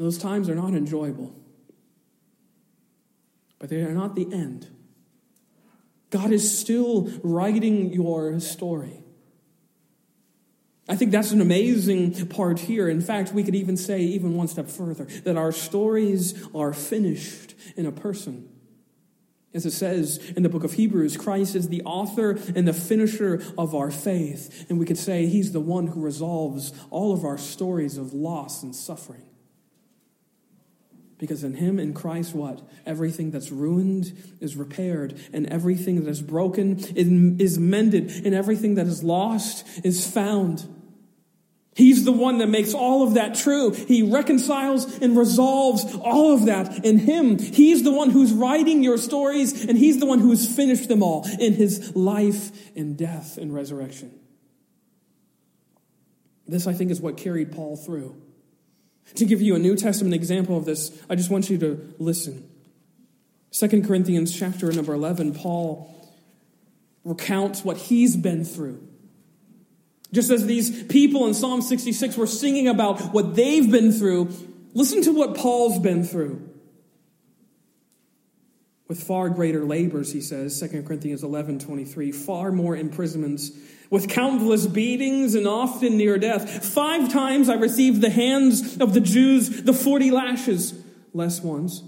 Those 0.00 0.16
times 0.16 0.48
are 0.48 0.54
not 0.54 0.72
enjoyable, 0.72 1.34
but 3.58 3.68
they 3.68 3.82
are 3.82 3.92
not 3.92 4.16
the 4.16 4.32
end. 4.32 4.66
God 6.08 6.32
is 6.32 6.58
still 6.58 7.10
writing 7.22 7.92
your 7.92 8.40
story. 8.40 9.04
I 10.88 10.96
think 10.96 11.10
that's 11.10 11.32
an 11.32 11.42
amazing 11.42 12.28
part 12.28 12.60
here. 12.60 12.88
In 12.88 13.02
fact, 13.02 13.34
we 13.34 13.44
could 13.44 13.54
even 13.54 13.76
say, 13.76 14.00
even 14.00 14.36
one 14.36 14.48
step 14.48 14.68
further, 14.68 15.04
that 15.24 15.36
our 15.36 15.52
stories 15.52 16.48
are 16.54 16.72
finished 16.72 17.54
in 17.76 17.84
a 17.84 17.92
person. 17.92 18.48
As 19.52 19.66
it 19.66 19.72
says 19.72 20.16
in 20.34 20.42
the 20.42 20.48
book 20.48 20.64
of 20.64 20.72
Hebrews, 20.72 21.18
Christ 21.18 21.54
is 21.54 21.68
the 21.68 21.82
author 21.82 22.38
and 22.56 22.66
the 22.66 22.72
finisher 22.72 23.42
of 23.58 23.74
our 23.74 23.90
faith. 23.90 24.64
And 24.70 24.78
we 24.78 24.86
could 24.86 24.96
say 24.96 25.26
he's 25.26 25.52
the 25.52 25.60
one 25.60 25.88
who 25.88 26.00
resolves 26.00 26.72
all 26.88 27.12
of 27.12 27.22
our 27.22 27.36
stories 27.36 27.98
of 27.98 28.14
loss 28.14 28.62
and 28.62 28.74
suffering. 28.74 29.26
Because 31.20 31.44
in 31.44 31.52
Him, 31.52 31.78
in 31.78 31.92
Christ, 31.92 32.34
what? 32.34 32.62
Everything 32.86 33.30
that's 33.30 33.52
ruined 33.52 34.16
is 34.40 34.56
repaired, 34.56 35.20
and 35.34 35.46
everything 35.48 36.02
that 36.02 36.10
is 36.10 36.22
broken 36.22 36.78
is 36.96 37.58
mended, 37.58 38.10
and 38.24 38.34
everything 38.34 38.76
that 38.76 38.86
is 38.86 39.04
lost 39.04 39.66
is 39.84 40.10
found. 40.10 40.66
He's 41.74 42.06
the 42.06 42.12
one 42.12 42.38
that 42.38 42.48
makes 42.48 42.72
all 42.72 43.06
of 43.06 43.14
that 43.14 43.34
true. 43.34 43.70
He 43.72 44.02
reconciles 44.02 44.98
and 45.00 45.16
resolves 45.16 45.94
all 45.94 46.32
of 46.32 46.46
that 46.46 46.86
in 46.86 46.98
Him. 46.98 47.38
He's 47.38 47.84
the 47.84 47.92
one 47.92 48.08
who's 48.08 48.32
writing 48.32 48.82
your 48.82 48.96
stories, 48.96 49.66
and 49.66 49.76
He's 49.76 50.00
the 50.00 50.06
one 50.06 50.20
who's 50.20 50.48
finished 50.48 50.88
them 50.88 51.02
all 51.02 51.28
in 51.38 51.52
His 51.52 51.94
life 51.94 52.74
and 52.74 52.96
death 52.96 53.36
and 53.36 53.54
resurrection. 53.54 54.18
This, 56.48 56.66
I 56.66 56.72
think, 56.72 56.90
is 56.90 57.00
what 57.00 57.18
carried 57.18 57.52
Paul 57.52 57.76
through. 57.76 58.16
To 59.16 59.24
give 59.24 59.42
you 59.42 59.54
a 59.54 59.58
New 59.58 59.76
Testament 59.76 60.14
example 60.14 60.56
of 60.56 60.64
this, 60.64 60.96
I 61.08 61.14
just 61.14 61.30
want 61.30 61.50
you 61.50 61.58
to 61.58 61.94
listen. 61.98 62.48
2 63.52 63.82
Corinthians 63.82 64.36
chapter 64.36 64.70
number 64.72 64.94
11, 64.94 65.34
Paul 65.34 65.94
recounts 67.04 67.64
what 67.64 67.76
he's 67.76 68.16
been 68.16 68.44
through. 68.44 68.86
Just 70.12 70.30
as 70.30 70.46
these 70.46 70.84
people 70.84 71.26
in 71.26 71.34
Psalm 71.34 71.62
66 71.62 72.16
were 72.16 72.26
singing 72.26 72.68
about 72.68 73.00
what 73.12 73.34
they've 73.34 73.70
been 73.70 73.92
through, 73.92 74.32
listen 74.74 75.02
to 75.02 75.12
what 75.12 75.36
Paul's 75.36 75.78
been 75.78 76.04
through. 76.04 76.48
With 78.88 79.02
far 79.02 79.28
greater 79.28 79.64
labors, 79.64 80.12
he 80.12 80.20
says, 80.20 80.58
2 80.58 80.82
Corinthians 80.82 81.22
11 81.22 81.60
23, 81.60 82.10
far 82.10 82.50
more 82.50 82.76
imprisonments 82.76 83.52
with 83.90 84.08
countless 84.08 84.66
beatings 84.66 85.34
and 85.34 85.46
often 85.46 85.96
near 85.96 86.16
death. 86.16 86.64
Five 86.64 87.12
times 87.12 87.48
I 87.48 87.54
received 87.54 88.00
the 88.00 88.10
hands 88.10 88.80
of 88.80 88.94
the 88.94 89.00
Jews 89.00 89.62
the 89.62 89.72
40 89.72 90.12
lashes, 90.12 90.74
less 91.12 91.42
ones. 91.42 91.82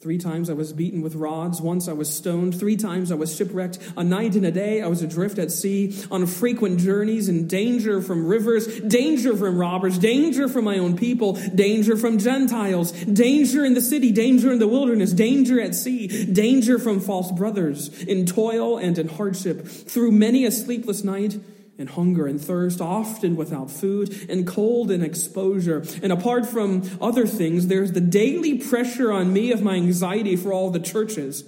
Three 0.00 0.18
times 0.18 0.48
I 0.48 0.52
was 0.52 0.72
beaten 0.72 1.02
with 1.02 1.16
rods. 1.16 1.60
Once 1.60 1.88
I 1.88 1.92
was 1.92 2.14
stoned. 2.14 2.56
Three 2.56 2.76
times 2.76 3.10
I 3.10 3.16
was 3.16 3.34
shipwrecked. 3.34 3.80
A 3.96 4.04
night 4.04 4.36
and 4.36 4.46
a 4.46 4.52
day 4.52 4.80
I 4.80 4.86
was 4.86 5.02
adrift 5.02 5.40
at 5.40 5.50
sea, 5.50 6.00
on 6.08 6.24
frequent 6.26 6.78
journeys, 6.78 7.28
in 7.28 7.48
danger 7.48 8.00
from 8.00 8.24
rivers, 8.24 8.78
danger 8.80 9.36
from 9.36 9.58
robbers, 9.58 9.98
danger 9.98 10.46
from 10.46 10.66
my 10.66 10.78
own 10.78 10.96
people, 10.96 11.32
danger 11.52 11.96
from 11.96 12.18
Gentiles, 12.18 12.92
danger 12.92 13.64
in 13.64 13.74
the 13.74 13.80
city, 13.80 14.12
danger 14.12 14.52
in 14.52 14.60
the 14.60 14.68
wilderness, 14.68 15.12
danger 15.12 15.60
at 15.60 15.74
sea, 15.74 16.26
danger 16.26 16.78
from 16.78 17.00
false 17.00 17.32
brothers, 17.32 17.88
in 18.04 18.24
toil 18.24 18.78
and 18.78 18.98
in 18.98 19.08
hardship, 19.08 19.66
through 19.66 20.12
many 20.12 20.44
a 20.44 20.52
sleepless 20.52 21.02
night 21.02 21.38
and 21.78 21.88
hunger 21.90 22.26
and 22.26 22.40
thirst, 22.40 22.80
often 22.80 23.36
without 23.36 23.70
food, 23.70 24.26
and 24.28 24.46
cold 24.46 24.90
and 24.90 25.02
exposure. 25.02 25.84
And 26.02 26.12
apart 26.12 26.46
from 26.46 26.82
other 27.00 27.26
things, 27.26 27.68
there's 27.68 27.92
the 27.92 28.00
daily 28.00 28.58
pressure 28.58 29.12
on 29.12 29.32
me 29.32 29.52
of 29.52 29.62
my 29.62 29.74
anxiety 29.74 30.36
for 30.36 30.52
all 30.52 30.70
the 30.70 30.80
churches. 30.80 31.44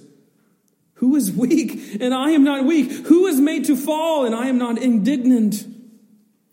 Who 0.95 1.15
is 1.15 1.31
weak 1.31 1.97
and 1.99 2.13
I 2.13 2.29
am 2.31 2.43
not 2.43 2.63
weak? 2.63 2.91
Who 3.07 3.25
is 3.25 3.39
made 3.39 3.65
to 3.65 3.75
fall 3.75 4.25
and 4.25 4.33
I 4.33 4.47
am 4.47 4.57
not 4.57 4.77
indignant? 4.77 5.65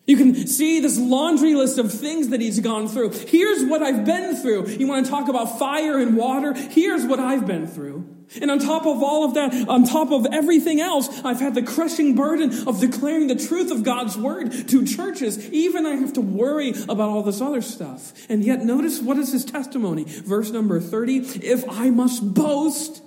You 0.07 0.17
can 0.17 0.47
see 0.47 0.81
this 0.81 0.99
laundry 0.99 1.55
list 1.55 1.79
of 1.79 1.93
things 1.93 2.29
that 2.29 2.41
he's 2.41 2.59
gone 2.61 2.89
through. 2.89 3.11
Here's 3.11 3.63
what 3.65 3.83
I've 3.83 4.07
been 4.07 4.37
through. 4.37 4.69
You 4.69 4.89
want 4.89 5.05
to 5.05 5.11
talk 5.11 5.29
about 5.29 5.59
fire 5.59 5.99
and 5.99 6.17
water? 6.17 6.55
Here's 6.55 7.05
what 7.05 7.21
I've 7.21 7.47
been 7.47 7.67
through. 7.67 8.18
And 8.41 8.51
on 8.51 8.59
top 8.59 8.87
of 8.87 9.03
all 9.03 9.25
of 9.25 9.35
that, 9.35 9.69
on 9.69 9.85
top 9.85 10.11
of 10.11 10.27
everything 10.33 10.81
else, 10.81 11.09
I've 11.25 11.41
had 11.41 11.55
the 11.55 11.63
crushing 11.63 12.15
burden 12.15 12.69
of 12.69 12.81
declaring 12.81 13.27
the 13.29 13.37
truth 13.37 13.71
of 13.71 13.83
God's 13.83 14.17
word 14.17 14.69
to 14.69 14.85
churches. 14.85 15.51
Even 15.51 15.87
I 15.87 15.95
have 15.95 16.13
to 16.15 16.21
worry 16.21 16.71
about 16.85 17.09
all 17.09 17.23
this 17.23 17.41
other 17.41 17.63
stuff. 17.63 18.13
And 18.29 18.45
yet, 18.45 18.65
notice 18.65 19.01
what 19.01 19.17
is 19.17 19.33
his 19.33 19.45
testimony? 19.45 20.05
Verse 20.05 20.51
number 20.51 20.81
30 20.81 21.19
If 21.43 21.69
I 21.69 21.91
must 21.91 22.35
boast, 22.35 23.03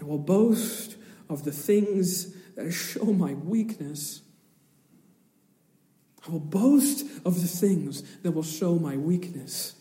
I 0.00 0.04
will 0.04 0.18
boast 0.18 0.96
of 1.28 1.44
the 1.44 1.52
things 1.52 2.34
that 2.56 2.72
show 2.72 3.04
my 3.04 3.34
weakness. 3.34 4.22
I 6.26 6.32
will 6.32 6.40
boast 6.40 7.06
of 7.24 7.40
the 7.40 7.46
things 7.46 8.02
that 8.22 8.32
will 8.32 8.42
show 8.42 8.76
my 8.76 8.96
weakness. 8.96 9.75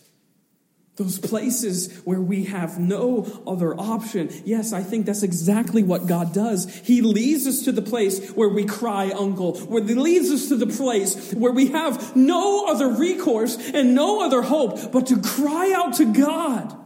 Those 0.97 1.19
places 1.19 1.93
where 2.05 2.21
we 2.21 2.45
have 2.45 2.79
no 2.79 3.41
other 3.45 3.77
option. 3.77 4.29
Yes, 4.45 4.71
I 4.71 4.81
think 4.81 5.05
that's 5.05 5.23
exactly 5.23 5.83
what 5.83 6.07
God 6.07 6.33
does. 6.33 6.73
He 6.73 7.01
leads 7.01 7.45
us 7.47 7.63
to 7.63 7.73
the 7.73 7.81
place 7.81 8.31
where 8.31 8.47
we 8.47 8.63
cry 8.63 9.11
uncle, 9.11 9.57
where 9.59 9.83
He 9.83 9.93
leads 9.93 10.31
us 10.31 10.47
to 10.49 10.55
the 10.55 10.67
place 10.67 11.33
where 11.33 11.51
we 11.51 11.67
have 11.67 12.15
no 12.15 12.67
other 12.67 12.87
recourse 12.87 13.57
and 13.73 13.93
no 13.93 14.25
other 14.25 14.41
hope 14.41 14.93
but 14.93 15.07
to 15.07 15.21
cry 15.21 15.73
out 15.75 15.95
to 15.95 16.13
God 16.13 16.77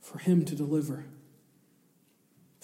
for 0.00 0.18
Him 0.18 0.46
to 0.46 0.54
deliver, 0.54 1.04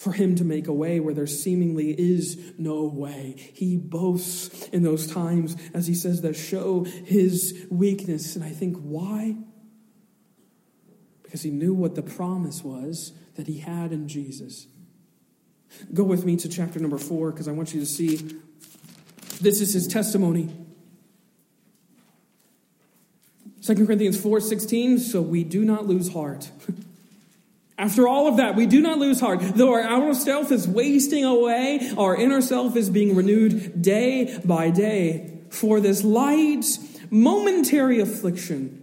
for 0.03 0.11
him 0.11 0.35
to 0.35 0.43
make 0.43 0.67
a 0.67 0.73
way 0.73 0.99
where 0.99 1.13
there 1.13 1.25
seemingly 1.25 1.91
is 1.97 2.53
no 2.57 2.83
way. 2.83 3.35
He 3.53 3.77
boasts 3.77 4.67
in 4.67 4.83
those 4.83 5.07
times, 5.07 5.55
as 5.73 5.87
he 5.87 5.95
says, 5.95 6.21
that 6.21 6.35
show 6.35 6.83
his 6.83 7.65
weakness. 7.71 8.35
And 8.35 8.43
I 8.43 8.49
think 8.49 8.77
why? 8.79 9.37
Because 11.23 11.41
he 11.41 11.51
knew 11.51 11.73
what 11.73 11.95
the 11.95 12.01
promise 12.01 12.63
was 12.63 13.13
that 13.35 13.47
he 13.47 13.59
had 13.59 13.93
in 13.93 14.09
Jesus. 14.09 14.67
Go 15.93 16.03
with 16.03 16.25
me 16.25 16.35
to 16.35 16.49
chapter 16.49 16.79
number 16.79 16.97
four, 16.97 17.31
because 17.31 17.47
I 17.47 17.53
want 17.53 17.73
you 17.73 17.79
to 17.79 17.85
see 17.85 18.17
this 19.39 19.61
is 19.61 19.73
his 19.73 19.87
testimony. 19.87 20.53
2 23.65 23.85
Corinthians 23.85 24.19
4 24.19 24.41
16, 24.41 24.99
so 24.99 25.21
we 25.21 25.45
do 25.45 25.63
not 25.63 25.87
lose 25.87 26.11
heart. 26.11 26.51
After 27.83 28.07
all 28.07 28.27
of 28.27 28.37
that, 28.37 28.55
we 28.55 28.65
do 28.65 28.79
not 28.79 28.97
lose 28.97 29.19
heart. 29.19 29.41
Though 29.41 29.73
our 29.73 29.81
outer 29.81 30.13
self 30.13 30.53
is 30.53 30.65
wasting 30.65 31.25
away, 31.25 31.91
our 31.97 32.15
inner 32.15 32.41
self 32.41 32.77
is 32.77 32.89
being 32.89 33.13
renewed 33.13 33.81
day 33.81 34.39
by 34.45 34.69
day. 34.69 35.41
For 35.49 35.81
this 35.81 36.01
light, 36.01 36.63
momentary 37.09 37.99
affliction 37.99 38.81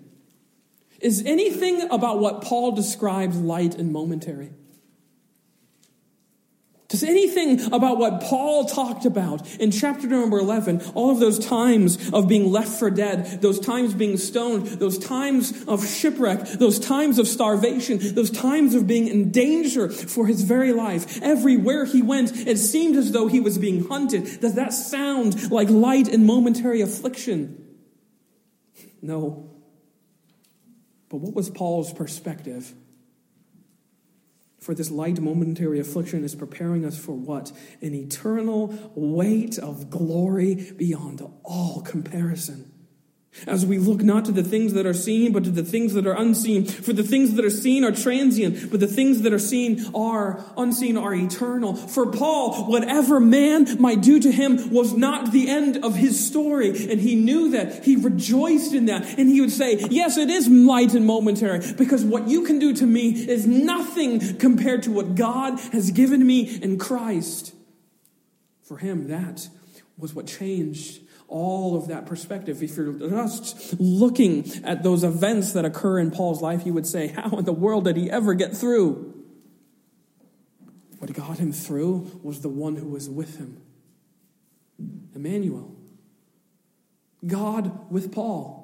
is 1.01 1.22
anything 1.24 1.90
about 1.90 2.18
what 2.18 2.42
Paul 2.42 2.72
describes 2.72 3.38
light 3.38 3.74
and 3.74 3.90
momentary. 3.90 4.51
Does 6.91 7.05
anything 7.05 7.72
about 7.72 7.99
what 7.99 8.20
Paul 8.20 8.64
talked 8.64 9.05
about 9.05 9.49
in 9.61 9.70
chapter 9.70 10.09
number 10.09 10.41
11, 10.41 10.82
all 10.95 11.12
of 11.12 11.20
those 11.20 11.38
times 11.38 12.11
of 12.12 12.26
being 12.26 12.51
left 12.51 12.80
for 12.80 12.91
dead, 12.91 13.41
those 13.41 13.61
times 13.61 13.95
being 13.95 14.16
stoned, 14.16 14.66
those 14.66 14.99
times 14.99 15.64
of 15.68 15.88
shipwreck, 15.88 16.41
those 16.49 16.80
times 16.80 17.20
of 17.20 17.28
starvation, 17.28 17.99
those 18.16 18.32
times 18.32 18.74
of 18.74 18.88
being 18.88 19.07
in 19.07 19.30
danger 19.30 19.88
for 19.88 20.26
his 20.26 20.43
very 20.43 20.72
life, 20.72 21.22
everywhere 21.22 21.84
he 21.84 22.03
went, 22.03 22.36
it 22.49 22.59
seemed 22.59 22.97
as 22.97 23.12
though 23.12 23.28
he 23.28 23.38
was 23.38 23.57
being 23.57 23.86
hunted. 23.86 24.41
Does 24.41 24.57
that 24.57 24.72
sound 24.72 25.53
like 25.53 25.70
light 25.70 26.09
and 26.09 26.26
momentary 26.26 26.80
affliction? 26.80 27.68
No. 29.01 29.49
But 31.09 31.18
what 31.18 31.34
was 31.34 31.51
Paul's 31.51 31.93
perspective? 31.93 32.74
For 34.61 34.74
this 34.74 34.90
light 34.90 35.20
momentary 35.20 35.80
affliction 35.80 36.22
is 36.22 36.34
preparing 36.34 36.84
us 36.84 36.98
for 36.98 37.12
what? 37.12 37.50
An 37.80 37.94
eternal 37.94 38.92
weight 38.94 39.58
of 39.58 39.88
glory 39.88 40.72
beyond 40.76 41.22
all 41.44 41.80
comparison. 41.80 42.69
As 43.46 43.64
we 43.64 43.78
look 43.78 44.02
not 44.02 44.24
to 44.24 44.32
the 44.32 44.42
things 44.42 44.72
that 44.74 44.86
are 44.86 44.94
seen, 44.94 45.32
but 45.32 45.44
to 45.44 45.50
the 45.50 45.62
things 45.62 45.94
that 45.94 46.04
are 46.04 46.16
unseen. 46.16 46.64
For 46.64 46.92
the 46.92 47.04
things 47.04 47.34
that 47.34 47.44
are 47.44 47.50
seen 47.50 47.84
are 47.84 47.92
transient, 47.92 48.70
but 48.70 48.80
the 48.80 48.88
things 48.88 49.22
that 49.22 49.32
are 49.32 49.38
seen 49.38 49.86
are 49.94 50.44
unseen 50.56 50.98
are 50.98 51.14
eternal. 51.14 51.74
For 51.74 52.10
Paul, 52.10 52.64
whatever 52.64 53.20
man 53.20 53.80
might 53.80 54.02
do 54.02 54.18
to 54.18 54.32
him 54.32 54.70
was 54.70 54.94
not 54.94 55.30
the 55.30 55.48
end 55.48 55.84
of 55.84 55.94
his 55.94 56.26
story. 56.26 56.70
And 56.70 57.00
he 57.00 57.14
knew 57.14 57.52
that. 57.52 57.84
He 57.84 57.94
rejoiced 57.94 58.74
in 58.74 58.86
that. 58.86 59.18
And 59.18 59.28
he 59.28 59.40
would 59.40 59.52
say, 59.52 59.78
Yes, 59.90 60.18
it 60.18 60.28
is 60.28 60.48
light 60.48 60.94
and 60.94 61.06
momentary, 61.06 61.60
because 61.78 62.04
what 62.04 62.26
you 62.26 62.44
can 62.44 62.58
do 62.58 62.74
to 62.74 62.86
me 62.86 63.10
is 63.10 63.46
nothing 63.46 64.38
compared 64.38 64.82
to 64.82 64.90
what 64.90 65.14
God 65.14 65.58
has 65.72 65.92
given 65.92 66.26
me 66.26 66.58
in 66.60 66.78
Christ. 66.78 67.54
For 68.64 68.78
him, 68.78 69.06
that 69.08 69.48
was 69.96 70.14
what 70.14 70.26
changed 70.26 71.00
all 71.30 71.76
of 71.76 71.88
that 71.88 72.04
perspective. 72.04 72.62
If 72.62 72.76
you're 72.76 72.92
just 72.92 73.80
looking 73.80 74.50
at 74.64 74.82
those 74.82 75.04
events 75.04 75.52
that 75.52 75.64
occur 75.64 75.98
in 75.98 76.10
Paul's 76.10 76.42
life, 76.42 76.66
you 76.66 76.74
would 76.74 76.86
say, 76.86 77.06
How 77.06 77.30
in 77.38 77.44
the 77.44 77.52
world 77.52 77.84
did 77.84 77.96
he 77.96 78.10
ever 78.10 78.34
get 78.34 78.54
through? 78.54 79.14
What 80.98 81.10
got 81.14 81.38
him 81.38 81.52
through 81.52 82.20
was 82.22 82.42
the 82.42 82.50
one 82.50 82.76
who 82.76 82.88
was 82.88 83.08
with 83.08 83.38
him 83.38 83.62
Emmanuel. 85.14 85.74
God 87.26 87.90
with 87.90 88.12
Paul. 88.12 88.58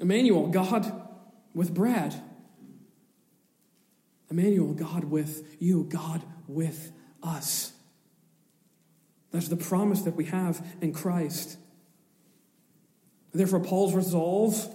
Emmanuel, 0.00 0.48
God 0.48 0.90
with 1.54 1.74
Brad. 1.74 2.14
Emmanuel, 4.30 4.72
God 4.74 5.04
with 5.04 5.56
you, 5.60 5.84
God 5.84 6.22
with 6.46 6.92
us. 7.22 7.72
That's 9.30 9.48
the 9.48 9.56
promise 9.56 10.02
that 10.02 10.16
we 10.16 10.24
have 10.26 10.64
in 10.80 10.92
Christ. 10.92 11.58
Therefore, 13.32 13.60
Paul's 13.60 13.94
resolve 13.94 14.74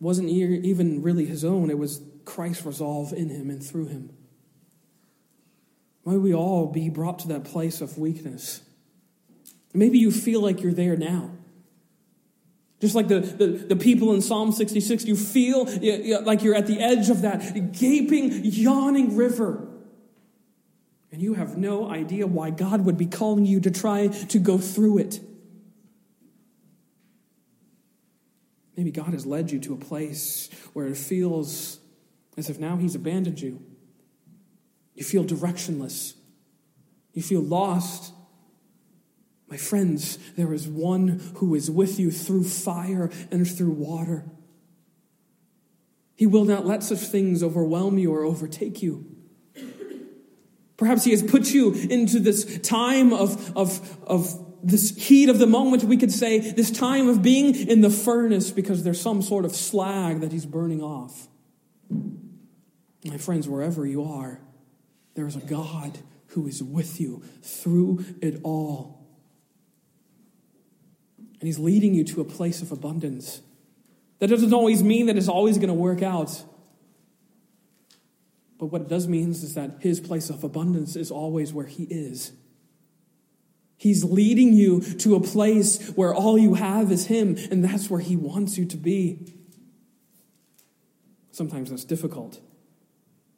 wasn't 0.00 0.28
even 0.28 1.02
really 1.02 1.26
his 1.26 1.44
own, 1.44 1.70
it 1.70 1.78
was 1.78 2.00
Christ's 2.24 2.64
resolve 2.64 3.12
in 3.12 3.28
him 3.28 3.50
and 3.50 3.62
through 3.62 3.86
him. 3.86 4.10
May 6.06 6.16
we 6.16 6.34
all 6.34 6.66
be 6.66 6.88
brought 6.88 7.18
to 7.20 7.28
that 7.28 7.44
place 7.44 7.80
of 7.80 7.98
weakness. 7.98 8.62
Maybe 9.74 9.98
you 9.98 10.10
feel 10.10 10.40
like 10.40 10.62
you're 10.62 10.72
there 10.72 10.96
now. 10.96 11.30
Just 12.80 12.94
like 12.94 13.08
the, 13.08 13.20
the, 13.20 13.46
the, 13.46 13.76
people 13.76 14.14
in 14.14 14.22
Psalm 14.22 14.52
66, 14.52 15.04
you 15.04 15.14
feel 15.14 15.64
like 16.24 16.42
you're 16.42 16.54
at 16.54 16.66
the 16.66 16.80
edge 16.80 17.10
of 17.10 17.22
that 17.22 17.78
gaping, 17.78 18.42
yawning 18.42 19.16
river. 19.16 19.68
And 21.12 21.20
you 21.20 21.34
have 21.34 21.56
no 21.56 21.90
idea 21.90 22.26
why 22.26 22.50
God 22.50 22.84
would 22.84 22.96
be 22.96 23.06
calling 23.06 23.44
you 23.44 23.60
to 23.60 23.70
try 23.70 24.08
to 24.08 24.38
go 24.38 24.58
through 24.58 24.98
it. 24.98 25.20
Maybe 28.76 28.92
God 28.92 29.12
has 29.12 29.26
led 29.26 29.50
you 29.50 29.58
to 29.60 29.74
a 29.74 29.76
place 29.76 30.48
where 30.72 30.86
it 30.86 30.96
feels 30.96 31.80
as 32.36 32.48
if 32.48 32.58
now 32.58 32.76
He's 32.76 32.94
abandoned 32.94 33.40
you. 33.40 33.60
You 34.94 35.04
feel 35.04 35.24
directionless. 35.24 36.14
You 37.12 37.22
feel 37.22 37.42
lost. 37.42 38.12
My 39.48 39.56
friends, 39.56 40.16
there 40.36 40.52
is 40.52 40.68
one 40.68 41.20
who 41.36 41.54
is 41.54 41.70
with 41.70 41.98
you 41.98 42.10
through 42.10 42.44
fire 42.44 43.10
and 43.30 43.46
through 43.46 43.72
water. 43.72 44.24
He 46.14 46.26
will 46.26 46.44
not 46.44 46.66
let 46.66 46.82
such 46.82 47.00
things 47.00 47.42
overwhelm 47.42 47.98
you 47.98 48.14
or 48.14 48.24
overtake 48.24 48.82
you. 48.82 49.09
Perhaps 50.80 51.04
He 51.04 51.10
has 51.10 51.22
put 51.22 51.52
you 51.52 51.74
into 51.74 52.18
this 52.18 52.58
time 52.60 53.12
of, 53.12 53.54
of, 53.54 53.98
of 54.04 54.46
this 54.62 54.96
heat 54.96 55.28
of 55.28 55.38
the 55.38 55.46
moment, 55.46 55.84
we 55.84 55.98
could 55.98 56.10
say, 56.10 56.38
this 56.38 56.70
time 56.70 57.06
of 57.06 57.20
being 57.20 57.54
in 57.54 57.82
the 57.82 57.90
furnace 57.90 58.50
because 58.50 58.82
there's 58.82 58.98
some 58.98 59.20
sort 59.20 59.44
of 59.44 59.54
slag 59.54 60.22
that 60.22 60.32
He's 60.32 60.46
burning 60.46 60.82
off. 60.82 61.28
My 61.90 63.18
friends, 63.18 63.46
wherever 63.46 63.84
you 63.84 64.04
are, 64.04 64.40
there 65.16 65.26
is 65.26 65.36
a 65.36 65.40
God 65.40 65.98
who 66.28 66.46
is 66.46 66.62
with 66.62 66.98
you 66.98 67.22
through 67.42 68.02
it 68.22 68.40
all. 68.42 69.06
And 71.18 71.46
He's 71.46 71.58
leading 71.58 71.92
you 71.92 72.04
to 72.04 72.22
a 72.22 72.24
place 72.24 72.62
of 72.62 72.72
abundance. 72.72 73.42
That 74.20 74.28
doesn't 74.28 74.54
always 74.54 74.82
mean 74.82 75.06
that 75.06 75.18
it's 75.18 75.28
always 75.28 75.58
going 75.58 75.68
to 75.68 75.74
work 75.74 76.00
out. 76.00 76.42
But 78.60 78.66
what 78.66 78.82
it 78.82 78.88
does 78.88 79.08
mean 79.08 79.30
is 79.30 79.54
that 79.54 79.78
his 79.80 80.00
place 80.00 80.28
of 80.28 80.44
abundance 80.44 80.94
is 80.94 81.10
always 81.10 81.50
where 81.50 81.64
he 81.64 81.84
is. 81.84 82.32
He's 83.78 84.04
leading 84.04 84.52
you 84.52 84.82
to 84.82 85.14
a 85.14 85.20
place 85.20 85.88
where 85.96 86.14
all 86.14 86.36
you 86.36 86.52
have 86.52 86.92
is 86.92 87.06
him, 87.06 87.38
and 87.50 87.64
that's 87.64 87.88
where 87.88 88.00
he 88.00 88.16
wants 88.16 88.58
you 88.58 88.66
to 88.66 88.76
be. 88.76 89.32
Sometimes 91.32 91.70
that's 91.70 91.86
difficult. 91.86 92.38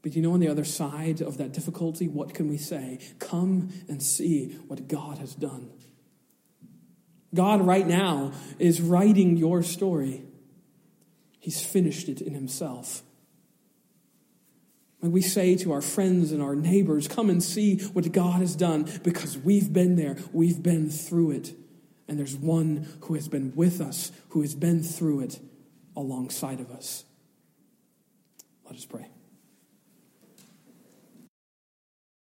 But 0.02 0.16
you 0.16 0.22
know, 0.22 0.32
on 0.32 0.40
the 0.40 0.48
other 0.48 0.64
side 0.64 1.20
of 1.20 1.38
that 1.38 1.52
difficulty, 1.52 2.08
what 2.08 2.34
can 2.34 2.48
we 2.48 2.58
say? 2.58 2.98
Come 3.20 3.72
and 3.88 4.02
see 4.02 4.58
what 4.66 4.88
God 4.88 5.18
has 5.18 5.36
done. 5.36 5.70
God, 7.32 7.60
right 7.60 7.86
now, 7.86 8.32
is 8.58 8.80
writing 8.80 9.36
your 9.36 9.62
story. 9.62 10.24
He's 11.38 11.64
finished 11.64 12.08
it 12.08 12.20
in 12.20 12.34
Himself. 12.34 13.04
We 15.02 15.20
say 15.20 15.56
to 15.56 15.72
our 15.72 15.82
friends 15.82 16.30
and 16.30 16.40
our 16.40 16.54
neighbors, 16.54 17.08
come 17.08 17.28
and 17.28 17.42
see 17.42 17.78
what 17.78 18.10
God 18.12 18.40
has 18.40 18.54
done 18.54 18.88
because 19.02 19.36
we've 19.36 19.72
been 19.72 19.96
there, 19.96 20.16
we've 20.32 20.62
been 20.62 20.88
through 20.88 21.32
it. 21.32 21.54
And 22.08 22.18
there's 22.18 22.36
one 22.36 22.86
who 23.02 23.14
has 23.14 23.28
been 23.28 23.52
with 23.56 23.80
us, 23.80 24.12
who 24.30 24.42
has 24.42 24.54
been 24.54 24.82
through 24.82 25.20
it 25.20 25.40
alongside 25.96 26.60
of 26.60 26.70
us. 26.70 27.04
Let 28.64 28.76
us 28.76 28.84
pray. 28.84 29.11